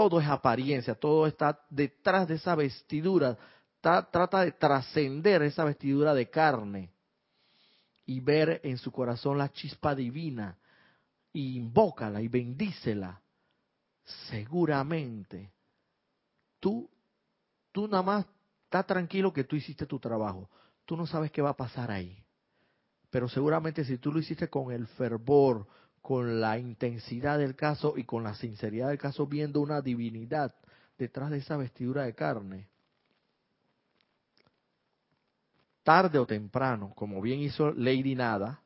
todo 0.00 0.18
es 0.18 0.26
apariencia, 0.26 0.94
todo 0.94 1.26
está 1.26 1.60
detrás 1.68 2.26
de 2.26 2.36
esa 2.36 2.54
vestidura, 2.54 3.36
trata 3.82 4.40
de 4.40 4.52
trascender 4.52 5.42
esa 5.42 5.62
vestidura 5.62 6.14
de 6.14 6.30
carne 6.30 6.90
y 8.06 8.18
ver 8.20 8.62
en 8.64 8.78
su 8.78 8.90
corazón 8.90 9.36
la 9.36 9.52
chispa 9.52 9.94
divina, 9.94 10.56
y 11.34 11.58
invócala 11.58 12.22
y 12.22 12.28
bendícela. 12.28 13.20
Seguramente 14.30 15.52
tú, 16.58 16.88
tú 17.70 17.86
nada 17.86 18.02
más 18.02 18.26
está 18.64 18.82
tranquilo 18.82 19.34
que 19.34 19.44
tú 19.44 19.54
hiciste 19.54 19.84
tu 19.84 19.98
trabajo. 19.98 20.48
Tú 20.86 20.96
no 20.96 21.06
sabes 21.06 21.30
qué 21.30 21.42
va 21.42 21.50
a 21.50 21.56
pasar 21.56 21.90
ahí. 21.90 22.24
Pero 23.10 23.28
seguramente 23.28 23.84
si 23.84 23.98
tú 23.98 24.10
lo 24.10 24.18
hiciste 24.18 24.48
con 24.48 24.72
el 24.72 24.86
fervor, 24.86 25.66
con 26.00 26.40
la 26.40 26.58
intensidad 26.58 27.38
del 27.38 27.54
caso 27.54 27.94
y 27.96 28.04
con 28.04 28.24
la 28.24 28.34
sinceridad 28.34 28.88
del 28.88 28.98
caso, 28.98 29.26
viendo 29.26 29.60
una 29.60 29.80
divinidad 29.80 30.54
detrás 30.98 31.30
de 31.30 31.38
esa 31.38 31.56
vestidura 31.56 32.04
de 32.04 32.14
carne. 32.14 32.68
Tarde 35.82 36.18
o 36.18 36.26
temprano, 36.26 36.92
como 36.94 37.20
bien 37.20 37.40
hizo 37.40 37.72
Lady 37.72 38.14
Nada, 38.14 38.60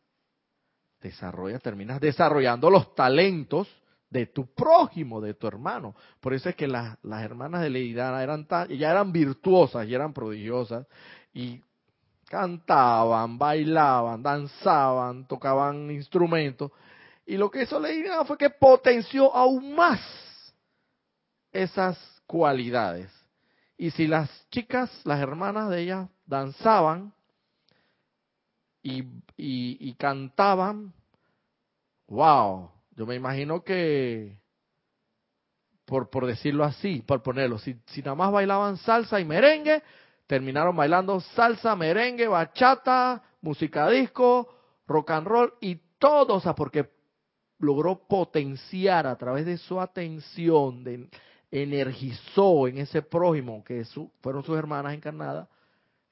desarrolla, 1.01 1.59
terminas 1.59 2.01
desarrollando 2.01 2.71
los 2.71 2.95
talentos 2.95 3.69
de 4.11 4.27
tu 4.27 4.47
prójimo, 4.47 5.21
de 5.21 5.35
tu 5.35 5.47
hermano. 5.47 5.95
Por 6.21 6.35
eso 6.35 6.49
es 6.49 6.57
que 6.57 6.69
las, 6.69 6.97
las 7.03 7.23
hermanas 7.23 7.63
de 7.63 7.71
Leidana 7.71 8.23
eran 8.23 8.47
tan, 8.47 8.69
ya 8.69 8.91
eran 8.91 9.13
virtuosas 9.13 9.87
y 9.87 9.95
eran 9.95 10.13
prodigiosas 10.13 10.87
y 11.33 11.61
cantaban, 12.29 13.39
bailaban, 13.39 14.23
danzaban, 14.23 15.27
tocaban 15.27 15.91
instrumentos. 15.91 16.71
Y 17.27 17.37
lo 17.37 17.51
que 17.51 17.63
hizo 17.63 17.81
Leidana 17.81 18.25
fue 18.25 18.37
que 18.37 18.51
potenció 18.51 19.35
aún 19.35 19.75
más 19.75 20.01
esas 21.53 21.99
cualidades. 22.27 23.11
Y 23.77 23.91
si 23.91 24.07
las 24.07 24.31
chicas, 24.51 24.91
las 25.05 25.21
hermanas 25.21 25.71
de 25.71 25.83
ella, 25.83 26.09
danzaban 26.27 27.13
y, 28.83 29.03
y, 29.37 29.79
y 29.81 29.95
cantaban, 29.95 30.93
wow, 32.09 32.71
yo 32.93 33.07
me 33.07 33.15
imagino 33.15 33.65
que, 33.65 34.37
por, 35.87 36.11
por 36.11 36.27
decirlo 36.27 36.65
así, 36.65 37.03
por 37.03 37.23
ponerlo, 37.23 37.59
si, 37.59 37.77
si 37.87 38.03
nada 38.03 38.15
más 38.15 38.31
bailaban 38.31 38.77
salsa 38.77 39.19
y 39.19 39.25
merengue, 39.25 39.83
terminaron 40.27 40.77
bailando 40.77 41.21
salsa, 41.21 41.75
merengue, 41.75 42.29
bachata, 42.29 43.23
música 43.41 43.89
disco, 43.89 44.55
rock 44.87 45.11
and 45.11 45.27
roll 45.27 45.55
y 45.61 45.81
todo, 45.99 46.35
o 46.35 46.41
sea, 46.41 46.55
porque 46.55 46.94
logró 47.65 48.07
potenciar 48.07 49.07
a 49.07 49.17
través 49.17 49.47
de 49.47 49.59
su 49.59 49.81
atención, 49.81 51.09
energizó 51.51 52.69
en 52.69 52.79
ese 52.79 53.03
prójimo 53.03 53.65
que 53.65 53.85
fueron 54.21 54.45
sus 54.45 54.57
hermanas 54.57 54.95
encarnadas, 54.95 55.49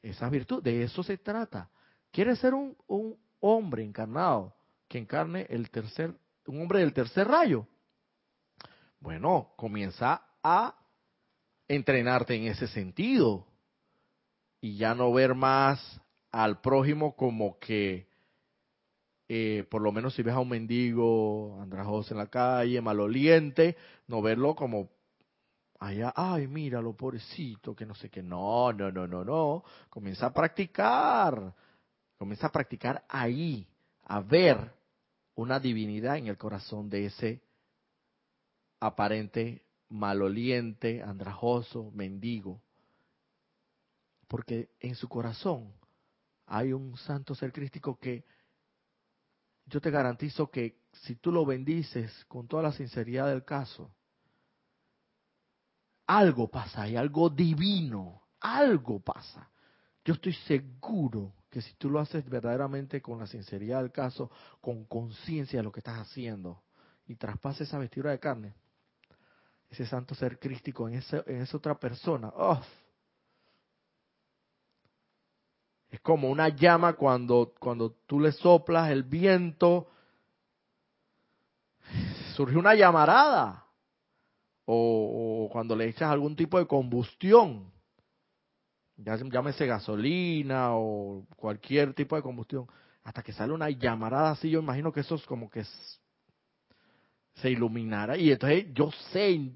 esa 0.03 0.29
virtud. 0.29 0.63
De 0.63 0.83
eso 0.83 1.03
se 1.03 1.19
trata. 1.19 1.71
Quiere 2.11 2.35
ser 2.37 2.55
un, 2.55 2.77
un 2.89 3.17
hombre 3.41 3.85
encarnado 3.85 4.55
que 4.89 4.99
encarne 4.99 5.47
el 5.49 5.71
tercer 5.71 6.15
un 6.47 6.61
hombre 6.61 6.81
del 6.81 6.93
tercer 6.93 7.29
rayo. 7.29 7.67
Bueno, 9.01 9.53
comienza 9.57 10.23
a 10.43 10.75
entrenarte 11.69 12.35
en 12.35 12.45
ese 12.45 12.67
sentido 12.69 13.47
y 14.61 14.77
ya 14.77 14.95
no 14.95 15.13
ver 15.13 15.35
más 15.35 16.01
al 16.31 16.61
prójimo 16.61 17.17
como 17.17 17.59
que, 17.59 18.09
eh, 19.35 19.65
por 19.65 19.81
lo 19.81 19.93
menos 19.93 20.15
si 20.15 20.23
ves 20.23 20.35
a 20.35 20.41
un 20.41 20.51
mendigo 20.51 21.59
andrajoso 21.63 22.13
en 22.13 22.19
la 22.19 22.27
calle, 22.27 22.83
maloliente, 22.83 23.79
no 24.07 24.21
verlo 24.21 24.55
como 24.55 24.91
allá, 25.81 26.13
ay, 26.15 26.47
míralo, 26.47 26.95
pobrecito, 26.95 27.75
que 27.75 27.87
no 27.87 27.95
sé 27.95 28.11
qué. 28.11 28.23
No, 28.23 28.75
no, 28.75 28.93
no, 28.93 29.07
no, 29.07 29.25
no. 29.25 29.65
Comienza 29.89 30.27
a 30.27 30.35
practicar. 30.35 31.55
Comienza 32.19 32.49
a 32.49 32.53
practicar 32.53 33.07
ahí, 33.09 33.67
a 34.03 34.21
ver 34.21 34.71
una 35.35 35.59
divinidad 35.59 36.19
en 36.19 36.27
el 36.27 36.37
corazón 36.37 36.91
de 36.91 37.07
ese 37.07 37.41
aparente 38.81 39.65
maloliente, 39.89 41.03
andrajoso, 41.03 41.91
mendigo. 41.95 42.61
Porque 44.29 44.69
en 44.79 44.95
su 44.95 45.09
corazón 45.09 45.73
hay 46.45 46.75
un 46.75 46.99
santo 46.99 47.35
ser 47.35 47.51
crístico 47.51 47.99
que 47.99 48.25
yo 49.67 49.81
te 49.81 49.91
garantizo 49.91 50.51
que 50.51 50.83
si 50.93 51.17
tú 51.17 51.33
lo 51.33 51.45
bendices 51.45 52.25
con 52.27 52.47
toda 52.47 52.63
la 52.63 52.73
sinceridad 52.73 53.29
del 53.29 53.45
caso, 53.45 53.91
algo 56.07 56.49
pasa, 56.49 56.83
hay 56.83 56.97
algo 56.97 57.31
divino, 57.31 58.23
algo 58.41 59.01
pasa. 59.01 59.49
Yo 60.05 60.15
estoy 60.15 60.33
seguro 60.33 61.33
que 61.49 61.63
si 61.63 61.75
tú 61.75 61.91
lo 61.91 62.01
haces 62.01 62.29
verdaderamente 62.29 63.01
con 63.01 63.19
la 63.19 63.27
sinceridad 63.27 63.81
del 63.81 63.93
caso, 63.93 64.31
con 64.61 64.85
conciencia 64.85 65.59
de 65.61 65.63
lo 65.63 65.73
que 65.73 65.81
estás 65.81 65.99
haciendo, 65.99 66.63
y 67.07 67.17
traspases 67.17 67.69
esa 67.69 67.79
vestidura 67.79 68.11
de 68.11 68.19
carne, 68.19 68.55
ese 69.69 69.87
santo 69.87 70.15
ser 70.15 70.39
crístico 70.39 70.89
en, 70.89 71.03
en 71.27 71.43
esa 71.43 71.57
otra 71.57 71.79
persona, 71.79 72.33
es 75.93 76.01
como 76.01 76.31
una 76.31 76.49
llama 76.49 76.95
cuando, 76.95 77.53
cuando 77.59 77.91
tú 78.07 78.19
le 78.19 78.33
soplas 78.33 78.91
el 78.91 79.03
viento, 79.03 79.89
surge 82.35 82.57
una 82.57 82.75
llamarada, 82.75 83.67
o 84.65 85.51
cuando 85.53 85.77
le 85.77 85.89
echas 85.89 86.11
algún 86.11 86.35
tipo 86.35 86.59
de 86.59 86.67
combustión, 86.67 87.71
llámese 88.97 89.67
gasolina 89.67 90.71
o 90.77 91.27
cualquier 91.37 91.93
tipo 91.93 92.17
de 92.17 92.23
combustión, 92.23 92.67
hasta 93.05 93.23
que 93.23 93.35
sale 93.35 93.53
una 93.53 93.69
llamarada 93.69 94.31
así, 94.31 94.49
yo 94.49 94.61
imagino 94.61 94.93
que 94.93 95.01
eso 95.01 95.17
es 95.17 95.27
como 95.27 95.51
que 95.51 95.63
se 97.35 97.51
iluminara. 97.51 98.17
Y 98.17 98.33
entonces 98.33 98.65
yo 98.73 98.91
sé, 99.13 99.53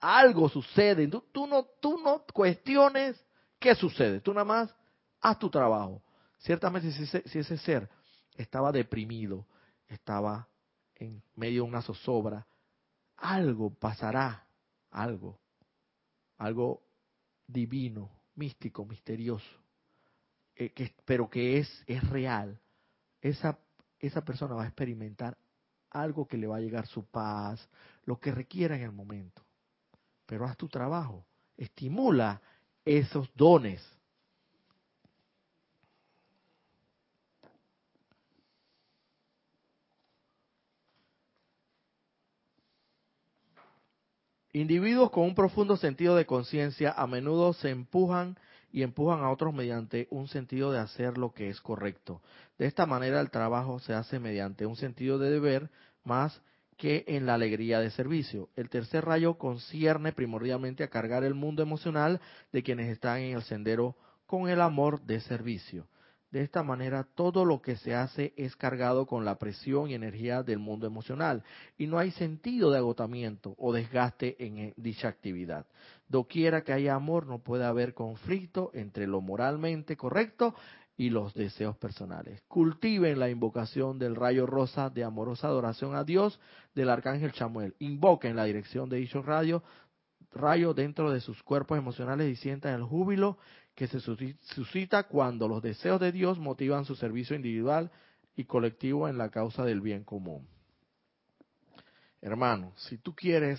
algo 0.00 0.48
sucede, 0.48 1.08
tú, 1.08 1.24
tú, 1.32 1.48
no, 1.48 1.66
tú 1.80 1.98
no 1.98 2.24
cuestiones 2.32 3.20
qué 3.58 3.74
sucede, 3.74 4.20
tú 4.20 4.32
nada 4.32 4.44
más 4.44 4.79
haz 5.20 5.38
tu 5.38 5.50
trabajo. 5.50 6.02
Ciertamente 6.38 6.90
si 6.92 7.38
ese, 7.38 7.58
ser 7.58 7.88
estaba 8.36 8.72
deprimido, 8.72 9.46
estaba 9.88 10.48
en 10.94 11.22
medio 11.34 11.62
de 11.62 11.68
una 11.68 11.82
zozobra, 11.82 12.46
algo 13.16 13.74
pasará, 13.74 14.46
algo, 14.90 15.38
algo 16.38 16.82
divino 17.46 18.10
místico, 18.34 18.84
misterioso, 18.86 19.60
eh, 20.56 20.72
pero 21.04 21.28
que 21.28 21.58
es, 21.58 21.84
es 21.86 22.08
real, 22.08 22.58
esa, 23.20 23.58
esa 23.98 24.24
persona 24.24 24.54
va 24.54 24.64
a 24.64 24.68
experimentar 24.68 25.36
algo 25.90 26.26
que 26.26 26.38
le 26.38 26.46
va 26.46 26.56
a 26.56 26.60
llegar 26.60 26.86
su 26.86 27.04
paz, 27.04 27.68
lo 28.04 28.18
que 28.18 28.32
requiera 28.32 28.76
en 28.76 28.82
el 28.82 28.92
momento. 28.92 29.42
Pero 30.24 30.46
haz 30.46 30.56
tu 30.56 30.68
trabajo, 30.68 31.26
estimula 31.56 32.40
esos 32.84 33.30
dones. 33.34 33.82
Individuos 44.52 45.10
con 45.10 45.24
un 45.24 45.34
profundo 45.36 45.76
sentido 45.76 46.16
de 46.16 46.26
conciencia 46.26 46.90
a 46.90 47.06
menudo 47.06 47.52
se 47.52 47.70
empujan 47.70 48.36
y 48.72 48.82
empujan 48.82 49.20
a 49.20 49.30
otros 49.30 49.54
mediante 49.54 50.08
un 50.10 50.26
sentido 50.26 50.72
de 50.72 50.78
hacer 50.80 51.18
lo 51.18 51.32
que 51.32 51.48
es 51.48 51.60
correcto. 51.60 52.20
De 52.58 52.66
esta 52.66 52.84
manera 52.84 53.20
el 53.20 53.30
trabajo 53.30 53.78
se 53.78 53.94
hace 53.94 54.18
mediante 54.18 54.66
un 54.66 54.74
sentido 54.74 55.18
de 55.18 55.30
deber 55.30 55.70
más 56.02 56.42
que 56.76 57.04
en 57.06 57.26
la 57.26 57.34
alegría 57.34 57.78
de 57.78 57.90
servicio. 57.90 58.48
El 58.56 58.70
tercer 58.70 59.04
rayo 59.04 59.34
concierne 59.34 60.12
primordialmente 60.12 60.82
a 60.82 60.88
cargar 60.88 61.22
el 61.22 61.34
mundo 61.34 61.62
emocional 61.62 62.20
de 62.52 62.62
quienes 62.64 62.90
están 62.90 63.20
en 63.20 63.36
el 63.36 63.42
sendero 63.42 63.94
con 64.26 64.48
el 64.48 64.60
amor 64.60 65.00
de 65.02 65.20
servicio. 65.20 65.86
De 66.30 66.42
esta 66.42 66.62
manera, 66.62 67.04
todo 67.14 67.44
lo 67.44 67.60
que 67.60 67.74
se 67.76 67.94
hace 67.94 68.32
es 68.36 68.54
cargado 68.54 69.06
con 69.06 69.24
la 69.24 69.36
presión 69.38 69.90
y 69.90 69.94
energía 69.94 70.44
del 70.44 70.60
mundo 70.60 70.86
emocional 70.86 71.42
y 71.76 71.88
no 71.88 71.98
hay 71.98 72.12
sentido 72.12 72.70
de 72.70 72.78
agotamiento 72.78 73.56
o 73.58 73.72
desgaste 73.72 74.36
en 74.44 74.58
eh, 74.58 74.74
dicha 74.76 75.08
actividad. 75.08 75.66
Doquiera 76.08 76.62
que 76.62 76.72
haya 76.72 76.94
amor, 76.94 77.26
no 77.26 77.40
puede 77.40 77.64
haber 77.64 77.94
conflicto 77.94 78.70
entre 78.74 79.08
lo 79.08 79.20
moralmente 79.20 79.96
correcto 79.96 80.54
y 80.96 81.10
los 81.10 81.34
deseos 81.34 81.76
personales. 81.78 82.42
Cultiven 82.46 83.18
la 83.18 83.28
invocación 83.28 83.98
del 83.98 84.14
rayo 84.14 84.46
rosa 84.46 84.88
de 84.90 85.02
amorosa 85.02 85.48
adoración 85.48 85.96
a 85.96 86.04
Dios 86.04 86.38
del 86.74 86.90
arcángel 86.90 87.32
Chamuel. 87.32 87.74
Invoquen 87.80 88.36
la 88.36 88.44
dirección 88.44 88.88
de 88.88 88.98
dicho 88.98 89.22
rayo, 89.22 89.64
rayo 90.32 90.74
dentro 90.74 91.10
de 91.10 91.20
sus 91.20 91.42
cuerpos 91.42 91.78
emocionales 91.78 92.30
y 92.30 92.36
sientan 92.36 92.74
el 92.74 92.84
júbilo 92.84 93.38
que 93.80 93.86
se 93.86 93.98
suscita 93.98 95.04
cuando 95.04 95.48
los 95.48 95.62
deseos 95.62 95.98
de 95.98 96.12
Dios 96.12 96.38
motivan 96.38 96.84
su 96.84 96.94
servicio 96.96 97.34
individual 97.34 97.90
y 98.36 98.44
colectivo 98.44 99.08
en 99.08 99.16
la 99.16 99.30
causa 99.30 99.64
del 99.64 99.80
bien 99.80 100.04
común. 100.04 100.46
Hermano, 102.20 102.74
si 102.76 102.98
tú 102.98 103.14
quieres 103.14 103.58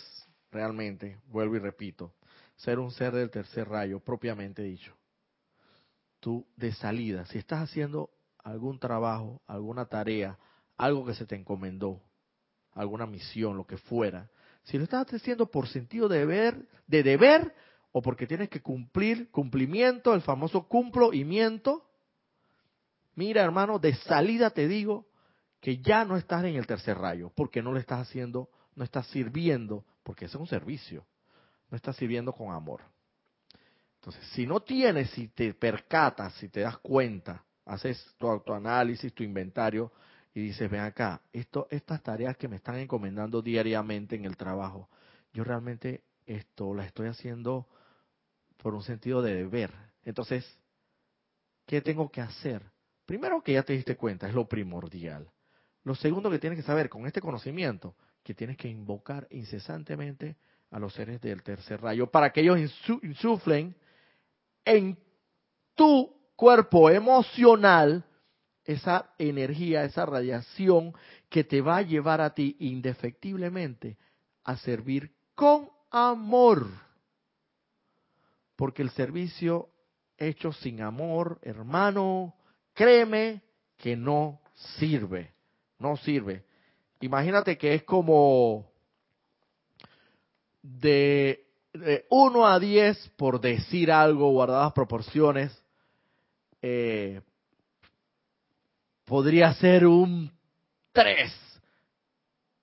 realmente, 0.52 1.18
vuelvo 1.26 1.56
y 1.56 1.60
repito, 1.60 2.14
ser 2.56 2.78
un 2.78 2.92
ser 2.92 3.14
del 3.14 3.32
tercer 3.32 3.68
rayo, 3.68 4.00
propiamente 4.00 4.62
dicho, 4.62 4.96
tú 6.20 6.46
de 6.56 6.72
salida, 6.72 7.26
si 7.26 7.40
estás 7.40 7.68
haciendo 7.68 8.12
algún 8.44 8.78
trabajo, 8.78 9.42
alguna 9.48 9.88
tarea, 9.88 10.38
algo 10.78 11.04
que 11.04 11.16
se 11.16 11.26
te 11.26 11.36
encomendó, 11.36 12.00
alguna 12.74 13.08
misión, 13.08 13.58
lo 13.58 13.66
que 13.66 13.78
fuera, 13.78 14.30
si 14.66 14.78
lo 14.78 14.84
estás 14.84 15.12
haciendo 15.12 15.48
por 15.50 15.68
sentido 15.68 16.08
de 16.08 16.20
deber, 16.20 16.68
de 16.86 17.02
deber, 17.02 17.56
o 17.92 18.02
porque 18.02 18.28
tienes 18.28 18.50
que 18.50 18.62
cumplir 18.62 19.30
cumplimiento, 19.32 20.14
el 20.14 20.22
famoso 20.22 20.68
cumplo 20.68 21.14
y 21.14 21.26
miento, 21.26 21.86
mira 23.16 23.44
hermano, 23.44 23.80
de 23.80 23.96
salida 23.96 24.50
te 24.50 24.68
digo 24.68 25.08
que 25.60 25.78
ya 25.78 26.06
no 26.06 26.18
estás 26.18 26.44
en 26.46 26.56
el 26.56 26.66
tercer 26.66 26.98
rayo, 26.98 27.32
porque 27.36 27.62
no 27.62 27.74
le 27.74 27.80
estás 27.80 28.08
haciendo, 28.08 28.50
no 28.76 28.84
estás 28.84 29.08
sirviendo, 29.08 29.86
porque 30.04 30.26
es 30.26 30.36
un 30.36 30.48
servicio, 30.48 31.06
no 31.70 31.78
estás 31.78 31.96
sirviendo 31.98 32.34
con 32.34 32.52
amor. 32.52 32.82
Entonces, 33.96 34.26
si 34.30 34.48
no 34.48 34.62
tienes, 34.62 35.12
si 35.12 35.28
te 35.28 35.54
percatas, 35.54 36.34
si 36.36 36.50
te 36.50 36.62
das 36.62 36.80
cuenta, 36.80 37.44
haces 37.66 38.04
tu 38.18 38.28
autoanálisis, 38.28 39.14
tu 39.14 39.22
inventario, 39.22 39.92
y 40.34 40.42
dices, 40.42 40.72
ven 40.72 40.82
acá, 40.82 41.22
esto, 41.32 41.68
estas 41.70 42.02
tareas 42.02 42.38
que 42.38 42.48
me 42.48 42.56
están 42.56 42.78
encomendando 42.78 43.42
diariamente 43.42 44.16
en 44.16 44.26
el 44.26 44.38
trabajo, 44.38 44.90
yo 45.34 45.44
realmente 45.44 46.04
esto 46.26 46.74
la 46.74 46.86
estoy 46.86 47.08
haciendo 47.10 47.68
por 48.62 48.76
un 48.76 48.84
sentido 48.84 49.22
de 49.22 49.36
deber. 49.36 49.72
Entonces, 50.04 50.46
¿qué 51.66 51.82
tengo 51.82 52.10
que 52.10 52.22
hacer? 52.22 52.62
Primero 53.06 53.42
que 53.42 53.54
ya 53.54 53.64
te 53.64 53.74
diste 53.74 53.98
cuenta, 53.98 54.28
es 54.28 54.34
lo 54.34 54.48
primordial. 54.48 55.28
Lo 55.84 55.96
segundo 55.96 56.30
que 56.30 56.40
tienes 56.40 56.58
que 56.58 56.66
saber 56.66 56.88
con 56.88 57.08
este 57.08 57.22
conocimiento, 57.22 57.96
que 58.24 58.36
tienes 58.36 58.58
que 58.58 58.68
invocar 58.68 59.28
incesantemente 59.32 60.38
a 60.70 60.80
los 60.80 60.94
seres 60.94 61.20
del 61.22 61.42
tercer 61.44 61.82
rayo 61.82 62.08
para 62.08 62.32
que 62.32 62.42
ellos 62.42 62.60
insuflen 63.02 63.76
en 64.64 64.98
tu 65.76 66.16
cuerpo 66.36 66.90
emocional 66.90 68.06
esa 68.64 69.12
energía, 69.18 69.84
esa 69.84 70.06
radiación 70.06 70.94
que 71.30 71.44
te 71.44 71.62
va 71.62 71.78
a 71.78 71.82
llevar 71.82 72.22
a 72.22 72.34
ti 72.36 72.56
indefectiblemente 72.60 73.98
a 74.44 74.56
servir 74.58 75.12
con 75.34 75.70
amor. 75.90 76.91
Porque 78.62 78.84
el 78.84 78.92
servicio 78.92 79.70
hecho 80.20 80.54
sin 80.54 80.84
amor, 80.84 81.40
hermano, 81.42 82.36
créeme 82.76 83.42
que 83.76 83.96
no 83.96 84.40
sirve, 84.78 85.34
no 85.80 85.98
sirve. 85.98 86.46
Imagínate 87.00 87.58
que 87.58 87.74
es 87.74 87.82
como 87.82 88.72
de, 90.62 91.44
1 92.12 92.48
a 92.48 92.60
10, 92.60 93.14
por 93.18 93.42
decir 93.42 93.92
algo, 93.92 94.30
guardadas 94.30 94.74
proporciones, 94.74 95.60
eh, 96.62 97.20
podría 99.06 99.56
ser 99.56 99.88
un 99.88 100.32
3. 100.92 101.34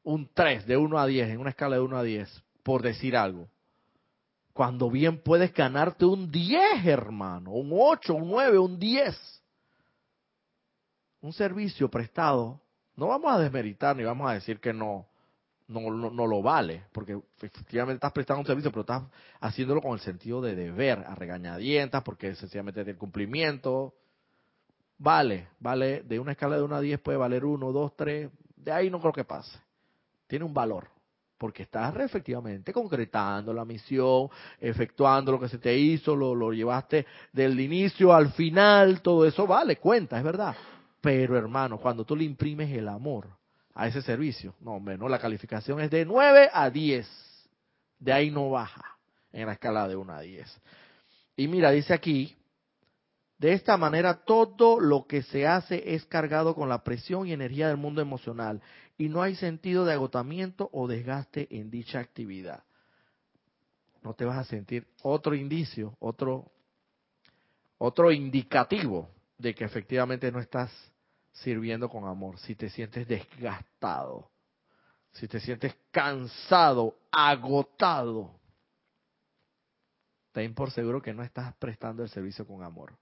Un 0.05 0.30
3, 0.32 0.64
de 0.64 0.76
1 0.76 0.96
a 0.96 1.07
10, 1.09 1.30
en 1.30 1.40
una 1.40 1.51
escala 1.51 1.74
de 1.74 1.82
1 1.82 1.99
a 1.99 2.05
10, 2.05 2.44
por 2.62 2.82
decir 2.82 3.16
algo. 3.16 3.49
Cuando 4.59 4.91
bien 4.91 5.19
puedes 5.19 5.55
ganarte 5.55 6.05
un 6.05 6.33
10, 6.33 6.85
hermano, 6.85 7.53
un 7.53 7.71
8, 7.73 8.13
un 8.13 8.29
9, 8.29 8.59
un 8.59 8.77
10. 8.77 9.17
Un 11.21 11.33
servicio 11.33 11.89
prestado, 11.89 12.61
no 12.97 13.07
vamos 13.07 13.33
a 13.33 13.39
desmeritar 13.39 13.95
ni 13.95 14.03
vamos 14.03 14.29
a 14.29 14.35
decir 14.35 14.59
que 14.59 14.73
no, 14.73 15.07
no, 15.69 16.11
no, 16.11 16.27
lo 16.27 16.43
vale, 16.43 16.87
porque 16.91 17.21
efectivamente 17.41 17.99
estás 17.99 18.11
prestando 18.11 18.41
un 18.41 18.47
servicio, 18.49 18.73
pero 18.73 18.81
estás 18.81 19.05
haciéndolo 19.39 19.81
con 19.81 19.93
el 19.93 20.01
sentido 20.01 20.41
de 20.41 20.57
deber, 20.57 21.05
a 21.07 21.15
regañadientas, 21.15 22.03
porque 22.03 22.35
sencillamente 22.35 22.81
el 22.81 22.99
cumplimiento. 22.99 23.95
Vale, 24.99 25.51
vale, 25.61 26.03
de 26.03 26.19
una 26.19 26.33
escala 26.33 26.57
de 26.57 26.63
1 26.65 26.75
a 26.75 26.81
10 26.81 26.99
puede 26.99 27.17
valer 27.17 27.45
1, 27.45 27.71
2, 27.71 27.97
3, 27.97 28.31
de 28.57 28.73
ahí 28.73 28.91
no 28.91 28.99
creo 28.99 29.13
que 29.13 29.23
pase. 29.23 29.57
Tiene 30.27 30.45
un 30.45 30.53
valor, 30.53 30.89
porque 31.39 31.62
estás 31.62 31.97
efectivamente 31.97 32.72
concretando 32.72 33.53
la 33.53 33.64
misión, 33.64 34.28
efectuando 34.61 35.32
lo 35.32 35.41
que 35.41 35.49
se 35.49 35.59
te 35.59 35.76
hizo, 35.76 36.14
lo, 36.14 36.34
lo 36.34 36.53
llevaste 36.53 37.07
del 37.32 37.59
inicio 37.59 38.12
al 38.12 38.32
final, 38.32 39.01
todo 39.01 39.24
eso 39.24 39.47
vale, 39.47 39.76
cuenta, 39.76 40.18
es 40.18 40.24
verdad. 40.24 40.55
Pero 41.01 41.39
hermano, 41.39 41.78
cuando 41.78 42.05
tú 42.05 42.16
le 42.16 42.24
imprimes 42.24 42.70
el 42.72 42.89
amor, 42.89 43.39
a 43.78 43.86
ese 43.86 44.03
servicio. 44.03 44.55
No, 44.61 44.72
hombre, 44.72 44.99
no, 44.99 45.09
la 45.09 45.20
calificación 45.20 45.80
es 45.80 45.89
de 45.89 46.05
9 46.05 46.51
a 46.53 46.68
10. 46.68 47.09
De 48.01 48.12
ahí 48.12 48.28
no 48.28 48.51
baja 48.51 48.99
en 49.32 49.47
la 49.47 49.53
escala 49.53 49.86
de 49.86 49.95
1 49.95 50.12
a 50.12 50.20
10. 50.20 50.61
Y 51.36 51.47
mira, 51.47 51.70
dice 51.70 51.95
aquí, 51.95 52.36
de 53.39 53.53
esta 53.53 53.76
manera 53.76 54.24
todo 54.24 54.80
lo 54.80 55.07
que 55.07 55.22
se 55.22 55.47
hace 55.47 55.95
es 55.95 56.05
cargado 56.07 56.57
con 56.57 56.68
la 56.68 56.82
presión 56.82 57.28
y 57.28 57.32
energía 57.32 57.68
del 57.68 57.76
mundo 57.76 58.03
emocional 58.03 58.61
y 58.99 59.09
no 59.09 59.22
hay 59.22 59.36
sentido 59.36 59.84
de 59.84 59.94
agotamiento 59.94 60.68
o 60.72 60.88
desgaste 60.88 61.46
en 61.57 61.70
dicha 61.70 62.01
actividad. 62.01 62.64
No 64.03 64.14
te 64.14 64.24
vas 64.24 64.38
a 64.38 64.44
sentir 64.44 64.86
otro 65.03 65.34
indicio, 65.34 65.96
otro 66.01 66.51
otro 67.78 68.11
indicativo 68.11 69.09
de 69.38 69.55
que 69.55 69.64
efectivamente 69.64 70.30
no 70.32 70.40
estás 70.40 70.70
sirviendo 71.32 71.88
con 71.88 72.07
amor, 72.07 72.38
si 72.40 72.57
te 72.57 72.68
sientes 72.68 73.07
desgastado, 73.07 74.28
si 75.12 75.28
te 75.28 75.38
sientes 75.38 75.76
cansado, 75.92 76.99
agotado, 77.12 78.34
ten 80.32 80.55
por 80.55 80.72
seguro 80.72 81.01
que 81.01 81.14
no 81.14 81.22
estás 81.22 81.55
prestando 81.55 82.03
el 82.03 82.09
servicio 82.09 82.44
con 82.44 82.64
amor. 82.64 82.96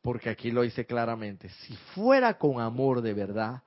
Porque 0.00 0.30
aquí 0.30 0.52
lo 0.52 0.62
dice 0.62 0.86
claramente, 0.86 1.48
si 1.48 1.76
fuera 1.94 2.38
con 2.38 2.60
amor 2.60 3.02
de 3.02 3.12
verdad, 3.12 3.62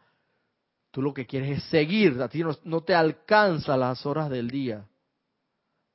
tú 0.94 1.02
lo 1.02 1.12
que 1.12 1.26
quieres 1.26 1.58
es 1.58 1.64
seguir, 1.70 2.22
a 2.22 2.30
ti 2.30 2.44
no, 2.64 2.82
te 2.82 2.94
alcanza 2.94 3.76
las 3.76 4.06
horas 4.06 4.30
del 4.30 4.48
día 4.48 4.88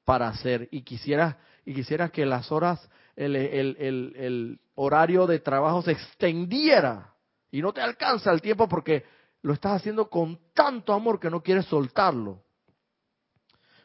para 0.05 0.26
hacer 0.26 0.68
y 0.72 0.82
quisieras 0.82 1.36
y 1.64 1.72
quisieras 1.72 2.11
que 2.11 2.26
las 2.26 2.51
horas 2.51 2.90
el, 3.14 3.36
el 3.36 4.61
horario 4.74 5.28
de 5.28 5.38
trabajo 5.38 5.82
se 5.82 5.92
extendiera 5.92 7.14
y 7.53 7.62
no 7.62 7.72
te 7.72 7.80
alcanza 7.80 8.32
el 8.32 8.42
tiempo 8.42 8.68
porque 8.68 9.05
lo 9.42 9.53
estás 9.53 9.80
haciendo 9.80 10.11
con 10.11 10.40
tanto 10.53 10.92
amor 10.92 11.20
que 11.20 11.30
no 11.30 11.44
quieres 11.44 11.66
soltarlo. 11.66 12.42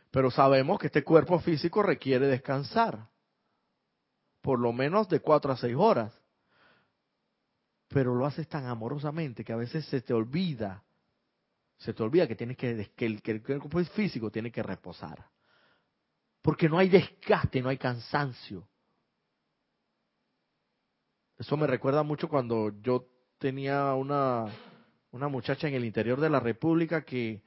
Pero 0.10 0.32
sabemos 0.32 0.80
que 0.80 0.88
este 0.88 1.04
cuerpo 1.04 1.38
físico 1.40 1.84
requiere 1.84 2.26
descansar. 2.26 3.08
Por 4.42 4.60
lo 4.60 4.74
menos 4.74 5.08
de 5.10 5.20
cuatro 5.20 5.52
a 5.52 5.58
seis 5.58 5.76
horas. 5.78 6.12
Pero 7.88 8.16
lo 8.16 8.26
haces 8.26 8.48
tan 8.48 8.66
amorosamente 8.66 9.44
que 9.44 9.54
a 9.54 9.58
veces 9.58 9.86
se 9.86 10.02
te 10.02 10.14
olvida. 10.14 10.84
Se 11.84 11.94
te 11.94 12.04
olvida 12.04 12.28
que 12.28 12.36
tienes 12.36 12.58
que, 12.58 12.92
que 12.96 13.06
el, 13.06 13.22
que 13.22 13.32
el 13.32 13.42
cuerpo 13.42 13.84
físico 13.86 14.32
tiene 14.32 14.52
que 14.52 14.64
reposar. 14.64 15.26
Porque 16.42 16.70
no 16.70 16.78
hay 16.78 16.90
desgaste, 16.90 17.62
no 17.62 17.70
hay 17.70 17.78
cansancio. 17.78 18.68
Eso 21.38 21.58
me 21.58 21.68
recuerda 21.68 22.04
mucho 22.04 22.30
cuando 22.30 22.72
yo 22.82 23.08
tenía 23.38 23.94
una, 23.96 24.46
una 25.12 25.28
muchacha 25.28 25.68
en 25.68 25.74
el 25.74 25.84
interior 25.84 26.22
de 26.22 26.30
la 26.30 26.40
República 26.40 27.04
que, 27.04 27.42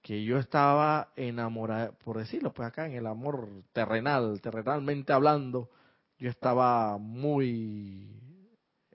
que 0.00 0.22
yo 0.22 0.38
estaba 0.38 1.12
enamorada, 1.16 1.92
por 1.92 2.18
decirlo, 2.18 2.52
pues 2.52 2.68
acá 2.68 2.86
en 2.86 2.92
el 2.92 3.06
amor 3.06 3.48
terrenal, 3.72 4.40
terrenalmente 4.40 5.12
hablando, 5.12 5.70
yo 6.18 6.30
estaba 6.30 6.98
muy 6.98 8.20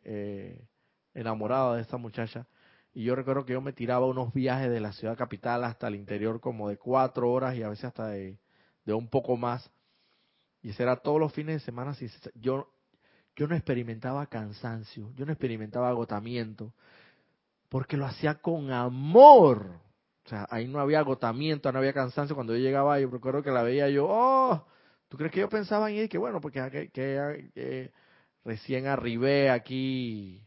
eh, 0.04 0.66
enamorado 1.14 1.76
de 1.76 1.82
esta 1.82 1.98
muchacha. 1.98 2.48
Y 2.98 3.04
yo 3.04 3.16
recuerdo 3.16 3.46
que 3.46 3.54
yo 3.54 3.62
me 3.62 3.74
tiraba 3.74 4.08
unos 4.08 4.34
viajes 4.34 4.72
de 4.72 4.80
la 4.80 4.92
ciudad 4.92 5.16
capital 5.16 5.64
hasta 5.64 5.88
el 5.88 5.94
interior 5.94 6.40
como 6.40 6.68
de 6.68 6.78
cuatro 6.78 7.30
horas 7.32 7.56
y 7.56 7.62
a 7.62 7.70
veces 7.70 7.86
hasta 7.86 8.08
de, 8.08 8.40
de 8.86 8.94
un 8.96 9.08
poco 9.08 9.38
más. 9.38 9.70
Y 10.64 10.72
eso 10.72 10.82
era 10.82 10.96
todos 10.96 11.20
los 11.20 11.32
fines 11.32 11.58
de 11.58 11.60
semana. 11.60 11.96
Yo 12.34 12.68
yo 13.36 13.46
no 13.46 13.56
experimentaba 13.56 14.26
cansancio, 14.26 15.12
yo 15.14 15.28
no 15.28 15.32
experimentaba 15.32 15.90
agotamiento, 15.90 16.74
porque 17.70 17.98
lo 17.98 18.08
hacía 18.08 18.42
con 18.42 18.72
amor. 18.72 19.80
O 20.26 20.30
sea, 20.30 20.48
ahí 20.50 20.68
no 20.68 20.80
había 20.80 20.98
agotamiento, 20.98 21.72
no 21.72 21.78
había 21.78 21.94
cansancio. 21.94 22.36
Cuando 22.36 22.56
yo 22.56 22.64
llegaba, 22.64 22.96
ahí, 22.96 23.06
recuerdo 23.06 23.44
que 23.44 23.52
la 23.52 23.62
veía 23.62 23.90
yo, 23.90 24.08
oh, 24.10 24.66
¿tú 25.08 25.18
crees 25.18 25.32
que 25.32 25.42
yo 25.42 25.50
pensaba 25.50 25.92
en 25.92 25.98
ir? 25.98 26.10
Que 26.10 26.18
bueno, 26.18 26.42
porque 26.42 26.90
que, 26.92 27.92
recién 28.44 28.88
arribé 28.88 29.52
aquí 29.52 30.44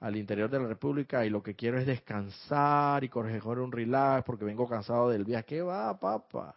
al 0.00 0.16
interior 0.16 0.50
de 0.50 0.60
la 0.60 0.68
República 0.68 1.24
y 1.24 1.30
lo 1.30 1.42
que 1.42 1.54
quiero 1.54 1.78
es 1.78 1.86
descansar 1.86 3.02
y 3.02 3.08
corregir 3.08 3.58
un 3.58 3.72
relax 3.72 4.24
porque 4.24 4.44
vengo 4.44 4.68
cansado 4.68 5.08
del 5.08 5.24
viaje. 5.24 5.44
¿Qué 5.46 5.62
va, 5.62 5.98
papá? 5.98 6.54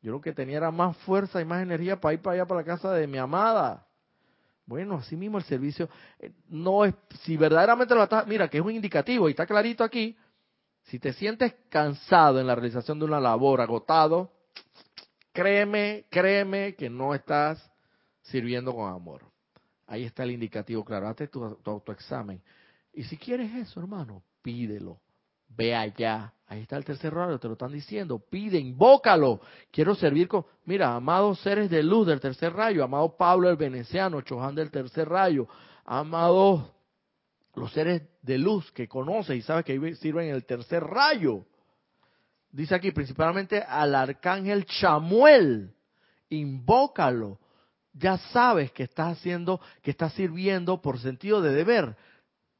Yo 0.00 0.10
lo 0.10 0.20
que 0.20 0.32
tenía 0.32 0.56
era 0.56 0.70
más 0.70 0.96
fuerza 0.98 1.40
y 1.40 1.44
más 1.44 1.62
energía 1.62 2.00
para 2.00 2.14
ir 2.14 2.20
para 2.20 2.34
allá, 2.34 2.46
para 2.46 2.60
la 2.60 2.66
casa 2.66 2.92
de 2.92 3.06
mi 3.06 3.18
amada. 3.18 3.86
Bueno, 4.66 4.96
así 4.96 5.16
mismo 5.16 5.38
el 5.38 5.44
servicio 5.44 5.88
eh, 6.18 6.32
no 6.48 6.84
es, 6.84 6.94
si 7.20 7.36
verdaderamente 7.36 7.94
lo 7.94 8.02
estás, 8.02 8.26
mira 8.26 8.48
que 8.48 8.58
es 8.58 8.64
un 8.64 8.72
indicativo 8.72 9.28
y 9.28 9.32
está 9.32 9.46
clarito 9.46 9.84
aquí, 9.84 10.16
si 10.84 10.98
te 10.98 11.12
sientes 11.12 11.54
cansado 11.68 12.40
en 12.40 12.46
la 12.46 12.54
realización 12.54 12.98
de 12.98 13.04
una 13.04 13.20
labor, 13.20 13.60
agotado, 13.60 14.32
créeme, 15.32 16.06
créeme 16.10 16.74
que 16.74 16.90
no 16.90 17.14
estás 17.14 17.70
sirviendo 18.22 18.74
con 18.74 18.92
amor. 18.92 19.22
Ahí 19.86 20.04
está 20.04 20.24
el 20.24 20.32
indicativo 20.32 20.84
claro, 20.84 21.08
hazte 21.08 21.28
tu, 21.28 21.56
tu 21.56 21.70
autoexamen. 21.70 22.40
Y 22.92 23.04
si 23.04 23.16
quieres 23.16 23.54
eso, 23.54 23.80
hermano, 23.80 24.22
pídelo 24.42 25.00
ve 25.56 25.74
allá. 25.74 26.32
Ahí 26.46 26.62
está 26.62 26.76
el 26.76 26.84
tercer 26.84 27.14
rayo, 27.14 27.38
te 27.38 27.48
lo 27.48 27.54
están 27.54 27.72
diciendo. 27.72 28.18
Pide, 28.18 28.58
invócalo. 28.58 29.40
Quiero 29.70 29.94
servir 29.94 30.28
con, 30.28 30.44
mira, 30.64 30.94
amados 30.94 31.40
seres 31.40 31.70
de 31.70 31.82
luz 31.82 32.06
del 32.06 32.20
tercer 32.20 32.52
rayo, 32.52 32.84
amado 32.84 33.16
Pablo 33.16 33.48
el 33.48 33.56
Veneciano, 33.56 34.20
Choján 34.20 34.54
del 34.54 34.70
tercer 34.70 35.08
rayo, 35.08 35.48
amados 35.84 36.70
los 37.54 37.72
seres 37.72 38.02
de 38.22 38.38
luz 38.38 38.70
que 38.72 38.88
conoce 38.88 39.36
y 39.36 39.42
sabe 39.42 39.64
que 39.64 39.94
sirven 39.96 40.28
en 40.28 40.34
el 40.34 40.44
tercer 40.44 40.82
rayo. 40.82 41.46
Dice 42.50 42.74
aquí 42.74 42.92
principalmente 42.92 43.62
al 43.62 43.94
arcángel 43.94 44.66
Chamuel, 44.66 45.74
invócalo. 46.28 47.38
Ya 47.94 48.18
sabes 48.18 48.72
que 48.72 48.84
estás 48.84 49.18
haciendo, 49.18 49.60
que 49.82 49.90
estás 49.90 50.12
sirviendo 50.14 50.80
por 50.80 50.98
sentido 50.98 51.40
de 51.40 51.52
deber 51.52 51.96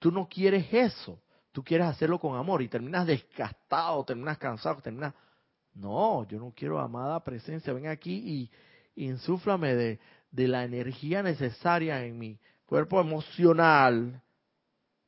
tú 0.03 0.11
no 0.11 0.29
quieres 0.29 0.67
eso. 0.73 1.23
Tú 1.53 1.63
quieres 1.63 1.87
hacerlo 1.87 2.19
con 2.19 2.37
amor 2.37 2.61
y 2.61 2.69
terminas 2.69 3.07
desgastado, 3.07 4.05
terminas 4.05 4.37
cansado, 4.37 4.83
terminas... 4.83 5.15
No, 5.75 6.27
yo 6.29 6.39
no 6.39 6.53
quiero 6.55 6.81
amada 6.81 7.23
presencia. 7.23 7.73
Ven 7.73 7.87
aquí 7.87 8.51
y 8.97 9.07
insúflame 9.07 9.75
de, 9.75 10.01
de 10.31 10.49
la 10.49 10.65
energía 10.65 11.23
necesaria 11.23 12.05
en 12.05 12.19
mi 12.19 12.39
cuerpo 12.67 13.01
emocional, 13.01 14.21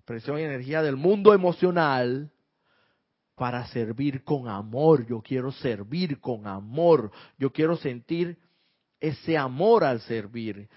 presión 0.04 0.38
y 0.38 0.42
energía 0.42 0.80
del 0.80 0.96
mundo 0.96 1.34
emocional, 1.34 2.30
para 3.34 3.66
servir 3.66 4.22
con 4.22 4.48
amor. 4.48 5.04
Yo 5.06 5.20
quiero 5.20 5.50
servir 5.50 6.20
con 6.20 6.46
amor. 6.46 7.10
Yo 7.36 7.52
quiero 7.52 7.76
sentir 7.76 8.38
ese 9.00 9.36
amor 9.36 9.82
al 9.82 10.00
servir. 10.02 10.68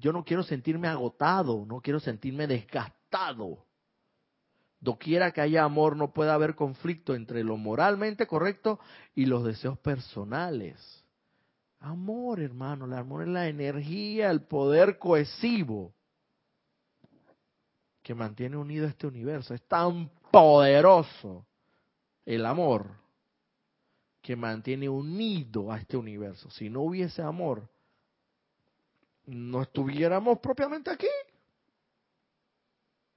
Yo 0.00 0.12
no 0.12 0.24
quiero 0.24 0.42
sentirme 0.42 0.88
agotado, 0.88 1.64
no 1.66 1.80
quiero 1.80 2.00
sentirme 2.00 2.46
desgastado. 2.46 3.03
Doquiera 4.80 5.32
que 5.32 5.40
haya 5.40 5.64
amor, 5.64 5.96
no 5.96 6.12
puede 6.12 6.30
haber 6.30 6.54
conflicto 6.54 7.14
entre 7.14 7.42
lo 7.42 7.56
moralmente 7.56 8.26
correcto 8.26 8.78
y 9.14 9.26
los 9.26 9.44
deseos 9.44 9.78
personales. 9.78 11.04
Amor, 11.80 12.40
hermano, 12.40 12.86
el 12.86 12.94
amor 12.94 13.22
es 13.22 13.28
la 13.28 13.48
energía, 13.48 14.30
el 14.30 14.42
poder 14.42 14.98
cohesivo 14.98 15.94
que 18.02 18.14
mantiene 18.14 18.56
unido 18.56 18.86
este 18.86 19.06
universo. 19.06 19.54
Es 19.54 19.62
tan 19.66 20.10
poderoso 20.30 21.46
el 22.26 22.44
amor 22.44 22.90
que 24.20 24.36
mantiene 24.36 24.88
unido 24.88 25.72
a 25.72 25.78
este 25.78 25.96
universo. 25.96 26.50
Si 26.50 26.68
no 26.68 26.80
hubiese 26.82 27.22
amor, 27.22 27.68
no 29.26 29.62
estuviéramos 29.62 30.38
propiamente 30.38 30.90
aquí. 30.90 31.06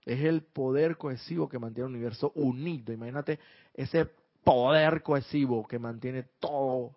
Es 0.07 0.21
el 0.21 0.41
poder 0.41 0.95
cohesivo 0.95 1.49
que 1.49 1.59
mantiene 1.59 1.89
el 1.89 1.95
universo 1.95 2.31
unido. 2.33 2.93
Imagínate 2.93 3.39
ese 3.73 4.05
poder 4.41 5.03
cohesivo 5.03 5.67
que 5.67 5.77
mantiene 5.77 6.23
todo 6.39 6.95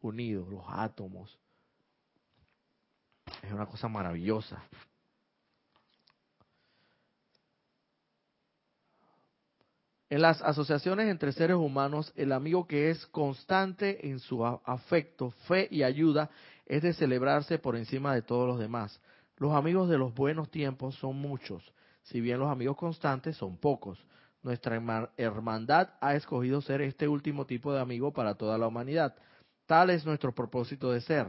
unido, 0.00 0.44
los 0.50 0.64
átomos. 0.66 1.38
Es 3.44 3.52
una 3.52 3.66
cosa 3.66 3.86
maravillosa. 3.86 4.60
En 10.10 10.20
las 10.20 10.42
asociaciones 10.42 11.08
entre 11.08 11.30
seres 11.30 11.58
humanos, 11.58 12.12
el 12.16 12.32
amigo 12.32 12.66
que 12.66 12.90
es 12.90 13.06
constante 13.06 14.08
en 14.08 14.18
su 14.18 14.44
afecto, 14.44 15.30
fe 15.46 15.68
y 15.70 15.84
ayuda 15.84 16.28
es 16.66 16.82
de 16.82 16.92
celebrarse 16.92 17.60
por 17.60 17.76
encima 17.76 18.16
de 18.16 18.22
todos 18.22 18.48
los 18.48 18.58
demás. 18.58 19.00
Los 19.36 19.54
amigos 19.54 19.88
de 19.88 19.98
los 19.98 20.12
buenos 20.12 20.50
tiempos 20.50 20.96
son 20.96 21.14
muchos, 21.14 21.62
si 22.08 22.20
bien 22.20 22.38
los 22.38 22.50
amigos 22.50 22.76
constantes 22.76 23.36
son 23.36 23.56
pocos. 23.58 24.02
Nuestra 24.42 24.80
hermandad 25.16 25.90
ha 26.00 26.14
escogido 26.14 26.60
ser 26.60 26.80
este 26.80 27.08
último 27.08 27.44
tipo 27.44 27.72
de 27.72 27.80
amigo 27.80 28.12
para 28.12 28.34
toda 28.34 28.56
la 28.56 28.66
humanidad. 28.66 29.14
Tal 29.66 29.90
es 29.90 30.06
nuestro 30.06 30.34
propósito 30.34 30.90
de 30.90 31.00
ser. 31.02 31.28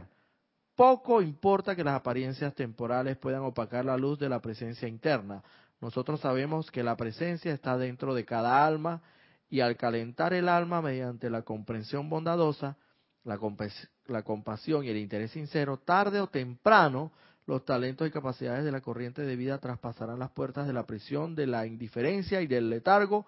Poco 0.74 1.20
importa 1.20 1.76
que 1.76 1.84
las 1.84 1.96
apariencias 1.96 2.54
temporales 2.54 3.18
puedan 3.18 3.42
opacar 3.42 3.84
la 3.84 3.98
luz 3.98 4.18
de 4.18 4.30
la 4.30 4.40
presencia 4.40 4.88
interna. 4.88 5.42
Nosotros 5.80 6.20
sabemos 6.20 6.70
que 6.70 6.82
la 6.82 6.96
presencia 6.96 7.52
está 7.52 7.76
dentro 7.76 8.14
de 8.14 8.24
cada 8.24 8.64
alma 8.64 9.02
y 9.50 9.60
al 9.60 9.76
calentar 9.76 10.32
el 10.32 10.48
alma 10.48 10.80
mediante 10.80 11.28
la 11.28 11.42
comprensión 11.42 12.08
bondadosa, 12.08 12.78
la, 13.24 14.22
compasión 14.22 14.84
y 14.84 14.88
el 14.88 14.96
interés 14.96 15.32
sincero, 15.32 15.78
tarde 15.78 16.20
o 16.20 16.28
temprano 16.28 17.12
los 17.46 17.64
talentos 17.64 18.06
y 18.06 18.10
capacidades 18.10 18.64
de 18.64 18.72
la 18.72 18.80
corriente 18.80 19.22
de 19.22 19.36
vida 19.36 19.58
traspasarán 19.58 20.18
las 20.18 20.30
puertas 20.30 20.66
de 20.66 20.72
la 20.72 20.86
prisión, 20.86 21.34
de 21.34 21.46
la 21.46 21.66
indiferencia 21.66 22.40
y 22.40 22.46
del 22.46 22.70
letargo, 22.70 23.26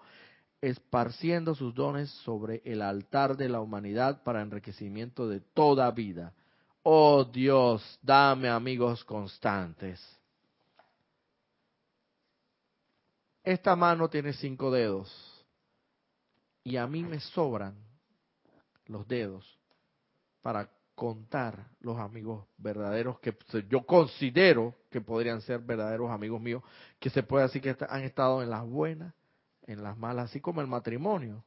esparciendo 0.61 1.55
sus 1.55 1.73
dones 1.73 2.09
sobre 2.23 2.61
el 2.63 2.81
altar 2.81 3.35
de 3.35 3.49
la 3.49 3.59
humanidad 3.59 4.23
para 4.23 4.41
enriquecimiento 4.41 5.27
de 5.27 5.41
toda 5.41 5.91
vida. 5.91 6.33
Oh 6.83 7.25
Dios, 7.25 7.99
dame 8.01 8.49
amigos 8.49 9.03
constantes. 9.03 10.01
Esta 13.43 13.75
mano 13.75 14.09
tiene 14.09 14.31
cinco 14.31 14.71
dedos 14.71 15.11
y 16.63 16.77
a 16.77 16.87
mí 16.87 17.03
me 17.03 17.19
sobran 17.19 17.75
los 18.85 19.05
dedos 19.07 19.59
para 20.41 20.69
contar 20.95 21.67
los 21.79 21.99
amigos 21.99 22.45
verdaderos 22.57 23.19
que 23.19 23.35
yo 23.69 23.85
considero 23.85 24.75
que 24.89 25.01
podrían 25.01 25.41
ser 25.41 25.59
verdaderos 25.59 26.11
amigos 26.11 26.39
míos, 26.39 26.63
que 26.99 27.09
se 27.09 27.23
puede 27.23 27.43
decir 27.45 27.61
que 27.61 27.75
han 27.89 28.03
estado 28.03 28.43
en 28.43 28.49
las 28.49 28.65
buenas, 28.65 29.13
en 29.63 29.83
las 29.83 29.97
malas, 29.97 30.29
así 30.29 30.39
como 30.39 30.61
el 30.61 30.67
matrimonio, 30.67 31.43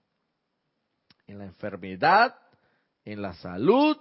en 1.27 1.39
la 1.39 1.45
enfermedad, 1.45 2.37
en 3.05 3.23
la 3.23 3.35
salud, 3.35 3.97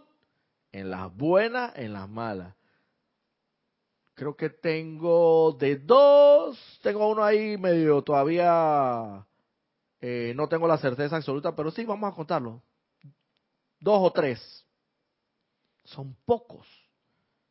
en 0.72 0.90
las 0.90 1.16
buenas, 1.16 1.78
en 1.78 1.94
las 1.94 2.10
malas 2.10 2.56
creo 4.16 4.36
que 4.36 4.50
tengo 4.50 5.52
de 5.60 5.76
dos, 5.76 6.58
tengo 6.82 7.10
uno 7.10 7.24
ahí 7.24 7.58
medio 7.58 8.02
todavía, 8.02 9.26
eh, 10.02 10.34
no 10.36 10.48
tengo 10.48 10.68
la 10.68 10.78
certeza 10.78 11.18
absoluta, 11.18 11.56
pero 11.56 11.70
sí, 11.70 11.86
vamos 11.86 12.12
a 12.12 12.16
contarlo. 12.16 12.64
Dos 13.80 14.00
o 14.02 14.12
tres. 14.12 14.65
Son 15.86 16.16
pocos, 16.26 16.68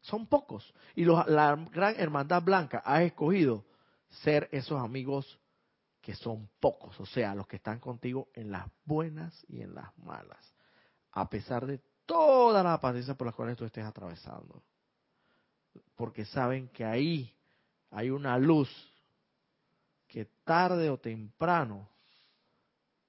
son 0.00 0.26
pocos. 0.26 0.74
Y 0.94 1.04
la 1.04 1.56
gran 1.72 1.94
hermandad 1.98 2.42
blanca 2.42 2.82
ha 2.84 3.02
escogido 3.02 3.64
ser 4.22 4.48
esos 4.52 4.80
amigos 4.80 5.38
que 6.00 6.14
son 6.14 6.48
pocos, 6.60 7.00
o 7.00 7.06
sea, 7.06 7.34
los 7.34 7.46
que 7.46 7.56
están 7.56 7.80
contigo 7.80 8.28
en 8.34 8.50
las 8.50 8.66
buenas 8.84 9.44
y 9.48 9.62
en 9.62 9.74
las 9.74 9.96
malas, 9.98 10.54
a 11.12 11.28
pesar 11.30 11.66
de 11.66 11.80
todas 12.04 12.62
las 12.62 12.78
paciencias 12.78 13.16
por 13.16 13.26
las 13.26 13.34
cuales 13.34 13.56
tú 13.56 13.64
estés 13.64 13.84
atravesando 13.84 14.62
porque 15.96 16.24
saben 16.24 16.68
que 16.68 16.84
ahí 16.84 17.32
hay 17.90 18.10
una 18.10 18.38
luz 18.38 18.68
que 20.08 20.26
tarde 20.44 20.90
o 20.90 20.98
temprano 20.98 21.88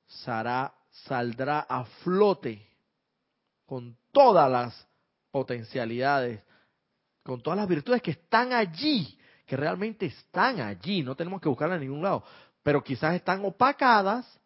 saldrá 0.07 1.59
a 1.67 1.85
flote 2.03 2.67
con 3.65 3.97
todas 4.11 4.49
las 4.51 4.87
potencialidades, 5.35 6.41
con 7.21 7.43
todas 7.43 7.59
las 7.59 7.67
virtudes 7.67 8.01
que 8.01 8.11
están 8.11 8.53
allí, 8.53 9.19
que 9.45 9.57
realmente 9.57 10.05
están 10.05 10.61
allí, 10.61 11.03
no 11.03 11.13
tenemos 11.13 11.41
que 11.41 11.49
buscarlas 11.49 11.75
en 11.75 11.89
ningún 11.89 12.03
lado, 12.03 12.23
pero 12.63 12.81
quizás 12.81 13.15
están 13.15 13.43
opacadas 13.43 14.39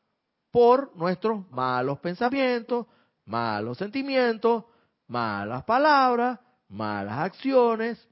por 0.50 0.96
nuestros 0.98 1.48
malos 1.52 2.00
pensamientos, 2.00 2.88
malos 3.26 3.78
sentimientos, 3.78 4.64
malas 5.06 5.64
palabras, 5.64 6.40
malas 6.70 7.20
acciones, 7.20 8.10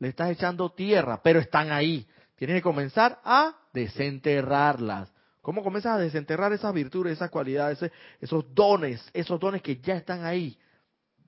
le 0.00 0.08
estás 0.08 0.32
echando 0.32 0.72
tierra, 0.72 1.22
pero 1.22 1.38
están 1.38 1.70
ahí. 1.70 2.04
Tienes 2.34 2.56
que 2.56 2.62
comenzar 2.62 3.20
a 3.22 3.54
desenterrarlas. 3.72 5.12
¿Cómo 5.40 5.62
comienzas 5.62 5.92
a 5.92 5.98
desenterrar 5.98 6.52
esas 6.52 6.74
virtudes, 6.74 7.12
esas 7.12 7.30
cualidades, 7.30 7.88
esos 8.20 8.52
dones, 8.52 9.08
esos 9.14 9.38
dones 9.38 9.62
que 9.62 9.76
ya 9.76 9.94
están 9.94 10.24
ahí? 10.24 10.58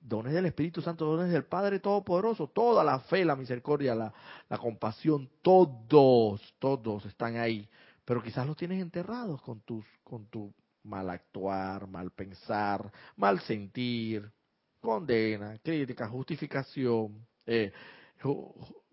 Dones 0.07 0.33
del 0.33 0.45
Espíritu 0.45 0.83
Santo, 0.83 1.03
dones 1.05 1.31
del 1.31 1.45
Padre 1.45 1.79
Todopoderoso, 1.79 2.47
toda 2.47 2.83
la 2.83 2.99
fe, 2.99 3.25
la 3.25 3.35
misericordia, 3.35 3.95
la, 3.95 4.13
compasión, 4.59 5.27
todos, 5.41 6.53
todos 6.59 7.05
están 7.05 7.37
ahí. 7.37 7.67
Pero 8.05 8.21
quizás 8.21 8.45
los 8.45 8.55
tienes 8.55 8.79
enterrados 8.79 9.41
con, 9.41 9.61
tus, 9.61 9.83
con 10.03 10.27
tu 10.27 10.53
mal 10.83 11.09
actuar, 11.09 11.87
mal 11.87 12.11
pensar, 12.11 12.91
mal 13.15 13.39
sentir, 13.39 14.31
condena, 14.79 15.57
crítica, 15.57 16.07
justificación, 16.07 17.25
eh, 17.47 17.73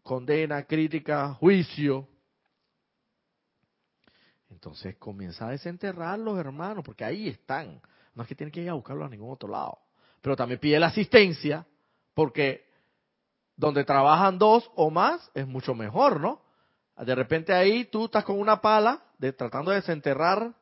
condena, 0.02 0.62
crítica, 0.62 1.34
juicio. 1.34 2.08
Entonces 4.48 4.96
comienza 4.96 5.46
a 5.46 5.50
desenterrarlos, 5.50 6.38
hermanos, 6.38 6.82
porque 6.82 7.04
ahí 7.04 7.28
están. 7.28 7.82
No 8.14 8.22
es 8.22 8.28
que 8.30 8.34
tiene 8.34 8.50
que 8.50 8.62
ir 8.62 8.70
a 8.70 8.74
buscarlos 8.74 9.08
a 9.08 9.10
ningún 9.10 9.30
otro 9.30 9.50
lado. 9.50 9.81
Pero 10.22 10.34
también 10.36 10.58
pide 10.58 10.80
la 10.80 10.86
asistencia, 10.86 11.66
porque 12.14 12.64
donde 13.56 13.84
trabajan 13.84 14.38
dos 14.38 14.70
o 14.74 14.90
más 14.90 15.30
es 15.34 15.46
mucho 15.46 15.74
mejor, 15.74 16.18
¿no? 16.18 16.40
De 16.96 17.14
repente 17.14 17.52
ahí 17.52 17.84
tú 17.84 18.06
estás 18.06 18.24
con 18.24 18.38
una 18.38 18.62
pala 18.62 19.02
tratando 19.36 19.70
de 19.70 19.76
desenterrar, 19.76 20.54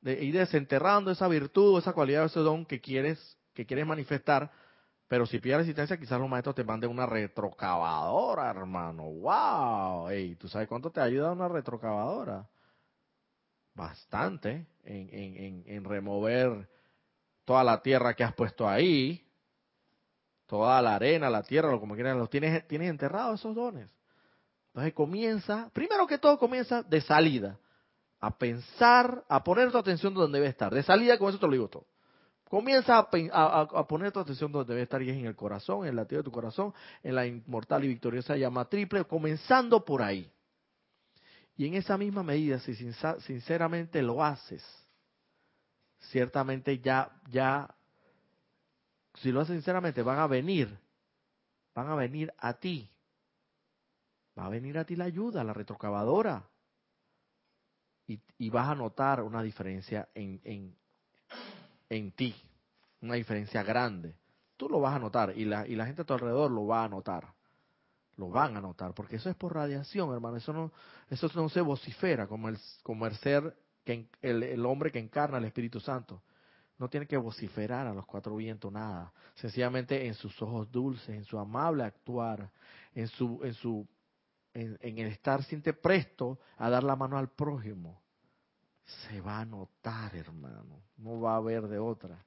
de 0.00 0.24
ir 0.24 0.36
desenterrando 0.36 1.12
esa 1.12 1.28
virtud, 1.28 1.78
esa 1.78 1.92
cualidad, 1.92 2.24
ese 2.24 2.40
don 2.40 2.66
que 2.66 2.80
quieres, 2.80 3.38
que 3.54 3.64
quieres 3.64 3.86
manifestar, 3.86 4.50
pero 5.08 5.24
si 5.24 5.38
pides 5.38 5.58
resistencia, 5.58 5.98
quizás 5.98 6.18
los 6.18 6.28
maestros 6.28 6.56
te 6.56 6.64
manden 6.64 6.90
una 6.90 7.06
retrocavadora, 7.06 8.50
hermano. 8.50 9.04
¡Wow! 9.04 10.08
Ey, 10.08 10.34
¿Tú 10.34 10.48
sabes 10.48 10.66
cuánto 10.68 10.90
te 10.90 11.00
ayuda 11.00 11.32
una 11.32 11.48
retrocavadora? 11.48 12.48
Bastante 13.74 14.66
en, 14.84 15.08
en, 15.12 15.64
en, 15.66 15.84
remover 15.84 16.68
toda 17.46 17.64
la 17.64 17.80
tierra 17.80 18.12
que 18.12 18.24
has 18.24 18.34
puesto 18.34 18.68
ahí, 18.68 19.24
toda 20.46 20.82
la 20.82 20.96
arena, 20.96 21.30
la 21.30 21.42
tierra, 21.42 21.70
lo 21.70 21.80
como 21.80 21.94
quieras, 21.94 22.16
los 22.16 22.28
tienes, 22.28 22.66
tienes 22.68 22.90
enterrados 22.90 23.40
esos 23.40 23.54
dones. 23.54 23.88
Entonces 24.68 24.92
comienza, 24.92 25.70
primero 25.72 26.06
que 26.06 26.18
todo 26.18 26.38
comienza 26.38 26.82
de 26.82 27.00
salida, 27.00 27.58
a 28.20 28.36
pensar, 28.36 29.24
a 29.28 29.42
poner 29.42 29.70
tu 29.70 29.78
atención 29.78 30.12
donde 30.12 30.38
debe 30.38 30.50
estar. 30.50 30.74
De 30.74 30.82
salida 30.82 31.16
con 31.18 31.30
eso 31.30 31.38
te 31.38 31.46
lo 31.46 31.52
digo 31.52 31.68
todo. 31.68 31.86
Comienza 32.48 32.98
a, 32.98 33.86
poner 33.86 34.12
tu 34.12 34.20
atención 34.20 34.52
donde 34.52 34.72
debe 34.72 34.82
estar 34.82 35.00
y 35.02 35.10
es 35.10 35.16
en 35.16 35.26
el 35.26 35.36
corazón, 35.36 35.84
en 35.84 35.90
el 35.90 35.96
latido 35.96 36.22
de 36.22 36.24
tu 36.24 36.32
corazón, 36.32 36.74
en 37.02 37.14
la 37.14 37.26
inmortal 37.26 37.84
y 37.84 37.88
victoriosa 37.88 38.36
llama 38.36 38.68
triple, 38.68 39.04
comenzando 39.04 39.84
por 39.84 40.02
ahí. 40.02 40.30
Y 41.56 41.66
en 41.66 41.74
esa 41.74 41.96
misma 41.96 42.22
medida, 42.22 42.58
si 42.58 42.74
sinceramente 43.20 44.02
lo 44.02 44.22
haces, 44.22 44.64
ciertamente 46.10 46.78
ya, 46.78 47.10
ya, 47.30 47.74
si 49.14 49.32
lo 49.32 49.40
haces 49.40 49.56
sinceramente, 49.56 50.02
van 50.02 50.18
a 50.18 50.26
venir, 50.26 50.76
van 51.74 51.88
a 51.88 51.94
venir 51.94 52.32
a 52.38 52.54
ti. 52.54 52.90
Va 54.38 54.46
a 54.46 54.48
venir 54.50 54.76
a 54.76 54.84
ti 54.84 54.96
la 54.96 55.04
ayuda, 55.04 55.42
la 55.42 55.54
retrocavadora. 55.54 56.44
Y, 58.38 58.50
vas 58.50 58.68
a 58.68 58.74
notar 58.74 59.22
una 59.22 59.42
diferencia 59.42 60.08
en, 60.14 60.40
en, 60.44 60.76
en 61.88 62.12
ti, 62.12 62.34
una 63.00 63.14
diferencia 63.14 63.64
grande. 63.64 64.14
Tú 64.56 64.68
lo 64.68 64.80
vas 64.80 64.94
a 64.94 64.98
notar 65.00 65.36
y 65.36 65.44
la, 65.44 65.66
y 65.66 65.74
la 65.74 65.86
gente 65.86 66.02
a 66.02 66.04
tu 66.04 66.14
alrededor 66.14 66.50
lo 66.50 66.66
va 66.66 66.84
a 66.84 66.88
notar. 66.88 67.34
Lo 68.16 68.28
van 68.28 68.56
a 68.56 68.60
notar, 68.60 68.94
porque 68.94 69.16
eso 69.16 69.28
es 69.28 69.36
por 69.36 69.54
radiación, 69.54 70.12
hermano. 70.12 70.36
Eso 70.36 70.52
no, 70.52 70.72
eso 71.10 71.28
no 71.34 71.48
se 71.48 71.60
vocifera 71.60 72.26
como 72.26 72.48
el, 72.48 72.58
como 72.82 73.06
el 73.06 73.16
ser, 73.16 73.54
que, 73.86 74.10
el, 74.20 74.66
hombre 74.66 74.92
que 74.92 74.98
encarna 74.98 75.38
el 75.38 75.46
Espíritu 75.46 75.80
Santo. 75.80 76.22
No 76.76 76.90
tiene 76.90 77.06
que 77.06 77.16
vociferar 77.16 77.86
a 77.86 77.94
los 77.94 78.04
cuatro 78.04 78.36
vientos 78.36 78.70
nada. 78.70 79.10
Sencillamente 79.36 80.06
en 80.06 80.12
sus 80.12 80.42
ojos 80.42 80.70
dulces, 80.70 81.08
en 81.08 81.24
su 81.24 81.38
amable 81.38 81.84
actuar, 81.84 82.50
en 82.94 83.08
su, 83.08 83.40
en 83.42 83.54
su, 83.54 83.88
en, 84.52 84.76
en 84.82 84.98
el 84.98 85.06
estar 85.06 85.42
siente 85.44 85.72
presto 85.72 86.38
a 86.58 86.68
dar 86.68 86.84
la 86.84 86.96
mano 86.96 87.16
al 87.16 87.30
prójimo 87.30 88.02
se 88.86 89.20
va 89.20 89.40
a 89.40 89.44
notar, 89.44 90.14
hermano. 90.14 90.82
No 90.96 91.20
va 91.20 91.34
a 91.34 91.36
haber 91.36 91.62
de 91.62 91.78
otra. 91.78 92.24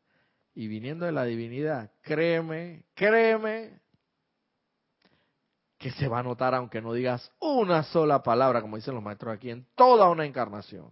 Y 0.54 0.68
viniendo 0.68 1.06
de 1.06 1.12
la 1.12 1.24
divinidad, 1.24 1.92
créeme, 2.02 2.84
créeme, 2.94 3.80
que 5.78 5.92
se 5.92 6.08
va 6.10 6.20
a 6.20 6.24
notar 6.24 6.54
aunque 6.54 6.82
no 6.82 6.92
digas 6.92 7.32
una 7.40 7.84
sola 7.84 8.22
palabra, 8.22 8.62
como 8.62 8.76
dicen 8.76 8.94
los 8.94 9.04
maestros 9.04 9.34
aquí, 9.34 9.50
en 9.50 9.66
toda 9.76 10.10
una 10.10 10.26
encarnación. 10.26 10.92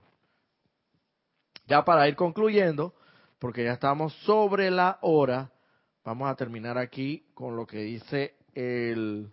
Ya 1.67 1.83
para 1.83 2.07
ir 2.07 2.15
concluyendo, 2.15 2.93
porque 3.39 3.65
ya 3.65 3.73
estamos 3.73 4.13
sobre 4.23 4.71
la 4.71 4.99
hora, 5.01 5.51
vamos 6.03 6.29
a 6.29 6.35
terminar 6.35 6.77
aquí 6.77 7.25
con 7.33 7.57
lo 7.57 7.67
que 7.67 7.79
dice 7.79 8.35
el, 8.53 9.29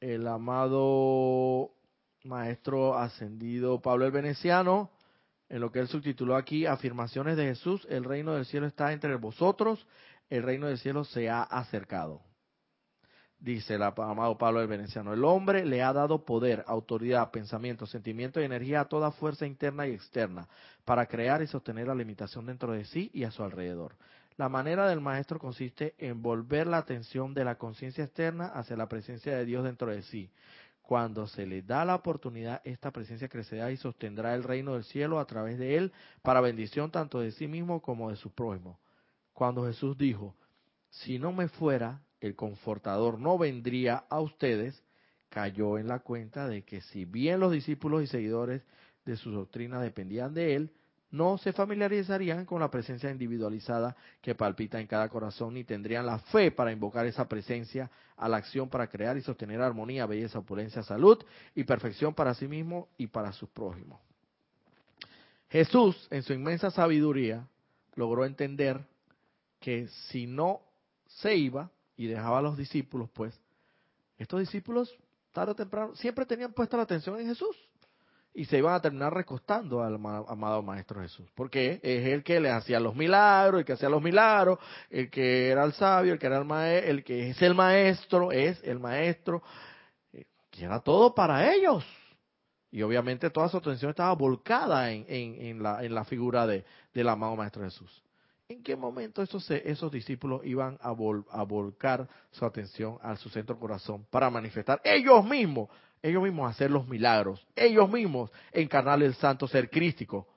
el 0.00 0.26
amado 0.26 1.72
maestro 2.24 2.96
ascendido 2.96 3.80
Pablo 3.80 4.06
el 4.06 4.12
Veneciano, 4.12 4.90
en 5.48 5.60
lo 5.60 5.70
que 5.70 5.80
él 5.80 5.88
subtituló 5.88 6.36
aquí, 6.36 6.64
afirmaciones 6.66 7.36
de 7.36 7.46
Jesús, 7.46 7.86
el 7.90 8.04
reino 8.04 8.34
del 8.34 8.46
cielo 8.46 8.66
está 8.66 8.92
entre 8.92 9.14
vosotros, 9.16 9.86
el 10.28 10.42
reino 10.42 10.68
del 10.68 10.78
cielo 10.78 11.04
se 11.04 11.28
ha 11.28 11.42
acercado. 11.42 12.22
Dice 13.38 13.74
el 13.74 13.82
amado 13.82 14.38
Pablo 14.38 14.62
el 14.62 14.66
Veneciano, 14.66 15.12
el 15.12 15.22
hombre 15.24 15.64
le 15.64 15.82
ha 15.82 15.92
dado 15.92 16.24
poder, 16.24 16.64
autoridad, 16.66 17.30
pensamiento, 17.30 17.86
sentimiento 17.86 18.40
y 18.40 18.44
energía 18.44 18.80
a 18.80 18.88
toda 18.88 19.12
fuerza 19.12 19.46
interna 19.46 19.86
y 19.86 19.92
externa 19.92 20.48
para 20.84 21.06
crear 21.06 21.42
y 21.42 21.46
sostener 21.46 21.86
la 21.86 21.94
limitación 21.94 22.46
dentro 22.46 22.72
de 22.72 22.84
sí 22.86 23.10
y 23.12 23.24
a 23.24 23.30
su 23.30 23.44
alrededor. 23.44 23.94
La 24.36 24.48
manera 24.48 24.88
del 24.88 25.00
maestro 25.00 25.38
consiste 25.38 25.94
en 25.98 26.22
volver 26.22 26.66
la 26.66 26.78
atención 26.78 27.34
de 27.34 27.44
la 27.44 27.56
conciencia 27.56 28.04
externa 28.04 28.46
hacia 28.46 28.76
la 28.76 28.88
presencia 28.88 29.36
de 29.36 29.44
Dios 29.44 29.64
dentro 29.64 29.90
de 29.90 30.02
sí, 30.02 30.30
cuando 30.86 31.26
se 31.26 31.46
le 31.46 31.62
da 31.62 31.84
la 31.84 31.96
oportunidad, 31.96 32.62
esta 32.64 32.92
presencia 32.92 33.28
crecerá 33.28 33.72
y 33.72 33.76
sostendrá 33.76 34.34
el 34.34 34.44
reino 34.44 34.74
del 34.74 34.84
cielo 34.84 35.18
a 35.18 35.26
través 35.26 35.58
de 35.58 35.76
él 35.76 35.92
para 36.22 36.40
bendición 36.40 36.92
tanto 36.92 37.18
de 37.18 37.32
sí 37.32 37.48
mismo 37.48 37.82
como 37.82 38.08
de 38.10 38.16
su 38.16 38.30
prójimo. 38.30 38.78
Cuando 39.32 39.66
Jesús 39.66 39.98
dijo, 39.98 40.36
si 40.88 41.18
no 41.18 41.32
me 41.32 41.48
fuera, 41.48 42.00
el 42.20 42.34
confortador 42.34 43.18
no 43.18 43.38
vendría 43.38 44.04
a 44.08 44.20
ustedes, 44.20 44.82
cayó 45.28 45.78
en 45.78 45.88
la 45.88 46.00
cuenta 46.00 46.48
de 46.48 46.62
que 46.62 46.80
si 46.80 47.04
bien 47.04 47.40
los 47.40 47.52
discípulos 47.52 48.02
y 48.02 48.06
seguidores 48.06 48.62
de 49.04 49.16
su 49.16 49.30
doctrina 49.30 49.80
dependían 49.80 50.34
de 50.34 50.54
él, 50.54 50.70
no 51.10 51.38
se 51.38 51.52
familiarizarían 51.52 52.44
con 52.44 52.60
la 52.60 52.70
presencia 52.70 53.10
individualizada 53.10 53.96
que 54.20 54.34
palpita 54.34 54.80
en 54.80 54.86
cada 54.86 55.08
corazón, 55.08 55.54
ni 55.54 55.64
tendrían 55.64 56.04
la 56.04 56.18
fe 56.18 56.50
para 56.50 56.72
invocar 56.72 57.06
esa 57.06 57.28
presencia 57.28 57.90
a 58.16 58.28
la 58.28 58.38
acción 58.38 58.68
para 58.68 58.88
crear 58.88 59.16
y 59.16 59.22
sostener 59.22 59.60
armonía, 59.60 60.06
belleza, 60.06 60.40
opulencia, 60.40 60.82
salud 60.82 61.18
y 61.54 61.64
perfección 61.64 62.12
para 62.12 62.34
sí 62.34 62.48
mismo 62.48 62.88
y 62.98 63.06
para 63.06 63.32
sus 63.32 63.48
prójimos. 63.48 64.00
Jesús, 65.48 66.08
en 66.10 66.22
su 66.22 66.32
inmensa 66.32 66.70
sabiduría, 66.70 67.46
logró 67.94 68.24
entender 68.24 68.84
que 69.60 69.88
si 70.08 70.26
no 70.26 70.60
se 71.06 71.36
iba 71.36 71.70
y 71.96 72.06
dejaba 72.06 72.38
a 72.38 72.42
los 72.42 72.56
discípulos, 72.56 73.08
pues, 73.12 73.38
estos 74.18 74.40
discípulos, 74.40 74.96
tarde 75.32 75.52
o 75.52 75.56
temprano, 75.56 75.94
siempre 75.96 76.26
tenían 76.26 76.52
puesta 76.52 76.76
la 76.76 76.84
atención 76.84 77.18
en 77.20 77.26
Jesús 77.26 77.56
y 78.36 78.44
se 78.44 78.58
iban 78.58 78.74
a 78.74 78.80
terminar 78.80 79.14
recostando 79.14 79.82
al 79.82 79.94
amado 79.94 80.62
Maestro 80.62 81.00
Jesús, 81.00 81.26
porque 81.34 81.80
es 81.82 82.06
el 82.06 82.22
que 82.22 82.38
le 82.38 82.50
hacía 82.50 82.78
los 82.78 82.94
milagros, 82.94 83.60
el 83.60 83.64
que 83.64 83.72
hacía 83.72 83.88
los 83.88 84.02
milagros, 84.02 84.58
el 84.90 85.10
que 85.10 85.48
era 85.48 85.64
el 85.64 85.72
sabio, 85.72 86.12
el 86.12 86.18
que 86.18 86.26
era 86.26 86.38
el 86.38 86.44
maestro, 86.44 86.90
el 86.90 87.02
que 87.02 87.30
es 87.30 87.40
el 87.40 87.54
maestro, 87.54 88.32
es 88.32 88.62
el 88.62 88.78
maestro, 88.78 89.42
eh, 90.12 90.26
que 90.50 90.64
era 90.64 90.80
todo 90.80 91.14
para 91.14 91.50
ellos. 91.54 91.82
Y 92.70 92.82
obviamente 92.82 93.30
toda 93.30 93.48
su 93.48 93.56
atención 93.56 93.88
estaba 93.88 94.12
volcada 94.12 94.92
en, 94.92 95.06
en, 95.08 95.62
la, 95.62 95.82
en 95.82 95.94
la, 95.94 96.04
figura 96.04 96.46
de, 96.46 96.62
del 96.92 97.08
amado 97.08 97.36
Maestro 97.36 97.64
Jesús. 97.64 98.02
¿En 98.48 98.62
qué 98.62 98.76
momento 98.76 99.22
esos, 99.22 99.50
esos 99.50 99.90
discípulos 99.90 100.42
iban 100.44 100.78
a, 100.80 100.90
a 100.90 101.42
volcar 101.42 102.08
su 102.30 102.44
atención 102.44 102.96
a 103.02 103.16
su 103.16 103.28
centro 103.28 103.58
corazón 103.58 104.06
para 104.08 104.30
manifestar 104.30 104.80
ellos 104.84 105.24
mismos 105.24 105.68
ellos 106.02 106.22
mismos 106.22 106.50
hacer 106.50 106.70
los 106.70 106.86
milagros, 106.86 107.44
ellos 107.56 107.90
mismos 107.90 108.30
encarnar 108.52 109.02
el 109.02 109.14
santo 109.14 109.48
ser 109.48 109.70
crístico. 109.70 110.28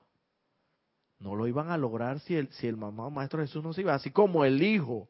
No 1.18 1.36
lo 1.36 1.46
iban 1.46 1.70
a 1.70 1.76
lograr 1.76 2.18
si 2.20 2.34
el, 2.34 2.50
si 2.52 2.66
el 2.66 2.76
mamá 2.76 3.10
maestro 3.10 3.40
Jesús 3.40 3.62
no 3.62 3.72
se 3.72 3.82
iba, 3.82 3.94
así 3.94 4.10
como 4.10 4.44
el 4.44 4.62
hijo, 4.62 5.08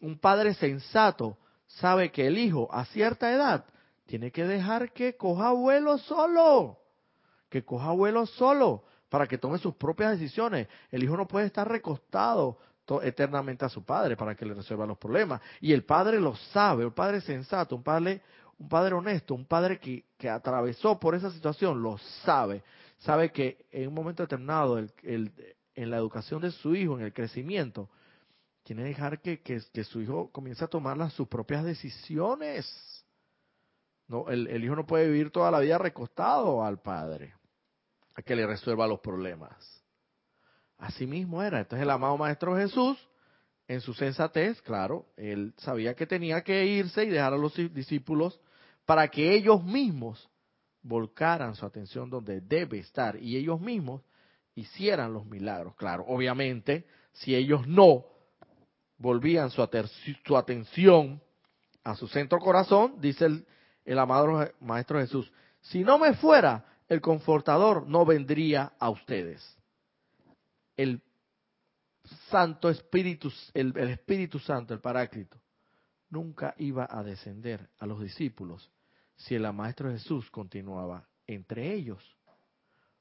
un 0.00 0.18
padre 0.18 0.54
sensato, 0.54 1.38
sabe 1.66 2.10
que 2.10 2.26
el 2.26 2.36
hijo 2.36 2.68
a 2.72 2.84
cierta 2.86 3.32
edad 3.32 3.64
tiene 4.06 4.30
que 4.32 4.44
dejar 4.44 4.92
que 4.92 5.16
coja 5.16 5.52
vuelo 5.52 5.98
solo, 5.98 6.78
que 7.48 7.64
coja 7.64 7.92
vuelo 7.92 8.26
solo 8.26 8.84
para 9.16 9.26
que 9.26 9.38
tome 9.38 9.56
sus 9.56 9.74
propias 9.74 10.10
decisiones. 10.10 10.68
El 10.90 11.02
hijo 11.02 11.16
no 11.16 11.26
puede 11.26 11.46
estar 11.46 11.66
recostado 11.66 12.58
eternamente 13.02 13.64
a 13.64 13.70
su 13.70 13.82
padre 13.82 14.14
para 14.14 14.34
que 14.34 14.44
le 14.44 14.52
resuelva 14.52 14.84
los 14.84 14.98
problemas. 14.98 15.40
Y 15.58 15.72
el 15.72 15.84
padre 15.84 16.20
lo 16.20 16.36
sabe, 16.52 16.84
el 16.84 16.92
padre 16.92 17.22
sensato, 17.22 17.76
un 17.76 17.82
padre, 17.82 18.20
un 18.58 18.68
padre 18.68 18.94
honesto, 18.94 19.34
un 19.34 19.46
padre 19.46 19.78
que, 19.78 20.04
que 20.18 20.28
atravesó 20.28 21.00
por 21.00 21.14
esa 21.14 21.30
situación, 21.30 21.82
lo 21.82 21.96
sabe. 22.26 22.62
Sabe 22.98 23.32
que 23.32 23.64
en 23.72 23.88
un 23.88 23.94
momento 23.94 24.22
determinado, 24.22 24.78
en 24.78 25.90
la 25.90 25.96
educación 25.96 26.42
de 26.42 26.50
su 26.50 26.74
hijo, 26.74 26.98
en 26.98 27.06
el 27.06 27.14
crecimiento, 27.14 27.88
tiene 28.64 28.82
que 28.82 28.88
dejar 28.88 29.22
que, 29.22 29.40
que, 29.40 29.84
su 29.84 30.02
hijo 30.02 30.30
comience 30.30 30.62
a 30.62 30.68
tomar 30.68 30.98
las, 30.98 31.14
sus 31.14 31.26
propias 31.26 31.64
decisiones. 31.64 33.02
No, 34.08 34.28
el, 34.28 34.46
el, 34.48 34.62
hijo 34.62 34.76
no 34.76 34.86
puede 34.86 35.06
vivir 35.08 35.30
toda 35.30 35.50
la 35.50 35.60
vida 35.60 35.78
recostado 35.78 36.62
al 36.62 36.82
padre, 36.82 37.32
a 38.16 38.22
que 38.22 38.34
le 38.34 38.46
resuelva 38.46 38.86
los 38.86 39.00
problemas. 39.00 39.54
Así 40.78 41.06
mismo 41.06 41.42
era. 41.42 41.60
Entonces 41.60 41.82
el 41.82 41.90
amado 41.90 42.16
Maestro 42.16 42.56
Jesús 42.56 42.98
en 43.68 43.80
su 43.80 43.94
sensatez, 43.94 44.60
claro, 44.62 45.06
él 45.16 45.52
sabía 45.58 45.94
que 45.94 46.06
tenía 46.06 46.42
que 46.42 46.64
irse 46.64 47.04
y 47.04 47.08
dejar 47.08 47.34
a 47.34 47.36
los 47.36 47.54
discípulos 47.74 48.40
para 48.84 49.08
que 49.08 49.34
ellos 49.34 49.62
mismos 49.64 50.28
volcaran 50.82 51.54
su 51.56 51.66
atención 51.66 52.08
donde 52.08 52.40
debe 52.40 52.78
estar 52.78 53.16
y 53.20 53.36
ellos 53.36 53.60
mismos 53.60 54.02
hicieran 54.54 55.12
los 55.12 55.26
milagros. 55.26 55.74
Claro, 55.74 56.04
obviamente, 56.06 56.86
si 57.12 57.34
ellos 57.34 57.66
no 57.66 58.04
volvían 58.98 59.50
su, 59.50 59.62
atención 59.62 61.20
a 61.82 61.96
su 61.96 62.06
centro 62.06 62.38
corazón, 62.38 63.00
dice 63.00 63.26
el, 63.26 63.46
el 63.84 63.98
amado 63.98 64.48
Maestro 64.60 65.00
Jesús, 65.00 65.30
si 65.60 65.82
no 65.82 65.98
me 65.98 66.14
fuera, 66.14 66.64
el 66.88 67.00
confortador 67.00 67.86
no 67.86 68.04
vendría 68.04 68.72
a 68.78 68.90
ustedes. 68.90 69.58
El 70.76 71.02
Santo 72.30 72.70
Espíritu, 72.70 73.32
el, 73.54 73.76
Espíritu 73.76 74.38
Santo, 74.38 74.74
el 74.74 74.80
Paráclito, 74.80 75.40
nunca 76.10 76.54
iba 76.58 76.86
a 76.88 77.02
descender 77.02 77.68
a 77.78 77.86
los 77.86 78.00
discípulos 78.00 78.70
si 79.16 79.34
el 79.34 79.52
Maestro 79.52 79.90
Jesús 79.90 80.30
continuaba 80.30 81.08
entre 81.26 81.72
ellos. 81.72 82.16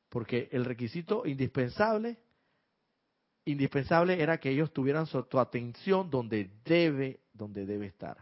Porque 0.10 0.50
el 0.52 0.66
requisito 0.66 1.26
indispensable, 1.26 2.18
indispensable 3.44 4.22
era 4.22 4.40
que 4.40 4.50
ellos 4.50 4.72
tuvieran 4.72 5.06
su, 5.06 5.20
atención 5.38 6.10
donde 6.10 6.50
debe, 6.64 7.20
donde 7.34 7.66
debe 7.66 7.88
estar, 7.88 8.18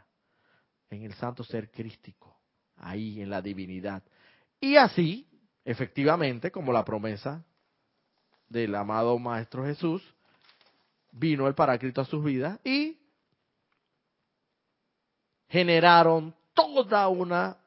en 0.89 1.03
el 1.03 1.13
santo 1.13 1.43
ser 1.43 1.71
crístico, 1.71 2.39
ahí 2.75 3.21
en 3.21 3.29
la 3.29 3.41
divinidad. 3.41 4.03
Y 4.59 4.75
así, 4.75 5.27
efectivamente, 5.65 6.51
como 6.51 6.71
la 6.71 6.83
promesa 6.85 7.43
del 8.49 8.75
amado 8.75 9.17
Maestro 9.19 9.65
Jesús, 9.65 10.03
vino 11.11 11.47
el 11.47 11.55
Paráclito 11.55 12.01
a 12.01 12.05
sus 12.05 12.23
vidas 12.23 12.59
y 12.63 12.97
generaron 15.47 16.35
toda 16.53 17.07
una, 17.07 17.57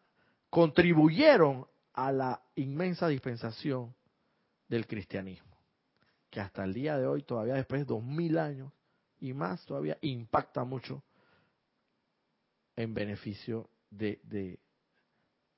contribuyeron 0.51 1.67
a 1.93 2.13
la 2.13 2.43
inmensa 2.57 3.09
dispensación 3.09 3.95
del 4.69 4.87
cristianismo, 4.87 5.57
que 6.31 6.41
hasta 6.41 6.65
el 6.65 6.75
día 6.75 6.99
de 6.99 7.07
hoy, 7.07 7.23
todavía 7.23 7.55
después 7.55 7.83
de 7.83 7.87
dos 7.87 8.03
mil 8.03 8.39
años 8.39 8.73
y 9.21 9.33
más, 9.33 9.65
todavía 9.65 9.97
impacta 10.03 10.65
mucho 10.65 11.03
en 12.75 12.93
beneficio 12.93 13.71
de, 13.91 14.21
de, 14.25 14.59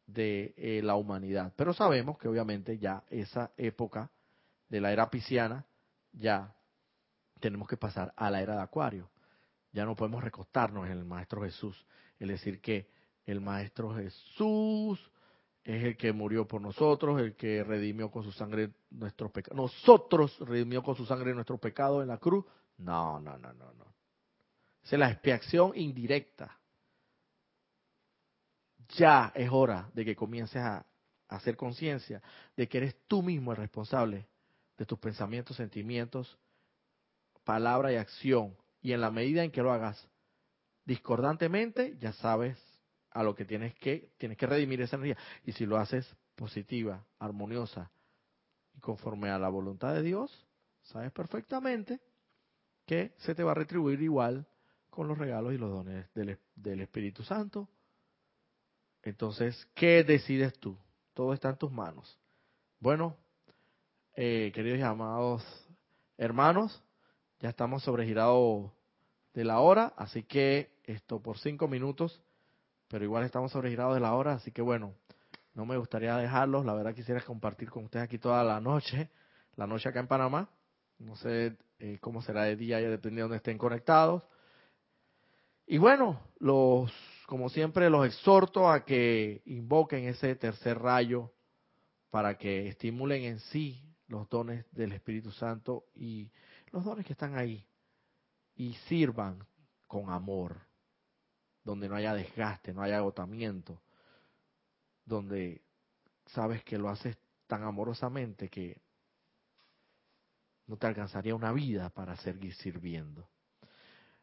de 0.08 0.54
eh, 0.56 0.80
la 0.82 0.96
humanidad. 0.96 1.52
Pero 1.54 1.72
sabemos 1.72 2.18
que 2.18 2.28
obviamente 2.28 2.78
ya 2.78 3.04
esa 3.10 3.52
época 3.56 4.10
de 4.68 4.80
la 4.80 4.90
era 4.90 5.08
pisciana, 5.10 5.64
ya 6.12 6.54
tenemos 7.38 7.68
que 7.68 7.76
pasar 7.76 8.12
a 8.16 8.30
la 8.30 8.42
era 8.42 8.56
de 8.56 8.62
Acuario. 8.62 9.10
Ya 9.72 9.84
no 9.84 9.94
podemos 9.94 10.24
recostarnos 10.24 10.86
en 10.86 10.92
el 10.92 11.04
Maestro 11.04 11.42
Jesús. 11.42 11.86
Es 12.18 12.26
decir, 12.26 12.60
que 12.60 12.90
el 13.26 13.40
Maestro 13.40 13.94
Jesús 13.94 14.98
es 15.62 15.84
el 15.84 15.96
que 15.98 16.12
murió 16.12 16.48
por 16.48 16.62
nosotros, 16.62 17.20
el 17.20 17.36
que 17.36 17.62
redimió 17.62 18.10
con 18.10 18.24
su 18.24 18.32
sangre 18.32 18.70
nuestros 18.90 19.30
pecados. 19.30 19.56
Nosotros 19.56 20.38
redimió 20.40 20.82
con 20.82 20.96
su 20.96 21.04
sangre 21.04 21.34
nuestro 21.34 21.58
pecado 21.58 22.00
en 22.00 22.08
la 22.08 22.16
cruz. 22.16 22.46
No, 22.78 23.20
no, 23.20 23.36
no, 23.36 23.52
no, 23.52 23.72
no. 23.74 23.94
Esa 24.82 24.96
es 24.96 25.00
la 25.00 25.10
expiación 25.10 25.72
indirecta. 25.74 26.57
Ya 28.96 29.32
es 29.34 29.50
hora 29.50 29.90
de 29.94 30.04
que 30.04 30.16
comiences 30.16 30.62
a, 30.62 30.84
hacer 31.28 31.56
conciencia 31.56 32.22
de 32.56 32.68
que 32.68 32.78
eres 32.78 32.96
tú 33.06 33.22
mismo 33.22 33.52
el 33.52 33.58
responsable 33.58 34.26
de 34.78 34.86
tus 34.86 34.98
pensamientos, 34.98 35.56
sentimientos, 35.56 36.38
palabra 37.44 37.92
y 37.92 37.96
acción. 37.96 38.56
Y 38.80 38.92
en 38.92 39.00
la 39.00 39.10
medida 39.10 39.44
en 39.44 39.50
que 39.50 39.62
lo 39.62 39.72
hagas 39.72 40.08
discordantemente, 40.84 41.96
ya 41.98 42.12
sabes 42.14 42.58
a 43.10 43.22
lo 43.22 43.34
que 43.34 43.44
tienes 43.44 43.74
que, 43.74 44.10
tienes 44.16 44.38
que 44.38 44.46
redimir 44.46 44.80
esa 44.80 44.96
energía. 44.96 45.18
Y 45.44 45.52
si 45.52 45.66
lo 45.66 45.76
haces 45.76 46.08
positiva, 46.34 47.04
armoniosa 47.18 47.90
y 48.74 48.80
conforme 48.80 49.30
a 49.30 49.38
la 49.38 49.48
voluntad 49.48 49.92
de 49.94 50.02
Dios, 50.02 50.46
sabes 50.82 51.12
perfectamente 51.12 52.00
que 52.86 53.12
se 53.18 53.34
te 53.34 53.42
va 53.42 53.52
a 53.52 53.56
retribuir 53.56 54.00
igual 54.00 54.46
con 54.88 55.08
los 55.08 55.18
regalos 55.18 55.52
y 55.52 55.58
los 55.58 55.70
dones 55.70 56.06
del, 56.14 56.38
del 56.54 56.80
Espíritu 56.80 57.22
Santo. 57.22 57.68
Entonces, 59.08 59.68
¿qué 59.74 60.04
decides 60.04 60.58
tú? 60.58 60.76
Todo 61.14 61.32
está 61.32 61.48
en 61.50 61.56
tus 61.56 61.72
manos. 61.72 62.18
Bueno, 62.78 63.16
eh, 64.14 64.52
queridos 64.54 64.78
y 64.78 64.82
amados 64.82 65.44
hermanos, 66.16 66.82
ya 67.38 67.48
estamos 67.48 67.84
sobregirados 67.84 68.70
de 69.34 69.44
la 69.44 69.60
hora, 69.60 69.94
así 69.96 70.24
que 70.24 70.70
esto 70.84 71.22
por 71.22 71.38
cinco 71.38 71.68
minutos, 71.68 72.20
pero 72.88 73.04
igual 73.04 73.24
estamos 73.24 73.52
sobregirados 73.52 73.94
de 73.94 74.00
la 74.00 74.14
hora, 74.14 74.34
así 74.34 74.50
que 74.50 74.62
bueno, 74.62 74.94
no 75.54 75.64
me 75.64 75.76
gustaría 75.76 76.16
dejarlos, 76.16 76.66
la 76.66 76.74
verdad 76.74 76.94
quisiera 76.94 77.20
compartir 77.20 77.70
con 77.70 77.84
ustedes 77.84 78.04
aquí 78.04 78.18
toda 78.18 78.42
la 78.42 78.60
noche, 78.60 79.08
la 79.56 79.66
noche 79.66 79.88
acá 79.88 80.00
en 80.00 80.08
Panamá, 80.08 80.50
no 80.98 81.14
sé 81.16 81.56
eh, 81.78 81.98
cómo 82.00 82.20
será 82.20 82.42
de 82.42 82.56
día, 82.56 82.80
ya 82.80 82.88
depende 82.90 83.16
de 83.16 83.22
donde 83.22 83.36
estén 83.36 83.58
conectados. 83.58 84.24
Y 85.66 85.78
bueno, 85.78 86.20
los, 86.40 86.92
como 87.28 87.50
siempre, 87.50 87.90
los 87.90 88.06
exhorto 88.06 88.70
a 88.70 88.86
que 88.86 89.42
invoquen 89.44 90.08
ese 90.08 90.34
tercer 90.36 90.78
rayo 90.78 91.30
para 92.08 92.38
que 92.38 92.68
estimulen 92.68 93.22
en 93.24 93.38
sí 93.38 93.84
los 94.06 94.30
dones 94.30 94.64
del 94.72 94.92
Espíritu 94.92 95.30
Santo 95.32 95.84
y 95.94 96.30
los 96.72 96.86
dones 96.86 97.04
que 97.04 97.12
están 97.12 97.36
ahí 97.36 97.68
y 98.54 98.72
sirvan 98.88 99.46
con 99.86 100.08
amor, 100.08 100.56
donde 101.64 101.86
no 101.90 101.96
haya 101.96 102.14
desgaste, 102.14 102.72
no 102.72 102.80
haya 102.80 102.96
agotamiento, 102.96 103.82
donde 105.04 105.60
sabes 106.28 106.64
que 106.64 106.78
lo 106.78 106.88
haces 106.88 107.18
tan 107.46 107.62
amorosamente 107.62 108.48
que 108.48 108.80
no 110.66 110.78
te 110.78 110.86
alcanzaría 110.86 111.34
una 111.34 111.52
vida 111.52 111.90
para 111.90 112.16
seguir 112.16 112.54
sirviendo. 112.54 113.28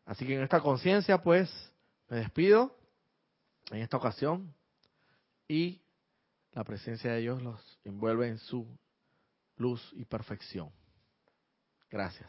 Así 0.05 0.25
que 0.25 0.33
en 0.33 0.41
esta 0.41 0.59
conciencia, 0.59 1.21
pues, 1.21 1.51
me 2.09 2.17
despido 2.17 2.75
en 3.72 3.82
esta 3.82 3.97
ocasión 3.97 4.53
y 5.47 5.82
la 6.53 6.63
presencia 6.63 7.11
de 7.11 7.20
Dios 7.20 7.41
los 7.41 7.80
envuelve 7.84 8.28
en 8.28 8.38
su 8.38 8.66
luz 9.57 9.82
y 9.93 10.05
perfección. 10.05 10.72
Gracias. 11.89 12.24